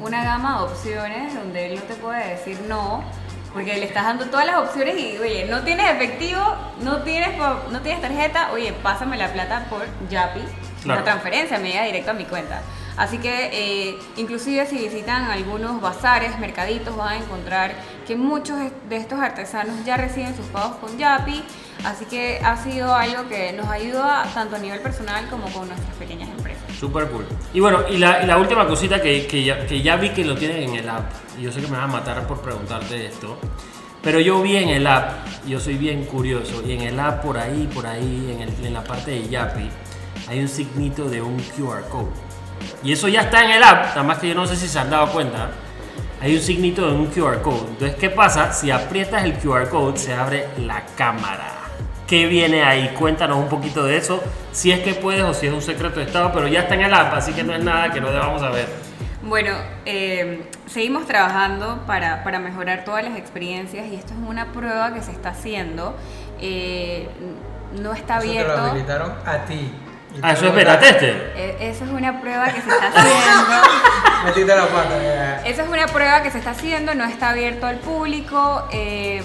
una 0.00 0.24
gama 0.24 0.58
de 0.58 0.64
opciones 0.64 1.34
donde 1.34 1.66
él 1.66 1.74
no 1.76 1.82
te 1.82 1.94
puede 1.94 2.28
decir 2.30 2.58
no, 2.68 3.04
porque 3.52 3.74
le 3.74 3.84
estás 3.84 4.04
dando 4.04 4.26
todas 4.26 4.46
las 4.46 4.56
opciones 4.56 4.96
y, 4.98 5.18
oye, 5.18 5.46
no 5.48 5.62
tienes 5.62 5.90
efectivo, 5.90 6.40
no 6.80 7.02
tienes, 7.02 7.36
no 7.38 7.80
tienes 7.80 8.00
tarjeta, 8.00 8.50
oye, 8.52 8.72
pásame 8.82 9.16
la 9.16 9.32
plata 9.32 9.66
por 9.68 9.86
Yapi, 10.08 10.40
Claro. 10.82 11.00
una 11.00 11.04
transferencia, 11.04 11.58
me 11.58 11.68
llega 11.68 11.84
directo 11.84 12.10
a 12.10 12.14
mi 12.14 12.24
cuenta. 12.24 12.60
Así 12.96 13.18
que, 13.18 13.50
eh, 13.52 13.98
inclusive 14.16 14.66
si 14.66 14.76
visitan 14.76 15.30
algunos 15.30 15.80
bazares, 15.80 16.38
mercaditos, 16.38 16.94
van 16.96 17.08
a 17.08 17.16
encontrar 17.16 17.72
que 18.06 18.16
muchos 18.16 18.58
de 18.88 18.96
estos 18.96 19.18
artesanos 19.20 19.84
ya 19.84 19.96
reciben 19.96 20.36
sus 20.36 20.46
pagos 20.46 20.76
con 20.76 20.98
Yapi, 20.98 21.42
así 21.84 22.04
que 22.04 22.40
ha 22.44 22.56
sido 22.56 22.94
algo 22.94 23.28
que 23.28 23.52
nos 23.52 23.68
ayuda 23.68 24.24
tanto 24.34 24.56
a 24.56 24.58
nivel 24.58 24.80
personal 24.80 25.26
como 25.30 25.44
con 25.52 25.68
nuestras 25.68 25.94
pequeñas 25.96 26.28
empresas. 26.28 26.41
Súper 26.82 27.06
cool. 27.10 27.24
Y 27.54 27.60
bueno, 27.60 27.78
y 27.88 27.96
la, 27.96 28.36
última 28.38 28.66
cosita 28.66 29.00
que, 29.00 29.24
que, 29.28 29.44
ya, 29.44 29.64
que 29.68 29.80
ya 29.82 29.94
vi 29.94 30.08
que 30.10 30.24
lo 30.24 30.34
tienen 30.34 30.64
en 30.70 30.74
el 30.74 30.88
app, 30.88 31.12
y 31.38 31.42
yo 31.42 31.52
sé 31.52 31.60
que 31.60 31.68
me 31.68 31.76
vas 31.76 31.84
a 31.84 31.86
matar 31.86 32.26
por 32.26 32.40
preguntarte 32.40 33.06
esto, 33.06 33.38
pero 34.02 34.18
yo 34.18 34.42
vi 34.42 34.56
en 34.56 34.68
el 34.68 34.84
app, 34.88 35.28
yo 35.46 35.60
soy 35.60 35.74
bien 35.76 36.04
curioso, 36.06 36.60
y 36.66 36.72
en 36.72 36.80
el 36.80 36.98
app 36.98 37.22
por 37.22 37.38
ahí, 37.38 37.70
por 37.72 37.86
ahí, 37.86 38.32
en, 38.34 38.40
el- 38.42 38.66
en 38.66 38.74
la 38.74 38.82
parte 38.82 39.12
de 39.12 39.28
Yapi, 39.28 39.70
hay 40.26 40.40
un 40.40 40.48
signito 40.48 41.08
de 41.08 41.22
un 41.22 41.36
QR 41.56 41.82
code. 41.88 42.10
Y 42.82 42.90
eso 42.90 43.06
ya 43.06 43.20
está 43.20 43.44
en 43.44 43.52
el 43.52 43.62
app, 43.62 43.90
nada 43.90 44.02
más 44.02 44.18
que 44.18 44.30
yo 44.30 44.34
no 44.34 44.44
sé 44.48 44.56
si 44.56 44.66
se 44.66 44.76
han 44.80 44.90
dado 44.90 45.06
cuenta. 45.12 45.52
Hay 46.20 46.34
un 46.34 46.42
signito 46.42 46.84
de 46.84 46.94
un 46.94 47.06
QR 47.06 47.42
code. 47.42 47.60
Entonces, 47.68 47.94
¿qué 47.96 48.10
pasa? 48.10 48.52
Si 48.52 48.72
aprietas 48.72 49.22
el 49.22 49.34
QR 49.34 49.68
code, 49.68 49.96
se 49.98 50.14
abre 50.14 50.48
la 50.58 50.84
cámara. 50.96 51.61
¿Qué 52.12 52.26
viene 52.26 52.62
ahí? 52.62 52.90
Cuéntanos 52.98 53.38
un 53.38 53.48
poquito 53.48 53.84
de 53.84 53.96
eso. 53.96 54.22
Si 54.52 54.70
es 54.70 54.80
que 54.80 54.92
puedes 54.92 55.22
o 55.22 55.32
si 55.32 55.46
es 55.46 55.52
un 55.54 55.62
secreto 55.62 55.98
de 55.98 56.04
Estado, 56.04 56.30
pero 56.30 56.46
ya 56.46 56.60
está 56.60 56.74
en 56.74 56.82
el 56.82 56.92
app, 56.92 57.14
así 57.14 57.32
que 57.32 57.42
no 57.42 57.54
es 57.54 57.64
nada 57.64 57.90
que 57.90 58.02
no 58.02 58.12
debamos 58.12 58.42
saber. 58.42 58.68
Bueno, 59.22 59.52
eh, 59.86 60.46
seguimos 60.66 61.06
trabajando 61.06 61.84
para, 61.86 62.22
para 62.22 62.38
mejorar 62.38 62.84
todas 62.84 63.02
las 63.02 63.16
experiencias 63.16 63.86
y 63.86 63.94
esto 63.94 64.12
es 64.12 64.28
una 64.28 64.52
prueba 64.52 64.92
que 64.92 65.00
se 65.00 65.10
está 65.10 65.30
haciendo. 65.30 65.96
Eh, 66.38 67.08
no 67.80 67.94
está 67.94 68.18
Eso 68.18 68.26
te 68.26 68.34
lo 68.34 68.42
abierto. 68.42 68.60
habilitaron 68.60 69.12
a 69.24 69.38
ti. 69.46 69.72
Ah, 70.20 70.32
eso 70.32 70.48
es 70.48 70.54
beta 70.54 70.78
teste. 70.78 71.08
Eh, 71.34 71.56
Eso 71.60 71.84
es 71.86 71.90
una 71.92 72.20
prueba 72.20 72.44
que 72.52 72.60
se 72.60 72.68
está 72.68 72.88
haciendo. 72.88 73.68
Metiste 74.26 74.54
la 74.54 74.66
pata. 74.66 75.02
ya. 75.02 75.42
Esa 75.46 75.62
es 75.62 75.68
una 75.70 75.86
prueba 75.86 76.22
que 76.22 76.30
se 76.30 76.36
está 76.36 76.50
haciendo, 76.50 76.94
no 76.94 77.04
está 77.04 77.30
abierto 77.30 77.66
al 77.66 77.78
público. 77.78 78.68
eh, 78.70 79.22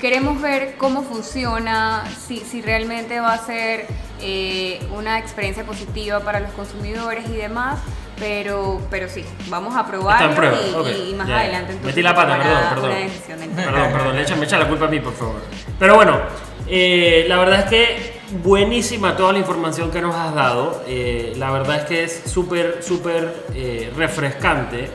queremos 0.00 0.40
ver 0.40 0.76
cómo 0.78 1.02
funciona, 1.02 2.04
si, 2.26 2.38
si 2.38 2.62
realmente 2.62 3.20
va 3.20 3.34
a 3.34 3.38
ser 3.38 3.86
eh, 4.20 4.80
una 4.96 5.18
experiencia 5.18 5.64
positiva 5.64 6.20
para 6.20 6.40
los 6.40 6.50
consumidores 6.52 7.28
y 7.28 7.36
demás. 7.36 7.78
Pero, 8.18 8.80
pero 8.90 9.08
sí, 9.08 9.24
vamos 9.46 9.76
a 9.76 9.86
probarlo 9.86 10.28
Está 10.28 10.30
en 10.30 10.34
prueba, 10.34 10.58
y, 10.60 10.74
ok, 10.74 11.08
y 11.08 11.14
más 11.14 11.30
adelante 11.30 11.72
entonces 11.74 11.84
Metí 11.84 12.02
la 12.02 12.16
pata, 12.16 12.36
perdón, 12.36 12.58
perdón. 12.68 13.54
Perdón, 13.54 13.92
perdón, 13.92 14.16
le 14.16 14.22
echa, 14.22 14.34
me 14.34 14.44
echa 14.44 14.58
la 14.58 14.66
culpa 14.66 14.86
a 14.86 14.88
mí, 14.88 14.98
por 14.98 15.12
favor. 15.12 15.40
Pero 15.78 15.94
bueno, 15.94 16.18
eh, 16.66 17.26
la 17.28 17.38
verdad 17.38 17.60
es 17.60 17.64
que 17.66 18.20
buenísima 18.42 19.16
toda 19.16 19.32
la 19.32 19.38
información 19.38 19.90
que 19.90 20.00
nos 20.00 20.14
has 20.14 20.34
dado. 20.34 20.82
Eh, 20.86 21.32
la 21.36 21.50
verdad 21.50 21.76
es 21.76 21.84
que 21.84 22.04
es 22.04 22.22
súper, 22.26 22.82
súper 22.82 23.44
eh, 23.54 23.92
refrescante 23.96 24.90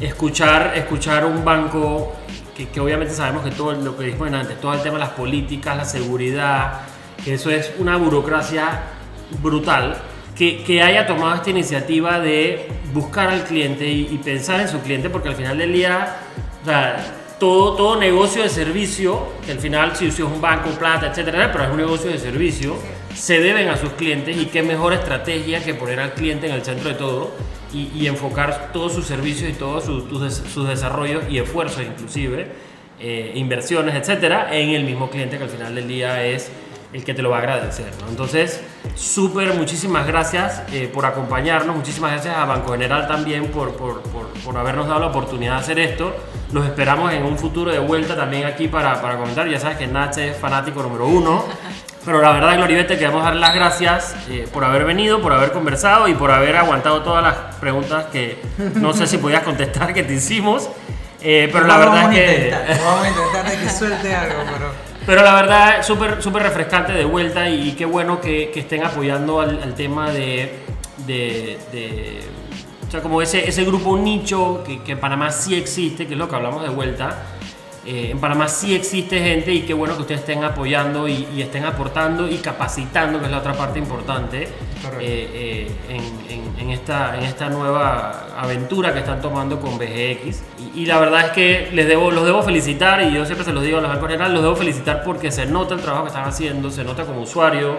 escuchar, 0.00 0.72
escuchar 0.76 1.26
un 1.26 1.44
banco 1.44 2.14
que, 2.54 2.80
obviamente 2.80 3.14
sabemos 3.14 3.44
que 3.44 3.50
todo 3.50 3.72
lo 3.72 3.96
que 3.96 4.04
dijimos 4.04 4.32
antes, 4.32 4.60
todo 4.60 4.74
el 4.74 4.82
tema 4.82 4.94
de 4.94 5.00
las 5.00 5.10
políticas, 5.10 5.76
la 5.76 5.84
seguridad, 5.84 6.80
que 7.24 7.34
eso 7.34 7.50
es 7.50 7.72
una 7.78 7.96
burocracia 7.96 8.82
brutal. 9.42 9.96
Que, 10.36 10.62
que 10.62 10.82
haya 10.82 11.06
tomado 11.06 11.34
esta 11.34 11.50
iniciativa 11.50 12.18
de 12.18 12.66
buscar 12.94 13.28
al 13.28 13.44
cliente 13.44 13.86
y, 13.86 14.18
pensar 14.24 14.60
en 14.60 14.68
su 14.68 14.80
cliente, 14.80 15.10
porque 15.10 15.28
al 15.28 15.34
final 15.34 15.58
del 15.58 15.72
día, 15.72 16.16
todo, 17.38 17.74
todo 17.74 17.96
negocio 17.96 18.42
de 18.42 18.48
servicio, 18.48 19.28
que 19.44 19.52
al 19.52 19.58
final 19.58 19.94
si, 19.96 20.06
es 20.06 20.18
un 20.20 20.40
banco, 20.40 20.70
plata, 20.70 21.08
etcétera, 21.08 21.50
pero 21.52 21.64
es 21.64 21.70
un 21.70 21.76
negocio 21.76 22.10
de 22.10 22.18
servicio, 22.18 22.76
se 23.14 23.40
deben 23.40 23.68
a 23.68 23.76
sus 23.76 23.90
clientes 23.90 24.36
y 24.36 24.46
qué 24.46 24.62
mejor 24.62 24.94
estrategia 24.94 25.62
que 25.62 25.74
poner 25.74 26.00
al 26.00 26.14
cliente 26.14 26.46
en 26.46 26.54
el 26.54 26.64
centro 26.64 26.88
de 26.88 26.94
todo 26.94 27.32
y, 27.72 27.90
y 27.94 28.06
enfocar 28.06 28.70
todos 28.72 28.92
sus 28.92 29.06
servicios 29.06 29.50
y 29.50 29.52
tus 29.54 30.20
des- 30.22 30.42
sus 30.52 30.68
desarrollos 30.68 31.24
y 31.28 31.38
esfuerzos 31.38 31.82
inclusive, 31.82 32.50
eh, 32.98 33.32
inversiones, 33.34 33.94
etcétera, 33.94 34.48
en 34.54 34.70
el 34.70 34.84
mismo 34.84 35.08
cliente 35.10 35.38
que 35.38 35.44
al 35.44 35.50
final 35.50 35.74
del 35.74 35.88
día 35.88 36.24
es 36.24 36.50
el 36.92 37.04
que 37.04 37.14
te 37.14 37.22
lo 37.22 37.30
va 37.30 37.36
a 37.36 37.38
agradecer. 37.38 37.86
¿no? 38.02 38.08
Entonces, 38.08 38.60
súper, 38.96 39.54
muchísimas 39.54 40.06
gracias 40.08 40.62
eh, 40.72 40.90
por 40.92 41.06
acompañarnos, 41.06 41.76
muchísimas 41.76 42.10
gracias 42.10 42.36
a 42.36 42.44
Banco 42.46 42.72
General 42.72 43.06
también 43.06 43.46
por, 43.46 43.76
por, 43.76 44.02
por, 44.02 44.26
por 44.44 44.56
habernos 44.58 44.88
dado 44.88 44.98
la 44.98 45.06
oportunidad 45.06 45.54
de 45.54 45.60
hacer 45.60 45.78
esto. 45.78 46.12
Los 46.52 46.66
esperamos 46.66 47.12
en 47.12 47.22
un 47.22 47.38
futuro 47.38 47.70
de 47.70 47.78
vuelta 47.78 48.16
también 48.16 48.44
aquí 48.44 48.66
para, 48.66 49.00
para 49.00 49.16
comentar. 49.18 49.48
Ya 49.48 49.60
sabes 49.60 49.76
que 49.78 49.86
Nache 49.86 50.30
es 50.30 50.36
fanático 50.36 50.82
número 50.82 51.06
uno. 51.06 51.44
Pero 52.04 52.22
la 52.22 52.32
verdad, 52.32 52.56
Gloribet, 52.56 52.86
te 52.88 52.98
queremos 52.98 53.22
dar 53.22 53.36
las 53.36 53.54
gracias 53.54 54.14
eh, 54.30 54.48
por 54.52 54.64
haber 54.64 54.84
venido, 54.84 55.20
por 55.20 55.32
haber 55.34 55.52
conversado 55.52 56.08
y 56.08 56.14
por 56.14 56.30
haber 56.30 56.56
aguantado 56.56 57.02
todas 57.02 57.22
las 57.22 57.34
preguntas 57.56 58.06
que 58.06 58.40
no 58.76 58.94
sé 58.94 59.06
si 59.06 59.18
podías 59.18 59.42
contestar 59.42 59.92
que 59.92 60.02
te 60.02 60.14
hicimos. 60.14 60.70
Eh, 61.20 61.50
pero 61.52 61.66
la 61.66 61.76
verdad 61.76 62.10
es 62.12 62.18
que... 62.18 62.44
intentar, 62.46 62.80
vamos 62.82 63.04
a 63.04 63.08
intentar 63.10 63.50
de 63.50 63.58
que 63.58 63.68
suelte 63.70 64.14
algo, 64.14 64.42
pero. 64.50 64.90
Pero 65.04 65.22
la 65.22 65.34
verdad, 65.34 65.82
súper 65.82 66.22
súper 66.22 66.42
refrescante 66.42 66.92
de 66.92 67.04
vuelta 67.04 67.48
y 67.48 67.72
qué 67.72 67.84
bueno 67.84 68.20
que, 68.20 68.50
que 68.52 68.60
estén 68.60 68.84
apoyando 68.84 69.40
al, 69.40 69.62
al 69.62 69.74
tema 69.74 70.10
de, 70.10 70.60
de, 71.06 71.58
de- 71.72 72.20
O 72.86 72.90
sea, 72.90 73.00
como 73.02 73.20
ese, 73.20 73.46
ese 73.48 73.64
grupo 73.64 73.96
nicho 73.98 74.62
que, 74.64 74.82
que 74.82 74.92
en 74.92 75.00
Panamá 75.00 75.30
sí 75.32 75.54
existe, 75.54 76.06
que 76.06 76.14
es 76.14 76.18
lo 76.18 76.28
que 76.28 76.36
hablamos 76.36 76.62
de 76.62 76.68
vuelta. 76.70 77.16
Eh, 77.86 78.10
en 78.10 78.18
Panamá 78.18 78.46
sí 78.46 78.74
existe 78.74 79.18
gente 79.20 79.52
y 79.54 79.62
qué 79.62 79.72
bueno 79.72 79.94
que 79.96 80.02
ustedes 80.02 80.20
estén 80.20 80.44
apoyando 80.44 81.08
y, 81.08 81.26
y 81.34 81.40
estén 81.40 81.64
aportando 81.64 82.28
y 82.28 82.36
capacitando, 82.36 83.18
que 83.18 83.24
es 83.24 83.30
la 83.30 83.38
otra 83.38 83.54
parte 83.54 83.78
importante, 83.78 84.42
eh, 84.42 84.48
eh, 85.00 85.70
en, 85.88 86.30
en- 86.30 86.50
en 86.60 86.70
esta, 86.72 87.16
en 87.16 87.24
esta 87.24 87.48
nueva 87.48 88.26
aventura 88.38 88.92
que 88.92 88.98
están 88.98 89.22
tomando 89.22 89.58
con 89.60 89.78
BGX. 89.78 90.42
Y, 90.74 90.82
y 90.82 90.86
la 90.86 90.98
verdad 90.98 91.26
es 91.26 91.30
que 91.32 91.70
les 91.72 91.88
debo, 91.88 92.10
los 92.10 92.26
debo 92.26 92.42
felicitar 92.42 93.00
y 93.02 93.14
yo 93.14 93.24
siempre 93.24 93.46
se 93.46 93.52
los 93.54 93.62
digo 93.64 93.78
a 93.78 93.80
los 93.80 93.90
bancos 93.90 94.08
general, 94.10 94.34
los 94.34 94.42
debo 94.42 94.56
felicitar 94.56 95.02
porque 95.02 95.30
se 95.30 95.46
nota 95.46 95.74
el 95.74 95.80
trabajo 95.80 96.04
que 96.04 96.08
están 96.08 96.28
haciendo, 96.28 96.70
se 96.70 96.84
nota 96.84 97.04
como 97.06 97.22
usuario. 97.22 97.76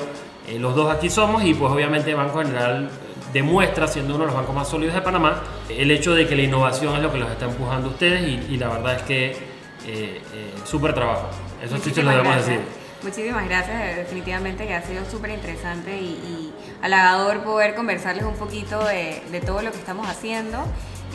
eh, 0.48 0.58
los 0.58 0.76
dos 0.76 0.92
aquí 0.92 1.12
somos 1.12 1.44
y 1.46 1.54
pues 1.54 1.72
obviamente 1.72 2.14
Banco 2.16 2.40
General 2.40 2.90
demuestra, 3.32 3.88
siendo 3.88 4.16
uno 4.16 4.24
de 4.24 4.28
los 4.30 4.36
bancos 4.36 4.56
más 4.56 4.68
sólidos 4.68 4.96
de 4.96 5.02
Panamá, 5.02 5.42
el 5.70 5.92
hecho 5.92 6.16
de 6.16 6.28
que 6.28 6.36
la 6.36 6.42
innovación 6.42 6.96
es 6.96 7.04
lo 7.04 7.12
que 7.12 7.20
los 7.20 7.30
está 7.30 7.46
empujando 7.46 7.88
a 7.90 7.92
ustedes 7.92 8.28
y, 8.28 8.54
y 8.56 8.58
la 8.58 8.70
verdad 8.70 8.96
es 8.96 9.02
que 9.04 9.51
eh, 9.86 10.22
eh, 10.34 10.54
súper 10.66 10.94
trabajo. 10.94 11.30
Eso 11.64 11.78
sí 11.78 11.92
se 11.92 12.04
lo 12.04 12.12
debemos 12.12 12.34
gracias. 12.34 12.58
decir. 12.58 12.82
Muchísimas 13.04 13.46
gracias, 13.50 13.96
definitivamente 13.98 14.68
que 14.68 14.76
ha 14.76 14.84
sido 14.84 15.04
súper 15.10 15.32
interesante 15.32 15.98
y, 15.98 16.06
y 16.06 16.54
halagador 16.84 17.44
poder 17.44 17.74
conversarles 17.74 18.24
un 18.26 18.36
poquito 18.36 18.84
de, 18.86 19.24
de 19.32 19.42
todo 19.42 19.64
lo 19.64 19.72
que 19.72 19.78
estamos 19.78 20.08
haciendo. 20.08 20.64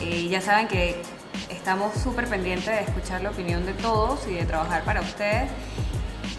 Eh, 0.01 0.27
ya 0.29 0.41
saben 0.41 0.67
que 0.67 1.01
estamos 1.49 1.93
súper 1.95 2.27
pendientes 2.27 2.67
de 2.67 2.81
escuchar 2.81 3.21
la 3.21 3.29
opinión 3.29 3.65
de 3.65 3.71
todos 3.73 4.27
y 4.27 4.33
de 4.33 4.43
trabajar 4.43 4.83
para 4.83 4.99
ustedes. 4.99 5.49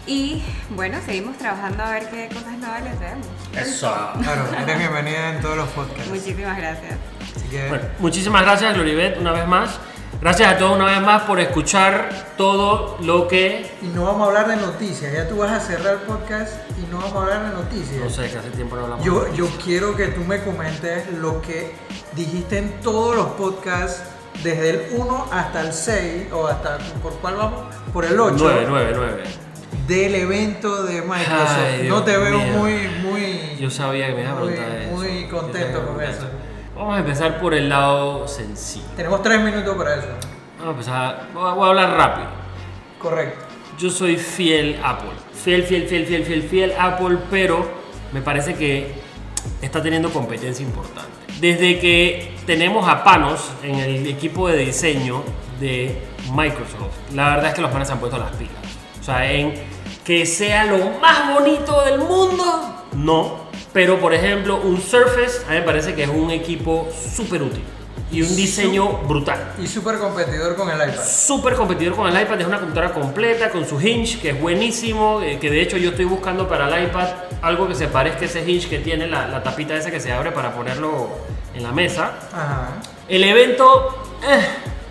Y 0.05 0.41
bueno, 0.71 0.97
seguimos 1.05 1.37
trabajando 1.37 1.83
a 1.83 1.91
ver 1.91 2.09
qué 2.09 2.29
cosas 2.29 2.57
nuevas 2.57 2.83
les 2.83 2.97
traemos. 2.97 3.27
Eso. 3.55 4.11
Claro, 4.21 4.43
eres 4.63 4.77
bienvenida 4.77 5.29
en 5.35 5.41
todos 5.41 5.57
los 5.57 5.67
podcasts. 5.69 6.09
Muchísimas 6.09 6.57
gracias. 6.57 6.93
Así 7.35 7.47
que. 7.49 7.69
Bueno, 7.69 7.83
muchísimas 7.99 8.41
gracias, 8.43 8.73
Gloribet, 8.75 9.17
una 9.19 9.31
vez 9.33 9.47
más. 9.47 9.79
Gracias 10.21 10.51
a 10.53 10.57
todos 10.57 10.75
una 10.75 10.85
vez 10.85 11.01
más 11.01 11.21
por 11.23 11.39
escuchar 11.39 12.09
todo 12.35 12.97
lo 13.01 13.29
que. 13.29 13.71
Y 13.81 13.87
no 13.87 14.03
vamos 14.03 14.23
a 14.23 14.25
hablar 14.25 14.47
de 14.49 14.57
noticias, 14.57 15.13
ya 15.13 15.29
tú 15.29 15.37
vas 15.37 15.51
a 15.51 15.61
cerrar 15.61 15.93
el 15.93 15.99
podcast 16.01 16.55
y 16.77 16.91
no 16.91 16.97
vamos 16.97 17.13
a 17.13 17.21
hablar 17.21 17.49
de 17.49 17.55
noticias. 17.55 18.03
No 18.03 18.09
sé, 18.09 18.29
que 18.29 18.37
hace 18.37 18.49
tiempo 18.49 18.75
no 18.75 18.83
hablamos. 18.83 19.05
Yo, 19.05 19.33
yo 19.33 19.47
quiero 19.63 19.95
que 19.95 20.07
tú 20.07 20.19
me 20.25 20.41
comentes 20.43 21.09
lo 21.13 21.41
que 21.41 21.71
dijiste 22.17 22.57
en 22.57 22.81
todos 22.81 23.15
los 23.15 23.27
podcasts, 23.27 24.03
desde 24.43 24.69
el 24.71 24.81
1 24.97 25.27
hasta 25.31 25.61
el 25.61 25.71
6, 25.71 26.33
o 26.33 26.47
hasta, 26.47 26.79
¿por 27.01 27.13
cuál 27.19 27.35
vamos? 27.37 27.75
Por 27.93 28.03
el 28.03 28.19
8, 28.19 28.35
9, 28.37 28.65
9, 28.67 28.91
9. 28.95 29.23
del 29.87 30.15
evento 30.15 30.83
de 30.83 31.01
Microsoft. 31.01 31.59
Ay, 31.79 31.87
no 31.87 32.03
te 32.03 32.17
veo 32.17 32.39
mío. 32.39 32.57
muy, 32.57 32.73
muy, 33.03 33.55
Yo 33.57 33.69
sabía 33.69 34.07
que 34.07 34.15
me 34.15 34.21
ibas 34.23 34.33
a 34.33 34.39
muy, 34.39 34.51
preguntar 34.51 34.81
eso. 34.81 34.91
muy 34.91 35.07
Yo 35.07 35.13
sabía 35.13 35.29
contento 35.29 35.85
con 35.87 36.03
eso. 36.03 36.27
Vamos 36.79 36.95
a 36.95 36.99
empezar 36.99 37.41
por 37.41 37.53
el 37.53 37.67
lado 37.67 38.25
sencillo. 38.25 38.85
Tenemos 38.95 39.21
tres 39.21 39.41
minutos 39.41 39.75
para 39.75 39.95
eso. 39.95 40.07
Vamos 40.59 40.65
a 40.65 40.71
empezar. 40.71 41.27
Voy 41.33 41.65
a, 41.65 41.69
hablar 41.71 41.97
rápido. 41.97 42.27
Correcto. 43.01 43.45
Yo 43.77 43.89
soy 43.89 44.15
fiel 44.15 44.79
Apple. 44.81 45.09
Fiel, 45.33 45.63
fiel, 45.63 45.89
fiel, 45.89 46.05
fiel, 46.05 46.23
fiel, 46.23 46.43
fiel 46.43 46.73
Apple, 46.79 47.17
pero 47.29 47.69
me 48.13 48.21
parece 48.21 48.55
que 48.55 48.93
está 49.61 49.83
teniendo 49.83 50.09
competencia 50.09 50.65
importante. 50.65 51.11
Desde 51.41 51.79
que 51.79 52.37
tenemos 52.45 52.87
a 52.87 53.03
Panos 53.03 53.51
en 53.61 53.75
el 53.75 54.07
equipo 54.07 54.47
de 54.47 54.59
diseño 54.59 55.21
de 55.59 56.01
Microsoft, 56.33 56.95
la 57.13 57.31
verdad 57.31 57.47
es 57.47 57.55
que 57.55 57.61
los 57.61 57.73
manes 57.73 57.89
han 57.89 57.99
puesto 57.99 58.17
las 58.17 58.31
pilas. 58.37 58.55
O 59.01 59.03
sea, 59.03 59.29
en 59.29 59.53
que 60.05 60.25
sea 60.25 60.63
lo 60.63 60.77
más 61.01 61.33
bonito 61.33 61.83
del 61.83 61.99
mundo, 61.99 62.85
no. 62.93 63.48
Pero 63.73 63.99
por 63.99 64.13
ejemplo, 64.13 64.57
un 64.57 64.81
Surface 64.81 65.45
a 65.47 65.51
mí 65.51 65.57
me 65.57 65.61
parece 65.63 65.93
que 65.93 66.03
es 66.03 66.09
un 66.09 66.31
equipo 66.31 66.89
súper 67.15 67.43
útil 67.43 67.63
y 68.11 68.21
un 68.23 68.35
diseño 68.35 68.87
brutal. 69.07 69.53
Y 69.61 69.67
súper 69.67 69.99
competidor 69.99 70.55
con 70.55 70.69
el 70.69 70.77
iPad. 70.77 71.03
Súper 71.05 71.53
competidor 71.53 71.95
con 71.95 72.07
el 72.07 72.21
iPad, 72.21 72.41
es 72.41 72.47
una 72.47 72.59
computadora 72.59 72.93
completa 72.93 73.49
con 73.49 73.67
su 73.67 73.79
hinge, 73.79 74.19
que 74.19 74.29
es 74.31 74.41
buenísimo, 74.41 75.21
eh, 75.21 75.37
que 75.39 75.51
de 75.51 75.61
hecho 75.61 75.77
yo 75.77 75.91
estoy 75.91 76.05
buscando 76.05 76.47
para 76.47 76.67
el 76.67 76.85
iPad 76.85 77.07
algo 77.41 77.67
que 77.67 77.75
se 77.75 77.87
parezca 77.87 78.21
a 78.21 78.25
ese 78.25 78.49
hinge 78.49 78.67
que 78.67 78.79
tiene 78.79 79.07
la, 79.07 79.27
la 79.27 79.43
tapita 79.43 79.75
esa 79.75 79.91
que 79.91 79.99
se 79.99 80.11
abre 80.11 80.31
para 80.31 80.53
ponerlo 80.53 81.09
en 81.53 81.63
la 81.63 81.71
mesa. 81.71 82.13
Ajá. 82.33 82.69
El 83.07 83.23
evento 83.23 84.03
eh, 84.27 84.45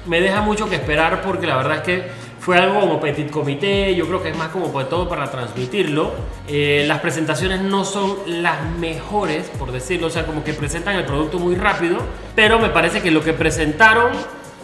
me 0.06 0.20
deja 0.20 0.40
mucho 0.40 0.68
que 0.68 0.76
esperar 0.76 1.22
porque 1.22 1.46
la 1.46 1.56
verdad 1.56 1.76
es 1.78 1.82
que 1.82 2.27
fue 2.48 2.56
algo 2.56 2.80
como 2.80 2.98
petit 2.98 3.30
comité, 3.30 3.94
yo 3.94 4.06
creo 4.06 4.22
que 4.22 4.30
es 4.30 4.36
más 4.38 4.48
como 4.48 4.68
todo 4.86 5.06
para 5.06 5.30
transmitirlo. 5.30 6.12
Eh, 6.48 6.82
las 6.86 7.00
presentaciones 7.00 7.60
no 7.60 7.84
son 7.84 8.16
las 8.26 8.64
mejores, 8.78 9.50
por 9.58 9.70
decirlo, 9.70 10.06
o 10.06 10.10
sea, 10.10 10.24
como 10.24 10.42
que 10.42 10.54
presentan 10.54 10.96
el 10.96 11.04
producto 11.04 11.38
muy 11.38 11.56
rápido, 11.56 11.98
pero 12.34 12.58
me 12.58 12.70
parece 12.70 13.02
que 13.02 13.10
lo 13.10 13.22
que 13.22 13.34
presentaron 13.34 14.12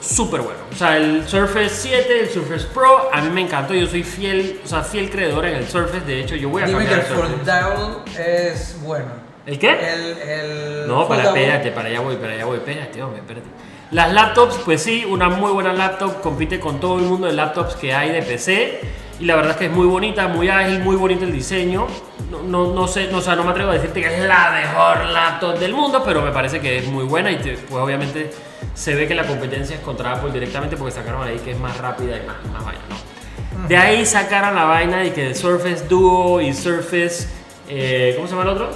súper 0.01 0.41
bueno. 0.41 0.61
O 0.73 0.75
sea, 0.75 0.97
el 0.97 1.29
Surface 1.29 1.69
7, 1.69 2.21
el 2.21 2.31
Surface 2.31 2.69
Pro, 2.73 3.11
a 3.13 3.21
mí 3.21 3.29
me 3.29 3.43
encantó. 3.43 3.75
Yo 3.75 3.87
soy 3.87 4.03
fiel, 4.03 4.63
o 4.65 4.67
sea, 4.67 4.83
fiel 4.83 5.11
creador 5.11 5.45
en 5.45 5.57
el 5.57 5.69
Surface. 5.69 6.07
De 6.07 6.21
hecho, 6.21 6.37
yo 6.37 6.49
voy 6.49 6.63
a 6.63 6.65
Dime 6.65 6.87
que 6.87 6.91
cambiar 6.91 7.07
el 7.07 7.13
el 7.13 7.37
foldable 7.37 7.97
es 8.19 8.79
bueno. 8.83 9.11
¿El 9.45 9.59
qué? 9.59 9.73
El, 9.73 10.19
el 10.27 10.89
No, 10.89 11.07
para, 11.07 11.25
espérate, 11.25 11.71
para 11.71 11.91
allá 11.91 12.01
voy, 12.01 12.17
para 12.17 12.33
allá 12.33 12.47
voy, 12.47 12.57
espérate, 12.57 13.03
hombre, 13.03 13.21
espérate. 13.21 13.47
Las 13.91 14.13
laptops, 14.13 14.57
pues 14.65 14.83
sí, 14.83 15.05
una 15.09 15.29
muy 15.29 15.53
buena 15.53 15.73
laptop, 15.73 16.21
compite 16.21 16.59
con 16.59 16.81
todo 16.81 16.99
el 16.99 17.05
mundo 17.05 17.27
de 17.27 17.33
laptops 17.35 17.75
que 17.77 17.95
hay 17.95 18.11
de 18.11 18.23
PC. 18.23 18.81
Y 19.21 19.27
la 19.27 19.37
verdad 19.37 19.53
es 19.53 19.57
que 19.59 19.67
es 19.67 19.71
muy 19.71 19.87
bonita, 19.87 20.27
muy 20.27 20.49
ágil, 20.49 20.81
muy 20.81 20.97
bonito 20.97 21.25
el 21.25 21.33
diseño. 21.33 21.87
No, 22.31 22.43
no, 22.43 22.73
no 22.75 22.89
sé, 22.89 23.09
no, 23.13 23.19
o 23.19 23.21
sea, 23.21 23.37
no 23.37 23.45
me 23.45 23.51
atrevo 23.53 23.71
a 23.71 23.75
decirte 23.75 24.01
que 24.01 24.13
es 24.13 24.25
la 24.27 24.51
mejor 24.51 25.05
laptop 25.11 25.59
del 25.59 25.73
mundo, 25.73 26.03
pero 26.05 26.21
me 26.23 26.33
parece 26.33 26.61
que 26.61 26.79
es 26.79 26.87
muy 26.89 27.05
buena 27.05 27.31
y 27.31 27.37
te- 27.37 27.53
pues 27.57 27.81
obviamente 27.83 28.33
se 28.75 28.97
ve 28.97 29.07
que 29.07 29.15
la 29.15 29.25
competencia 29.25 29.77
es 29.77 29.83
contra 29.83 30.15
Apple 30.15 30.33
directamente 30.33 30.77
porque 30.77 30.91
sacaron 30.93 31.23
ahí 31.23 31.37
que 31.39 31.53
es 31.53 31.59
más 31.61 31.77
rápida 31.79 32.17
y 32.17 32.27
más, 32.27 32.37
más 32.53 32.65
vaina, 32.65 32.81
¿no? 32.89 33.69
De 33.69 33.77
ahí 33.77 34.05
sacaron 34.05 34.57
la 34.57 34.65
vaina 34.65 34.97
de 34.99 35.13
que 35.13 35.33
Surface 35.35 35.87
Duo 35.89 36.41
y 36.41 36.53
Surface, 36.53 37.29
eh, 37.69 38.15
¿cómo 38.17 38.27
se 38.27 38.33
llama 38.35 38.51
el 38.51 38.57
otro? 38.57 38.71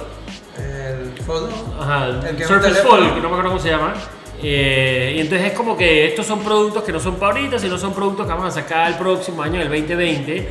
El 0.57 1.21
foldable. 1.25 1.55
Ajá, 1.81 2.05
El 2.29 2.35
que 2.37 2.43
es 2.43 2.47
Surface. 2.47 2.75
Fold, 2.81 3.13
que 3.15 3.21
no 3.21 3.27
me 3.27 3.35
acuerdo 3.35 3.49
cómo 3.49 3.59
se 3.61 3.69
llama. 3.69 3.93
Eh, 4.41 5.13
y 5.17 5.19
entonces 5.21 5.47
es 5.47 5.53
como 5.53 5.75
que 5.75 6.07
estos 6.07 6.25
son 6.25 6.39
productos 6.39 6.83
que 6.83 6.91
no 6.91 6.99
son 6.99 7.15
para 7.15 7.33
ahorita, 7.33 7.59
sino 7.59 7.77
son 7.77 7.93
productos 7.93 8.25
que 8.25 8.31
vamos 8.31 8.47
a 8.47 8.51
sacar 8.61 8.87
el 8.89 8.95
próximo 8.97 9.41
año, 9.43 9.61
el 9.61 9.67
2020. 9.69 10.47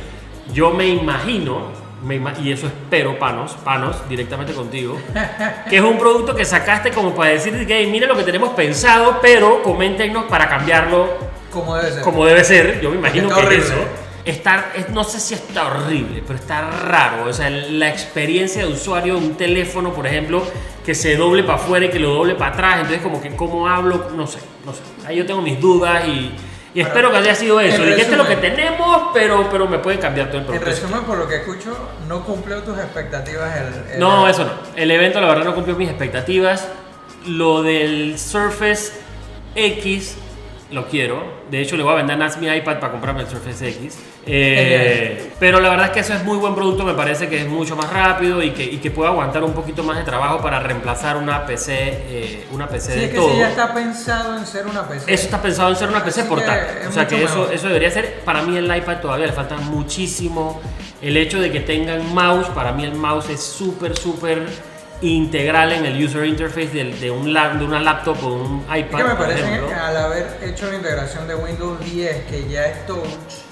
Yo 0.53 0.71
me 0.71 0.87
imagino, 0.87 1.67
me 2.03 2.15
ima- 2.19 2.33
y 2.41 2.51
eso 2.51 2.67
espero, 2.67 3.17
Panos, 3.17 3.53
Panos, 3.63 4.07
directamente 4.07 4.53
contigo, 4.53 4.97
que 5.69 5.77
es 5.77 5.81
un 5.81 5.97
producto 5.97 6.35
que 6.35 6.45
sacaste 6.45 6.91
como 6.91 7.13
para 7.15 7.31
decir 7.31 7.65
que 7.67 7.79
"Hey, 7.79 7.89
mira 7.91 8.07
lo 8.07 8.15
que 8.15 8.23
tenemos 8.23 8.49
pensado, 8.49 9.19
pero 9.21 9.61
coméntenos 9.63 10.25
para 10.25 10.47
cambiarlo 10.47 11.07
Como 11.51 11.75
debe 11.75 11.91
ser. 11.91 12.01
como 12.03 12.25
debe 12.25 12.43
ser. 12.43 12.81
Yo 12.81 12.89
me 12.91 12.97
imagino 12.97 13.27
que 13.27 13.33
horrible. 13.33 13.57
eso. 13.65 13.73
Está, 14.25 14.71
es- 14.75 14.89
no 14.89 15.03
sé 15.03 15.19
si 15.19 15.33
está 15.33 15.65
horrible, 15.67 16.21
pero 16.27 16.37
está 16.37 16.61
raro. 16.69 17.25
O 17.27 17.33
sea, 17.33 17.49
la 17.49 17.89
experiencia 17.89 18.63
de 18.65 18.71
usuario 18.71 19.15
de 19.15 19.19
un 19.25 19.35
teléfono, 19.35 19.91
por 19.93 20.05
ejemplo, 20.05 20.43
que 20.89 20.95
se 20.95 21.15
doble 21.15 21.43
para 21.43 21.59
afuera 21.59 21.85
y 21.85 21.89
que 21.89 21.99
lo 21.99 22.09
doble 22.15 22.33
para 22.33 22.51
atrás. 22.51 22.75
Entonces, 22.77 23.03
como 23.03 23.21
que 23.21 23.35
cómo 23.35 23.67
hablo, 23.67 24.09
no 24.15 24.25
sé, 24.25 24.39
no 24.65 24.73
sé. 24.73 24.79
Ahí 25.05 25.17
yo 25.17 25.25
tengo 25.27 25.39
mis 25.39 25.61
dudas 25.61 26.03
y, 26.07 26.31
y 26.73 26.81
espero 26.81 27.11
que 27.11 27.17
haya 27.17 27.35
sido 27.35 27.59
eso. 27.59 27.83
en 27.83 27.91
Y 27.91 27.95
que 27.95 28.01
este 28.01 28.13
es 28.13 28.17
lo 28.17 28.25
que 28.27 28.37
tenemos, 28.37 29.09
pero, 29.13 29.47
pero 29.51 29.67
me 29.67 29.77
puede 29.77 29.99
cambiar 29.99 30.29
todo 30.29 30.37
el 30.37 30.45
En 30.45 30.47
producto. 30.47 30.71
resumen, 30.71 31.03
por 31.03 31.19
lo 31.19 31.27
que 31.27 31.35
escucho, 31.35 31.77
no 32.07 32.23
cumplió 32.25 32.63
tus 32.63 32.75
expectativas 32.79 33.55
el, 33.55 33.93
el- 33.93 33.99
No, 33.99 34.27
eso 34.27 34.45
no. 34.45 34.51
El 34.75 34.89
evento, 34.89 35.21
la 35.21 35.27
verdad, 35.27 35.45
no 35.45 35.53
cumplió 35.53 35.75
mis 35.75 35.89
expectativas. 35.89 36.67
Lo 37.27 37.61
del 37.61 38.17
Surface 38.17 38.93
X 39.53 40.17
lo 40.71 40.87
quiero. 40.87 41.21
De 41.49 41.61
hecho, 41.61 41.75
le 41.77 41.83
voy 41.83 41.93
a 41.93 41.95
vender 41.95 42.21
a 42.21 42.37
mi 42.37 42.47
iPad 42.47 42.79
para 42.79 42.91
comprarme 42.91 43.21
el 43.21 43.27
Surface 43.27 43.67
X. 43.69 43.97
Eh, 44.25 45.31
pero 45.39 45.59
la 45.59 45.69
verdad 45.69 45.87
es 45.87 45.91
que 45.91 45.99
eso 46.01 46.13
es 46.13 46.23
muy 46.23 46.37
buen 46.37 46.53
producto. 46.53 46.83
Me 46.83 46.93
parece 46.93 47.27
que 47.27 47.41
es 47.41 47.47
mucho 47.47 47.75
más 47.75 47.91
rápido 47.91 48.43
y 48.43 48.51
que, 48.51 48.63
y 48.63 48.77
que 48.77 48.91
puede 48.91 49.09
aguantar 49.09 49.43
un 49.43 49.53
poquito 49.53 49.83
más 49.83 49.97
de 49.97 50.03
trabajo 50.03 50.41
para 50.41 50.59
reemplazar 50.59 51.17
una 51.17 51.45
PC, 51.45 51.73
eh, 51.77 52.47
una 52.51 52.67
PC 52.67 52.91
Sí, 52.93 52.99
de 52.99 53.05
es 53.05 53.11
que 53.11 53.17
todo. 53.17 53.31
si 53.31 53.39
ya 53.39 53.49
está 53.49 53.73
pensado 53.73 54.37
en 54.37 54.45
ser 54.45 54.67
una 54.67 54.87
PC. 54.87 55.11
Eso 55.11 55.23
está 55.25 55.41
pensado 55.41 55.69
en 55.71 55.75
ser 55.75 55.89
una 55.89 56.03
PC 56.03 56.21
Así 56.21 56.29
portátil. 56.29 56.87
O 56.87 56.91
sea 56.91 57.07
que 57.07 57.23
eso, 57.23 57.39
mejor. 57.39 57.53
eso 57.53 57.67
debería 57.67 57.91
ser. 57.91 58.19
Para 58.25 58.43
mí 58.43 58.55
el 58.55 58.65
iPad 58.75 58.97
todavía 59.01 59.25
le 59.25 59.33
falta 59.33 59.57
muchísimo. 59.57 60.61
El 61.01 61.17
hecho 61.17 61.39
de 61.39 61.51
que 61.51 61.61
tengan 61.61 62.13
mouse, 62.13 62.47
para 62.49 62.73
mí 62.73 62.83
el 62.83 62.93
mouse 62.93 63.29
es 63.29 63.41
súper, 63.41 63.97
súper 63.97 64.45
integral 65.01 65.71
en 65.71 65.85
el 65.85 66.03
user 66.03 66.25
interface 66.25 66.67
del- 66.69 66.99
de, 66.99 67.09
un, 67.11 67.25
de 67.33 67.65
una 67.65 67.79
laptop 67.79 68.17
o 68.23 68.33
un 68.33 68.65
Es 68.71 68.79
iPad. 68.79 68.97
que 68.97 69.03
me 69.03 69.15
parece 69.15 69.41
que 69.67 69.73
al 69.73 69.97
haber 69.97 70.37
hecho 70.43 70.67
la 70.69 70.75
integración 70.75 71.27
de 71.27 71.35
Windows 71.35 71.79
10, 71.79 72.25
que 72.25 72.47
ya 72.49 72.65
es 72.65 72.85
touch, 72.85 73.05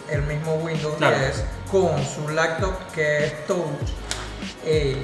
el 0.10 0.22
mismo 0.24 0.56
Windows 0.56 0.96
Claro. 0.98 1.18
10, 1.18 1.46
con 1.72 2.04
su 2.06 2.30
laptop 2.30 2.74
que 2.94 3.26
es 3.26 3.48
touch, 3.48 3.90
eh, 4.66 4.98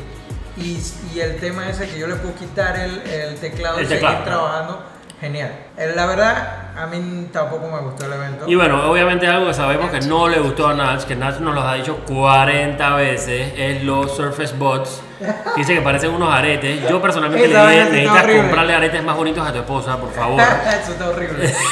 y, 0.58 0.78
y 1.16 1.20
el 1.20 1.38
tema 1.40 1.68
ese 1.70 1.88
que 1.88 1.98
yo 1.98 2.08
le 2.08 2.16
puedo 2.16 2.36
quitar 2.36 2.78
el, 2.78 3.02
el 3.10 3.36
teclado 3.40 3.78
El 3.80 3.86
y 3.86 3.88
seguir 3.88 4.02
teclado. 4.08 4.24
trabajando, 4.26 4.84
genial. 5.20 5.52
Eh, 5.78 5.94
La 5.96 6.06
verdad, 6.06 6.72
a 6.78 6.86
mí 6.88 7.28
tampoco 7.32 7.68
me 7.72 7.80
gustó 7.80 8.06
el 8.06 8.14
evento. 8.14 8.46
Y 8.48 8.56
bueno, 8.56 8.90
obviamente 8.92 9.26
algo 9.28 9.48
que 9.48 9.54
sabemos 9.54 9.90
que 9.90 10.02
no 10.02 10.28
le 10.28 10.40
gustó 10.40 10.68
a 10.68 10.74
Nats, 10.76 11.06
que 11.06 11.16
Nats 11.16 11.40
nos 11.40 11.56
los 11.56 11.64
ha 11.66 11.74
dicho 11.76 11.98
40 12.06 12.96
veces, 12.96 13.54
es 13.58 13.84
los 13.84 14.16
Surface 14.16 14.54
Bots. 14.56 15.02
Dice 15.56 15.76
que 15.76 15.82
parecen 15.82 16.12
unos 16.12 16.34
aretes. 16.34 16.88
Yo 16.90 17.02
personalmente 17.02 17.48
le 17.48 17.54
dije, 17.54 17.84
necesitas 17.92 18.26
comprarle 18.38 18.74
aretes 18.76 19.04
más 19.04 19.16
bonitos 19.16 19.48
a 19.48 19.52
tu 19.52 19.60
esposa, 19.60 19.98
por 19.98 20.12
favor. 20.14 20.42
Eso 20.82 20.92
está 20.94 21.10
horrible. 21.10 21.54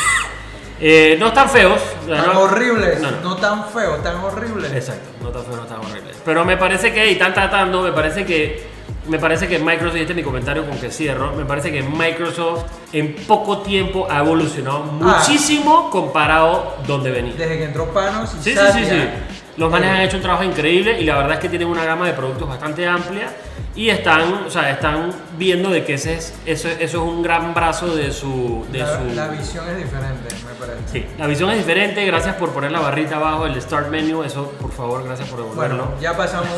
Eh, 0.83 1.15
no 1.19 1.27
están 1.27 1.47
feos. 1.47 1.79
tan 2.09 2.25
no- 2.33 2.39
horribles, 2.41 2.99
no, 3.01 3.11
no, 3.11 3.21
no. 3.21 3.35
tan 3.35 3.69
feo, 3.69 3.97
tan 3.97 4.15
horribles. 4.15 4.71
Exacto, 4.73 5.09
no 5.21 5.29
tan 5.29 5.43
feo, 5.45 5.55
no 5.57 5.61
tan 5.67 5.77
horrible. 5.77 6.11
Pero 6.25 6.43
me 6.43 6.57
parece 6.57 6.91
que, 6.91 7.07
y 7.07 7.11
están 7.13 7.35
tratando, 7.35 7.83
me 7.83 7.91
parece 7.91 8.25
que 8.25 8.65
me 9.07 9.19
parece 9.19 9.47
que 9.47 9.59
Microsoft, 9.59 9.97
y 9.97 10.01
este 10.01 10.13
es 10.13 10.17
mi 10.17 10.23
comentario 10.23 10.65
con 10.65 10.75
que 10.79 10.89
cierro, 10.89 11.33
me 11.33 11.45
parece 11.45 11.71
que 11.71 11.83
Microsoft 11.83 12.63
en 12.93 13.13
poco 13.27 13.59
tiempo 13.59 14.07
ha 14.09 14.19
evolucionado 14.21 14.83
Ah. 15.03 15.17
muchísimo 15.19 15.91
comparado 15.91 16.77
donde 16.87 17.11
venía. 17.11 17.33
Desde 17.37 17.59
que 17.59 17.65
entró 17.65 17.85
Panos 17.93 18.31
y 18.39 18.43
Sí, 18.43 18.49
sí, 18.51 18.55
Satya, 18.55 18.73
sí, 18.73 18.85
sí. 18.89 19.09
Los 19.57 19.69
manes 19.71 19.89
han 19.89 20.01
hecho 20.01 20.17
un 20.17 20.23
trabajo 20.23 20.43
increíble 20.43 20.99
y 20.99 21.05
la 21.05 21.17
verdad 21.17 21.33
es 21.33 21.39
que 21.39 21.49
tienen 21.49 21.67
una 21.67 21.83
gama 21.83 22.07
de 22.07 22.13
productos 22.13 22.47
bastante 22.47 22.87
amplia 22.87 23.29
y 23.75 23.89
están, 23.89 24.45
o 24.45 24.49
sea, 24.49 24.69
están 24.71 25.11
viendo 25.37 25.69
de 25.69 25.83
que 25.85 25.93
ese 25.95 26.15
es, 26.15 26.33
eso, 26.45 26.67
eso 26.67 26.83
es 26.83 26.95
un 26.95 27.21
gran 27.21 27.53
brazo 27.53 27.95
de 27.95 28.11
su... 28.11 28.65
De 28.71 28.79
la, 28.79 28.97
su 28.97 29.15
la 29.15 29.27
visión 29.29 29.65
es 29.69 29.77
diferente, 29.77 30.35
me 30.45 30.53
parece. 30.59 30.79
Sí, 30.91 31.05
la 31.17 31.27
visión 31.27 31.49
es 31.51 31.57
diferente, 31.57 32.05
gracias 32.05 32.35
por 32.35 32.51
poner 32.51 32.71
la 32.71 32.79
barrita 32.79 33.15
abajo, 33.17 33.45
el 33.45 33.61
Start 33.61 33.89
Menu, 33.89 34.23
eso 34.23 34.51
por 34.59 34.71
favor, 34.71 35.03
gracias 35.03 35.29
por 35.29 35.39
devolverlo. 35.39 35.85
Bueno, 35.85 36.01
ya 36.01 36.15
pasamos, 36.15 36.49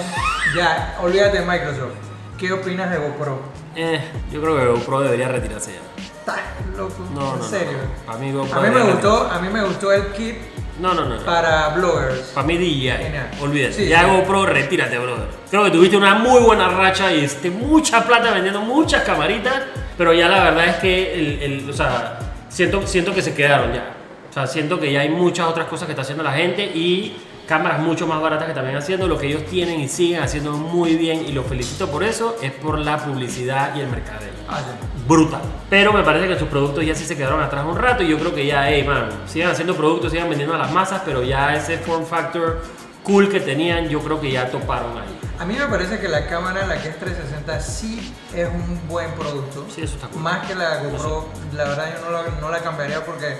ya, 0.55 0.97
olvídate 1.01 1.39
de 1.39 1.45
Microsoft. 1.45 1.93
¿Qué 2.37 2.51
opinas 2.51 2.89
de 2.89 2.97
GoPro? 2.97 3.39
Eh, 3.75 4.01
yo 4.31 4.41
creo 4.41 4.57
que 4.57 4.65
GoPro 4.65 5.01
debería 5.01 5.27
retirarse 5.27 5.73
ya. 5.73 6.03
¿Estás 6.03 6.39
loco? 6.75 7.05
No, 7.13 7.33
¿En 7.33 7.39
no, 7.39 7.45
serio? 7.45 7.77
no. 8.07 8.13
A 8.13 8.17
mí 8.17 8.31
GoPro 8.31 8.59
A 8.59 8.63
mí 8.63 8.69
me 8.69 8.81
gustó, 8.81 9.29
a 9.31 9.39
mí 9.39 9.49
me 9.49 9.63
gustó 9.63 9.91
el 9.91 10.07
kit 10.13 10.37
No, 10.79 10.93
no, 10.93 11.05
no. 11.05 11.15
no. 11.17 11.21
para 11.23 11.69
bloggers. 11.69 12.31
Para 12.33 12.47
mí 12.47 12.57
DJI, 12.57 12.89
Genial. 12.89 13.29
olvídate. 13.41 13.73
Sí, 13.73 13.87
ya 13.87 14.01
sí. 14.01 14.05
GoPro, 14.09 14.45
retírate, 14.47 14.97
brother. 14.97 15.27
Creo 15.49 15.63
que 15.65 15.71
tuviste 15.71 15.95
una 15.97 16.15
muy 16.15 16.41
buena 16.41 16.67
racha 16.69 17.13
y 17.13 17.23
este, 17.23 17.49
mucha 17.51 18.03
plata 18.05 18.31
vendiendo 18.31 18.61
muchas 18.61 19.03
camaritas, 19.03 19.53
pero 19.97 20.13
ya 20.13 20.27
la 20.29 20.43
verdad 20.45 20.67
es 20.67 20.75
que, 20.77 21.13
el, 21.13 21.41
el- 21.43 21.69
o 21.69 21.73
sea, 21.73 22.17
siento, 22.49 22.85
siento 22.87 23.13
que 23.13 23.21
se 23.21 23.33
quedaron 23.35 23.73
ya. 23.73 23.93
O 24.29 24.33
sea, 24.33 24.47
siento 24.47 24.79
que 24.79 24.91
ya 24.91 25.01
hay 25.01 25.09
muchas 25.09 25.47
otras 25.47 25.67
cosas 25.67 25.85
que 25.85 25.91
está 25.91 26.01
haciendo 26.01 26.23
la 26.23 26.31
gente 26.33 26.63
y 26.65 27.15
cámaras 27.47 27.79
mucho 27.79 28.07
más 28.07 28.21
baratas 28.21 28.47
que 28.47 28.53
también 28.53 28.77
haciendo 28.77 29.07
lo 29.07 29.17
que 29.17 29.27
ellos 29.27 29.45
tienen 29.45 29.79
y 29.79 29.87
siguen 29.87 30.21
haciendo 30.23 30.51
muy 30.53 30.95
bien 30.95 31.25
y 31.27 31.31
los 31.31 31.45
felicito 31.45 31.89
por 31.91 32.03
eso, 32.03 32.37
es 32.41 32.51
por 32.51 32.79
la 32.79 32.97
publicidad 32.97 33.75
y 33.75 33.81
el 33.81 33.87
mercadeo 33.87 34.31
Ah, 34.47 34.59
sí. 34.59 35.03
brutal. 35.07 35.41
Pero 35.69 35.91
me 35.93 36.03
parece 36.03 36.27
que 36.27 36.37
sus 36.37 36.47
productos 36.47 36.85
ya 36.85 36.93
sí 36.95 37.05
se 37.05 37.15
quedaron 37.17 37.41
atrás 37.41 37.65
un 37.67 37.77
rato 37.77 38.03
y 38.03 38.07
yo 38.09 38.17
creo 38.19 38.33
que 38.35 38.45
ya, 38.45 38.69
hey, 38.69 38.83
man, 38.87 39.09
sigan 39.25 39.51
haciendo 39.51 39.75
productos, 39.75 40.11
sigan 40.11 40.29
vendiendo 40.29 40.55
a 40.55 40.57
las 40.59 40.71
masas, 40.71 41.01
pero 41.05 41.23
ya 41.23 41.55
ese 41.55 41.77
form 41.77 42.05
factor 42.05 42.61
cool 43.03 43.29
que 43.29 43.39
tenían, 43.39 43.89
yo 43.89 43.99
creo 43.99 44.19
que 44.21 44.31
ya 44.31 44.49
toparon 44.49 44.97
ahí. 44.97 45.19
A 45.39 45.45
mí 45.45 45.55
me 45.57 45.65
parece 45.67 45.99
que 45.99 46.07
la 46.07 46.27
cámara, 46.27 46.65
la 46.67 46.81
que 46.81 46.89
es 46.89 46.99
360, 46.99 47.59
sí 47.59 48.13
es 48.33 48.47
un 48.47 48.87
buen 48.87 49.11
producto. 49.11 49.65
Sí, 49.73 49.81
eso 49.81 49.95
está 49.95 50.07
cool. 50.07 50.21
Más 50.21 50.45
que 50.47 50.55
la 50.55 50.77
GoPro, 50.83 51.27
la 51.53 51.63
verdad 51.65 51.93
yo 51.99 52.05
no 52.05 52.11
la, 52.11 52.23
no 52.39 52.49
la 52.49 52.59
cambiaría 52.59 53.03
porque 53.03 53.35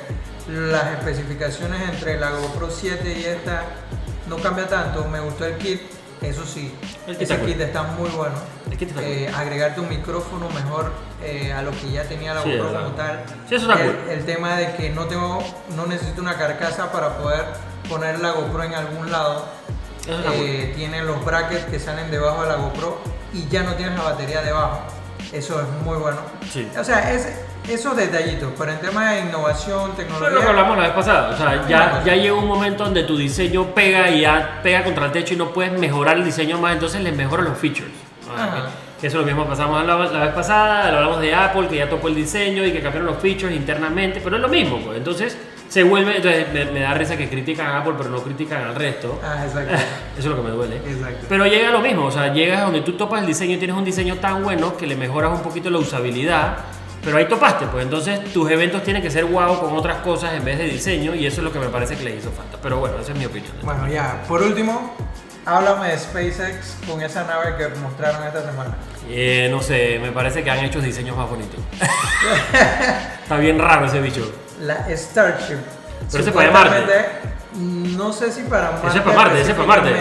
las 0.47 0.97
especificaciones 0.99 1.89
entre 1.89 2.19
la 2.19 2.31
GoPro 2.31 2.69
7 2.69 3.17
y 3.17 3.25
esta 3.25 3.63
no 4.27 4.37
cambia 4.37 4.67
tanto. 4.67 5.05
Me 5.05 5.19
gustó 5.19 5.45
el 5.45 5.57
kit, 5.57 5.81
Eso 6.21 6.45
sí, 6.45 6.73
El 7.07 7.17
kit 7.17 7.23
ese 7.23 7.33
está 7.33 7.45
kit 7.45 7.55
cool. 7.55 7.61
está 7.61 7.83
muy 7.83 8.09
bueno. 8.09 8.35
El 8.71 8.77
kit 8.77 8.89
está 8.89 9.01
cool. 9.01 9.11
Eh, 9.11 9.29
agregarte 9.33 9.81
un 9.81 9.89
micrófono 9.89 10.49
mejor 10.49 10.91
eh, 11.23 11.51
a 11.53 11.61
lo 11.61 11.71
que 11.71 11.91
ya 11.91 12.03
tenía 12.03 12.33
la 12.33 12.43
Sí, 12.43 12.57
GoPro 12.57 12.73
como 12.73 12.95
tal. 12.95 13.23
Sí, 13.47 13.55
eso 13.55 13.69
está 13.71 13.83
el, 13.83 13.91
cool. 13.91 14.09
el 14.09 14.25
tema 14.25 14.55
de 14.55 14.75
que 14.75 14.89
no 14.89 15.05
tengo, 15.05 15.43
no 15.75 15.85
necesito 15.85 16.21
una 16.21 16.37
carcasa 16.37 16.91
para 16.91 17.17
poder 17.17 17.45
poner 17.89 18.19
la 18.19 18.31
GoPro 18.31 18.63
en 18.63 18.73
algún 18.73 19.11
lado. 19.11 19.45
Eh, 20.07 20.73
tiene 20.75 21.01
los 21.03 21.23
brackets 21.23 21.65
que 21.65 21.79
salen 21.79 22.11
debajo 22.11 22.43
de 22.43 22.49
la 22.49 22.55
GoPro 22.55 22.99
y 23.33 23.47
ya 23.47 23.63
no 23.63 23.75
tienes 23.75 23.97
la 23.97 24.03
batería 24.03 24.41
debajo. 24.41 24.81
Eso 25.31 25.61
es 25.61 25.67
muy 25.85 25.97
bueno. 25.97 26.17
Sí. 26.51 26.69
O 26.77 26.83
sea, 26.83 27.11
es, 27.13 27.27
esos 27.69 27.95
detallitos, 27.95 28.51
pero 28.57 28.71
en 28.71 28.79
tema 28.79 29.11
de 29.11 29.21
innovación, 29.21 29.91
Pero 29.95 30.07
tecnología. 30.09 30.29
lo 30.29 30.41
que 30.41 30.47
hablamos 30.47 30.77
la 30.77 30.83
vez 30.83 30.93
pasada, 30.93 31.29
o 31.29 31.37
sea, 31.37 31.67
ya, 31.67 32.03
ya 32.05 32.15
llega 32.15 32.33
un 32.33 32.47
momento 32.47 32.83
donde 32.83 33.03
tu 33.03 33.17
diseño 33.17 33.67
pega 33.73 34.09
y 34.09 34.21
ya 34.21 34.59
pega 34.61 34.83
contra 34.83 35.05
el 35.05 35.11
techo 35.11 35.33
y 35.33 35.37
no 35.37 35.51
puedes 35.51 35.71
mejorar 35.79 36.17
el 36.17 36.25
diseño 36.25 36.57
más, 36.59 36.73
entonces 36.73 37.01
les 37.01 37.15
mejoran 37.15 37.45
los 37.45 37.57
features. 37.57 37.91
Ajá. 38.35 38.65
Que 38.99 39.07
eso 39.07 39.19
es 39.19 39.25
lo 39.25 39.27
mismo 39.27 39.45
pasamos 39.45 39.85
la, 39.85 39.97
la 39.97 40.25
vez 40.25 40.33
pasada, 40.33 40.87
hablamos 40.87 41.19
de 41.19 41.35
Apple, 41.35 41.67
que 41.67 41.75
ya 41.77 41.89
topó 41.89 42.07
el 42.07 42.15
diseño 42.15 42.65
y 42.65 42.71
que 42.71 42.81
cambiaron 42.81 43.07
los 43.07 43.17
features 43.21 43.53
internamente, 43.53 44.21
pero 44.23 44.37
es 44.37 44.41
lo 44.41 44.47
mismo, 44.47 44.79
pues. 44.79 44.97
Entonces 44.97 45.37
se 45.67 45.83
vuelve, 45.83 46.17
entonces 46.17 46.45
me, 46.53 46.65
me 46.65 46.79
da 46.81 46.93
risa 46.93 47.17
que 47.17 47.27
critican 47.27 47.67
a 47.67 47.79
Apple, 47.79 47.93
pero 47.97 48.09
no 48.09 48.21
critican 48.21 48.63
al 48.63 48.75
resto. 48.75 49.19
Ah, 49.23 49.43
exacto. 49.45 49.73
Eso 50.17 50.19
es 50.19 50.25
lo 50.25 50.35
que 50.37 50.41
me 50.43 50.51
duele. 50.51 50.77
Exacto. 50.77 51.25
Pero 51.27 51.45
llega 51.47 51.71
lo 51.71 51.81
mismo, 51.81 52.05
o 52.05 52.11
sea, 52.11 52.31
llegas 52.31 52.61
a 52.61 52.63
donde 52.65 52.81
tú 52.81 52.93
topas 52.93 53.21
el 53.21 53.27
diseño 53.27 53.55
y 53.55 53.57
tienes 53.57 53.75
un 53.75 53.83
diseño 53.83 54.15
tan 54.17 54.41
bueno 54.43 54.77
que 54.77 54.87
le 54.87 54.95
mejoras 54.95 55.31
un 55.31 55.41
poquito 55.41 55.69
la 55.69 55.79
usabilidad, 55.79 56.57
pero 57.03 57.17
ahí 57.17 57.27
topaste, 57.27 57.65
pues 57.67 57.83
entonces 57.83 58.31
tus 58.31 58.49
eventos 58.49 58.83
tienen 58.83 59.01
que 59.01 59.11
ser 59.11 59.25
guau 59.25 59.59
con 59.59 59.73
otras 59.73 59.97
cosas 59.97 60.33
en 60.33 60.45
vez 60.45 60.57
de 60.57 60.65
diseño 60.65 61.13
y 61.13 61.25
eso 61.25 61.41
es 61.41 61.43
lo 61.43 61.51
que 61.51 61.59
me 61.59 61.67
parece 61.67 61.95
que 61.97 62.03
le 62.03 62.15
hizo 62.15 62.31
falta. 62.31 62.57
Pero 62.61 62.79
bueno, 62.79 62.97
esa 62.99 63.11
es 63.11 63.17
mi 63.17 63.25
opinión. 63.25 63.51
Bueno, 63.61 63.87
ya, 63.87 64.23
por 64.27 64.41
último, 64.41 64.95
háblame 65.45 65.89
de 65.89 65.99
SpaceX 65.99 66.77
con 66.87 67.01
esa 67.01 67.25
nave 67.25 67.55
que 67.57 67.67
mostraron 67.79 68.25
esta 68.25 68.45
semana. 68.45 68.75
Eh, 69.09 69.49
no 69.51 69.61
sé, 69.61 69.99
me 70.01 70.11
parece 70.11 70.43
que 70.43 70.51
han 70.51 70.59
hecho 70.59 70.79
diseños 70.79 71.17
más 71.17 71.29
bonitos. 71.29 71.59
Está 73.23 73.37
bien 73.37 73.59
raro 73.59 73.85
ese 73.85 73.99
bicho. 73.99 74.31
La 74.61 74.85
Starship. 74.95 75.57
Pero 76.11 76.33
para 76.33 76.51
Marte. 76.51 76.77
Supuestamente, 76.77 77.32
No 77.55 78.11
sé 78.11 78.31
si 78.31 78.41
para 78.43 78.71
Marte. 78.71 78.87
Ese 78.87 78.97
es 78.97 79.03
para 79.03 79.15
Marte, 79.15 79.41
ese 79.41 79.51
es 79.51 79.55
para 79.57 79.67
Marte. 79.67 79.91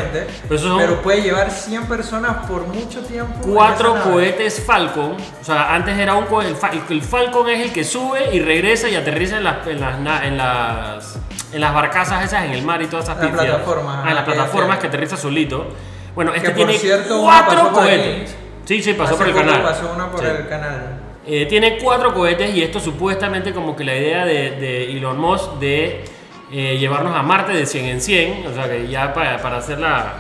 Pero 0.49 0.55
esos 0.55 0.69
son- 0.69 0.79
pero 0.79 1.03
puede 1.03 1.23
llevar 1.23 1.51
100 1.51 1.87
personas 1.87 2.47
por 2.47 2.67
mucho 2.67 3.01
tiempo. 3.03 3.35
Cuatro 3.43 3.95
cohetes 4.03 4.63
Falcon, 4.65 5.13
o 5.41 5.45
sea, 5.45 5.75
antes 5.75 5.99
era 5.99 6.15
un 6.15 6.25
cohete, 6.27 6.51
el, 6.51 6.57
Fa- 6.57 6.71
el 6.89 7.03
Falcon 7.03 7.49
es 7.51 7.61
el 7.61 7.73
que 7.73 7.85
sube 7.85 8.35
y 8.35 8.41
regresa 8.41 8.89
y 8.89 8.95
aterriza 8.97 9.37
en 9.37 9.45
las, 9.45 9.67
en 9.67 9.81
las, 9.81 10.23
en 10.25 10.37
las, 10.39 11.19
en 11.53 11.61
las 11.61 11.75
barcazas 11.75 12.25
esas 12.25 12.45
en 12.45 12.53
el 12.53 12.63
mar 12.63 12.81
y 12.81 12.87
todas 12.87 13.05
esas 13.05 13.19
Las 13.19 13.27
pifias. 13.27 13.45
plataformas, 13.47 13.99
Ah, 14.05 14.09
en 14.09 14.15
las 14.15 14.25
plataformas 14.25 14.79
que- 14.79 14.87
aterriza 14.87 15.17
solito. 15.17 15.67
Bueno, 16.15 16.33
este 16.35 16.49
por 16.51 16.57
tiene 16.57 16.79
cierto, 16.79 17.21
cuatro 17.23 17.71
cohetes. 17.73 18.35
Sí, 18.65 18.83
sí, 18.83 18.95
pasó 18.95 19.17
por 19.17 19.29
el 19.29 19.35
canal. 19.35 19.63
Pasó 19.63 19.93
uno 19.95 20.11
por 20.11 20.21
Sí. 20.21 20.27
el 20.27 20.49
canal. 20.49 20.99
Eh, 21.27 21.47
tiene 21.47 21.79
cuatro 21.79 22.13
cohetes 22.15 22.55
y 22.55 22.63
esto 22.63 22.81
supuestamente 22.81 23.53
como 23.53 23.77
que 23.77 23.85
la 23.85 23.95
idea 23.95 24.25
de, 24.25 24.53
de 24.53 24.91
Elon 24.93 25.19
Musk 25.19 25.53
de 25.61 26.05
eh, 26.53 26.77
llevarnos 26.79 27.17
a 27.17 27.23
Marte 27.23 27.53
de 27.53 27.67
100 27.67 27.85
en 27.87 28.01
100, 28.01 28.47
o 28.47 28.55
sea 28.55 28.69
que 28.69 28.87
ya 28.87 29.15
para, 29.15 29.41
para 29.41 29.57
hacer 29.57 29.79
la, 29.79 30.15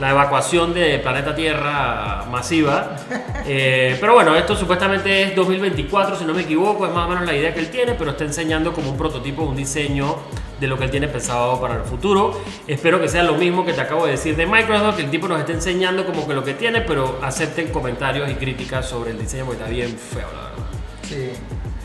la 0.00 0.10
evacuación 0.10 0.74
de 0.74 0.98
planeta 0.98 1.34
Tierra 1.34 2.24
masiva. 2.30 2.96
Eh, 3.46 3.98
pero 4.00 4.14
bueno, 4.14 4.34
esto 4.34 4.56
supuestamente 4.56 5.22
es 5.22 5.36
2024, 5.36 6.16
si 6.16 6.24
no 6.24 6.32
me 6.32 6.40
equivoco, 6.40 6.86
es 6.86 6.94
más 6.94 7.04
o 7.04 7.10
menos 7.10 7.26
la 7.26 7.34
idea 7.34 7.52
que 7.52 7.60
él 7.60 7.68
tiene, 7.68 7.92
pero 7.92 8.12
está 8.12 8.24
enseñando 8.24 8.72
como 8.72 8.90
un 8.90 8.96
prototipo, 8.96 9.42
un 9.42 9.54
diseño 9.54 10.16
de 10.58 10.66
lo 10.66 10.78
que 10.78 10.84
él 10.84 10.90
tiene 10.90 11.08
pensado 11.08 11.60
para 11.60 11.74
el 11.74 11.82
futuro. 11.82 12.40
Espero 12.66 12.98
que 12.98 13.06
sea 13.06 13.22
lo 13.22 13.34
mismo 13.34 13.62
que 13.62 13.74
te 13.74 13.82
acabo 13.82 14.06
de 14.06 14.12
decir 14.12 14.34
de 14.34 14.46
Microsoft, 14.46 14.96
que 14.96 15.02
el 15.02 15.10
tipo 15.10 15.28
nos 15.28 15.40
esté 15.40 15.52
enseñando 15.52 16.06
como 16.06 16.26
que 16.26 16.32
lo 16.32 16.42
que 16.42 16.54
tiene, 16.54 16.80
pero 16.80 17.18
acepten 17.22 17.68
comentarios 17.68 18.30
y 18.30 18.34
críticas 18.36 18.88
sobre 18.88 19.10
el 19.10 19.18
diseño 19.18 19.44
porque 19.44 19.60
está 19.60 19.70
bien 19.70 19.90
feo, 19.98 20.26
la 20.34 20.42
verdad. 20.44 20.64
Sí. 21.02 21.32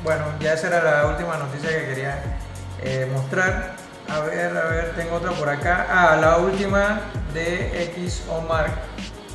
Bueno, 0.02 0.24
ya 0.40 0.54
esa 0.54 0.68
era 0.68 0.82
la 0.82 1.08
última 1.10 1.36
noticia 1.36 1.78
que 1.78 1.88
quería 1.88 2.24
eh, 2.82 3.06
mostrar. 3.12 3.89
A 4.12 4.20
ver, 4.22 4.58
a 4.58 4.66
ver, 4.66 4.94
tengo 4.96 5.16
otra 5.16 5.32
por 5.32 5.50
acá. 5.50 5.86
Ah, 5.90 6.16
la 6.20 6.38
última 6.38 7.02
de 7.34 7.92
XO 8.08 8.42
Mark 8.48 8.72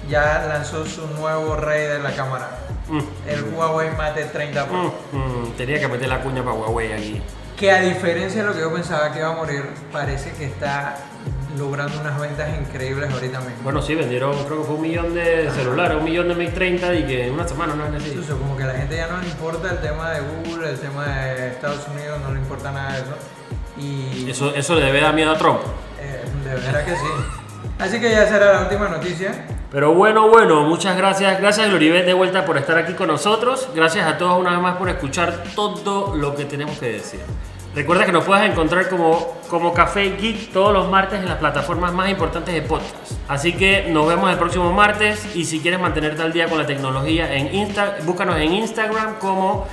ya 0.09 0.45
lanzó 0.49 0.85
su 0.85 1.07
nuevo 1.09 1.57
rey 1.57 1.87
de 1.87 1.99
la 2.01 2.13
cámara. 2.15 2.51
Mm, 2.89 3.01
El 3.29 3.45
Huawei 3.55 3.91
Mate 3.97 4.25
30 4.27 4.67
Pro. 4.67 4.95
mm, 5.13 5.17
mm, 5.17 5.53
tenía 5.57 5.79
que 5.81 5.89
meter 5.89 6.09
la 6.09 6.21
cuña 6.21 6.43
para 6.43 6.57
Huawei 6.57 6.93
aquí. 6.93 7.23
Que 7.57 7.71
a 7.71 7.81
diferencia 7.81 8.43
de 8.43 8.49
lo 8.49 8.55
que 8.55 8.61
yo 8.61 8.73
pensaba 8.73 9.13
que 9.13 9.21
iba 9.21 9.29
a 9.29 9.37
morir, 9.37 9.65
parece 9.93 10.33
que 10.33 10.45
está 10.47 10.97
logrando 11.57 12.01
unas 12.01 12.21
ventas 12.21 12.49
increíbles 12.59 13.13
ahorita 13.13 13.39
mismo. 13.41 13.63
Bueno, 13.63 13.81
sí, 13.81 13.95
vendieron, 13.95 14.33
creo 14.45 14.59
que 14.59 14.65
fue 14.65 14.75
un 14.75 14.83
millón 14.83 15.15
de 15.15 15.49
celulares, 15.53 15.97
un 15.97 16.05
millón 16.05 16.27
de 16.29 16.35
Mate 16.35 16.51
30 16.51 16.95
y 16.95 17.07
que 17.07 17.27
en 17.29 17.35
una 17.35 17.47
semana 17.47 17.77
no 17.77 17.87
es 17.87 17.95
así. 18.03 18.09
Incluso 18.11 18.37
como 18.39 18.57
que 18.57 18.65
a 18.65 18.67
la 18.67 18.75
gente 18.75 18.97
ya 18.97 19.07
no 19.07 19.19
le 19.21 19.29
importa 19.29 19.71
el 19.71 19.79
tema 19.79 20.11
de 20.11 20.21
Google, 20.21 20.69
el 20.69 20.81
tema 20.81 21.07
de 21.07 21.49
Estados 21.51 21.87
Unidos, 21.95 22.19
no 22.27 22.35
le 22.35 22.41
importa 22.41 22.73
nada 22.73 22.93
de 22.95 22.99
eso. 23.03 23.15
Y 23.79 24.31
Eso, 24.31 24.55
eso 24.55 24.75
le 24.75 24.83
debe 24.87 25.01
dar 25.01 25.15
miedo 25.15 25.33
a 25.33 25.39
Trump. 25.39 25.61
eh, 26.01 26.23
de 26.45 26.55
verdad 26.55 26.85
que 26.85 26.93
sí. 26.93 27.07
Así 27.79 28.01
que 28.01 28.11
ya 28.11 28.27
será 28.27 28.53
la 28.53 28.61
última 28.63 28.89
noticia. 28.89 29.47
Pero 29.73 29.93
bueno, 29.95 30.29
bueno, 30.29 30.63
muchas 30.63 30.97
gracias. 30.97 31.41
Gracias, 31.41 31.69
Gloribet, 31.69 32.07
de 32.07 32.15
vuelta 32.15 32.45
por 32.45 32.57
estar 32.57 32.79
aquí 32.79 32.93
con 32.95 33.09
nosotros. 33.09 33.69
Gracias 33.75 34.07
a 34.07 34.17
todos 34.17 34.39
una 34.39 34.51
vez 34.53 34.61
más 34.61 34.77
por 34.77 34.89
escuchar 34.89 35.43
todo 35.57 36.15
lo 36.15 36.37
que 36.37 36.45
tenemos 36.45 36.79
que 36.79 36.93
decir. 36.93 37.21
Recuerda 37.75 38.07
que 38.07 38.13
nos 38.13 38.23
puedes 38.23 38.49
encontrar 38.49 38.89
como, 38.89 39.39
como 39.49 39.75
Café 39.75 40.11
Geek 40.17 40.53
todos 40.53 40.73
los 40.73 40.89
martes 40.89 41.19
en 41.19 41.29
las 41.29 41.39
plataformas 41.39 41.93
más 41.93 42.09
importantes 42.09 42.55
de 42.55 42.63
podcast. 42.63 42.95
Así 43.27 43.53
que 43.55 43.89
nos 43.91 44.07
vemos 44.07 44.31
el 44.31 44.39
próximo 44.39 44.73
martes 44.73 45.35
y 45.35 45.45
si 45.45 45.59
quieres 45.59 45.81
mantenerte 45.81 46.23
al 46.23 46.33
día 46.33 46.47
con 46.49 46.59
la 46.59 46.67
tecnología, 46.67 47.35
en 47.35 47.53
Insta, 47.53 47.97
búscanos 48.05 48.37
en 48.37 48.53
Instagram 48.53 49.17
como 49.19 49.67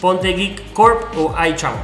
Ponte 0.00 0.28
Geek 0.28 0.72
Corp 0.72 1.18
o 1.18 1.34
iChamo. 1.44 1.78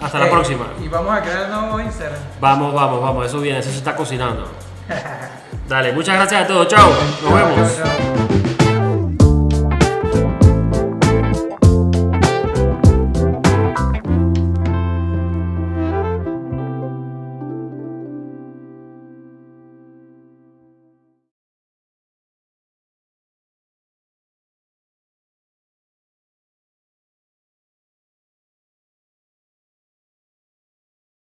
Hasta 0.00 0.18
la 0.18 0.26
Eh, 0.26 0.30
próxima. 0.30 0.66
Y 0.84 0.88
vamos 0.88 1.16
a 1.16 1.22
crear 1.22 1.42
el 1.44 1.50
nuevo 1.50 1.80
Instagram. 1.80 2.18
Vamos, 2.40 2.74
vamos, 2.74 3.00
vamos, 3.02 3.26
eso 3.26 3.40
viene, 3.40 3.58
eso 3.60 3.70
se 3.70 3.78
está 3.78 3.96
cocinando. 3.96 4.48
Dale, 5.68 5.92
muchas 5.92 6.14
gracias 6.16 6.44
a 6.44 6.46
todos, 6.46 6.68
chao, 6.68 6.90
nos 7.22 7.32
vemos. 7.34 8.35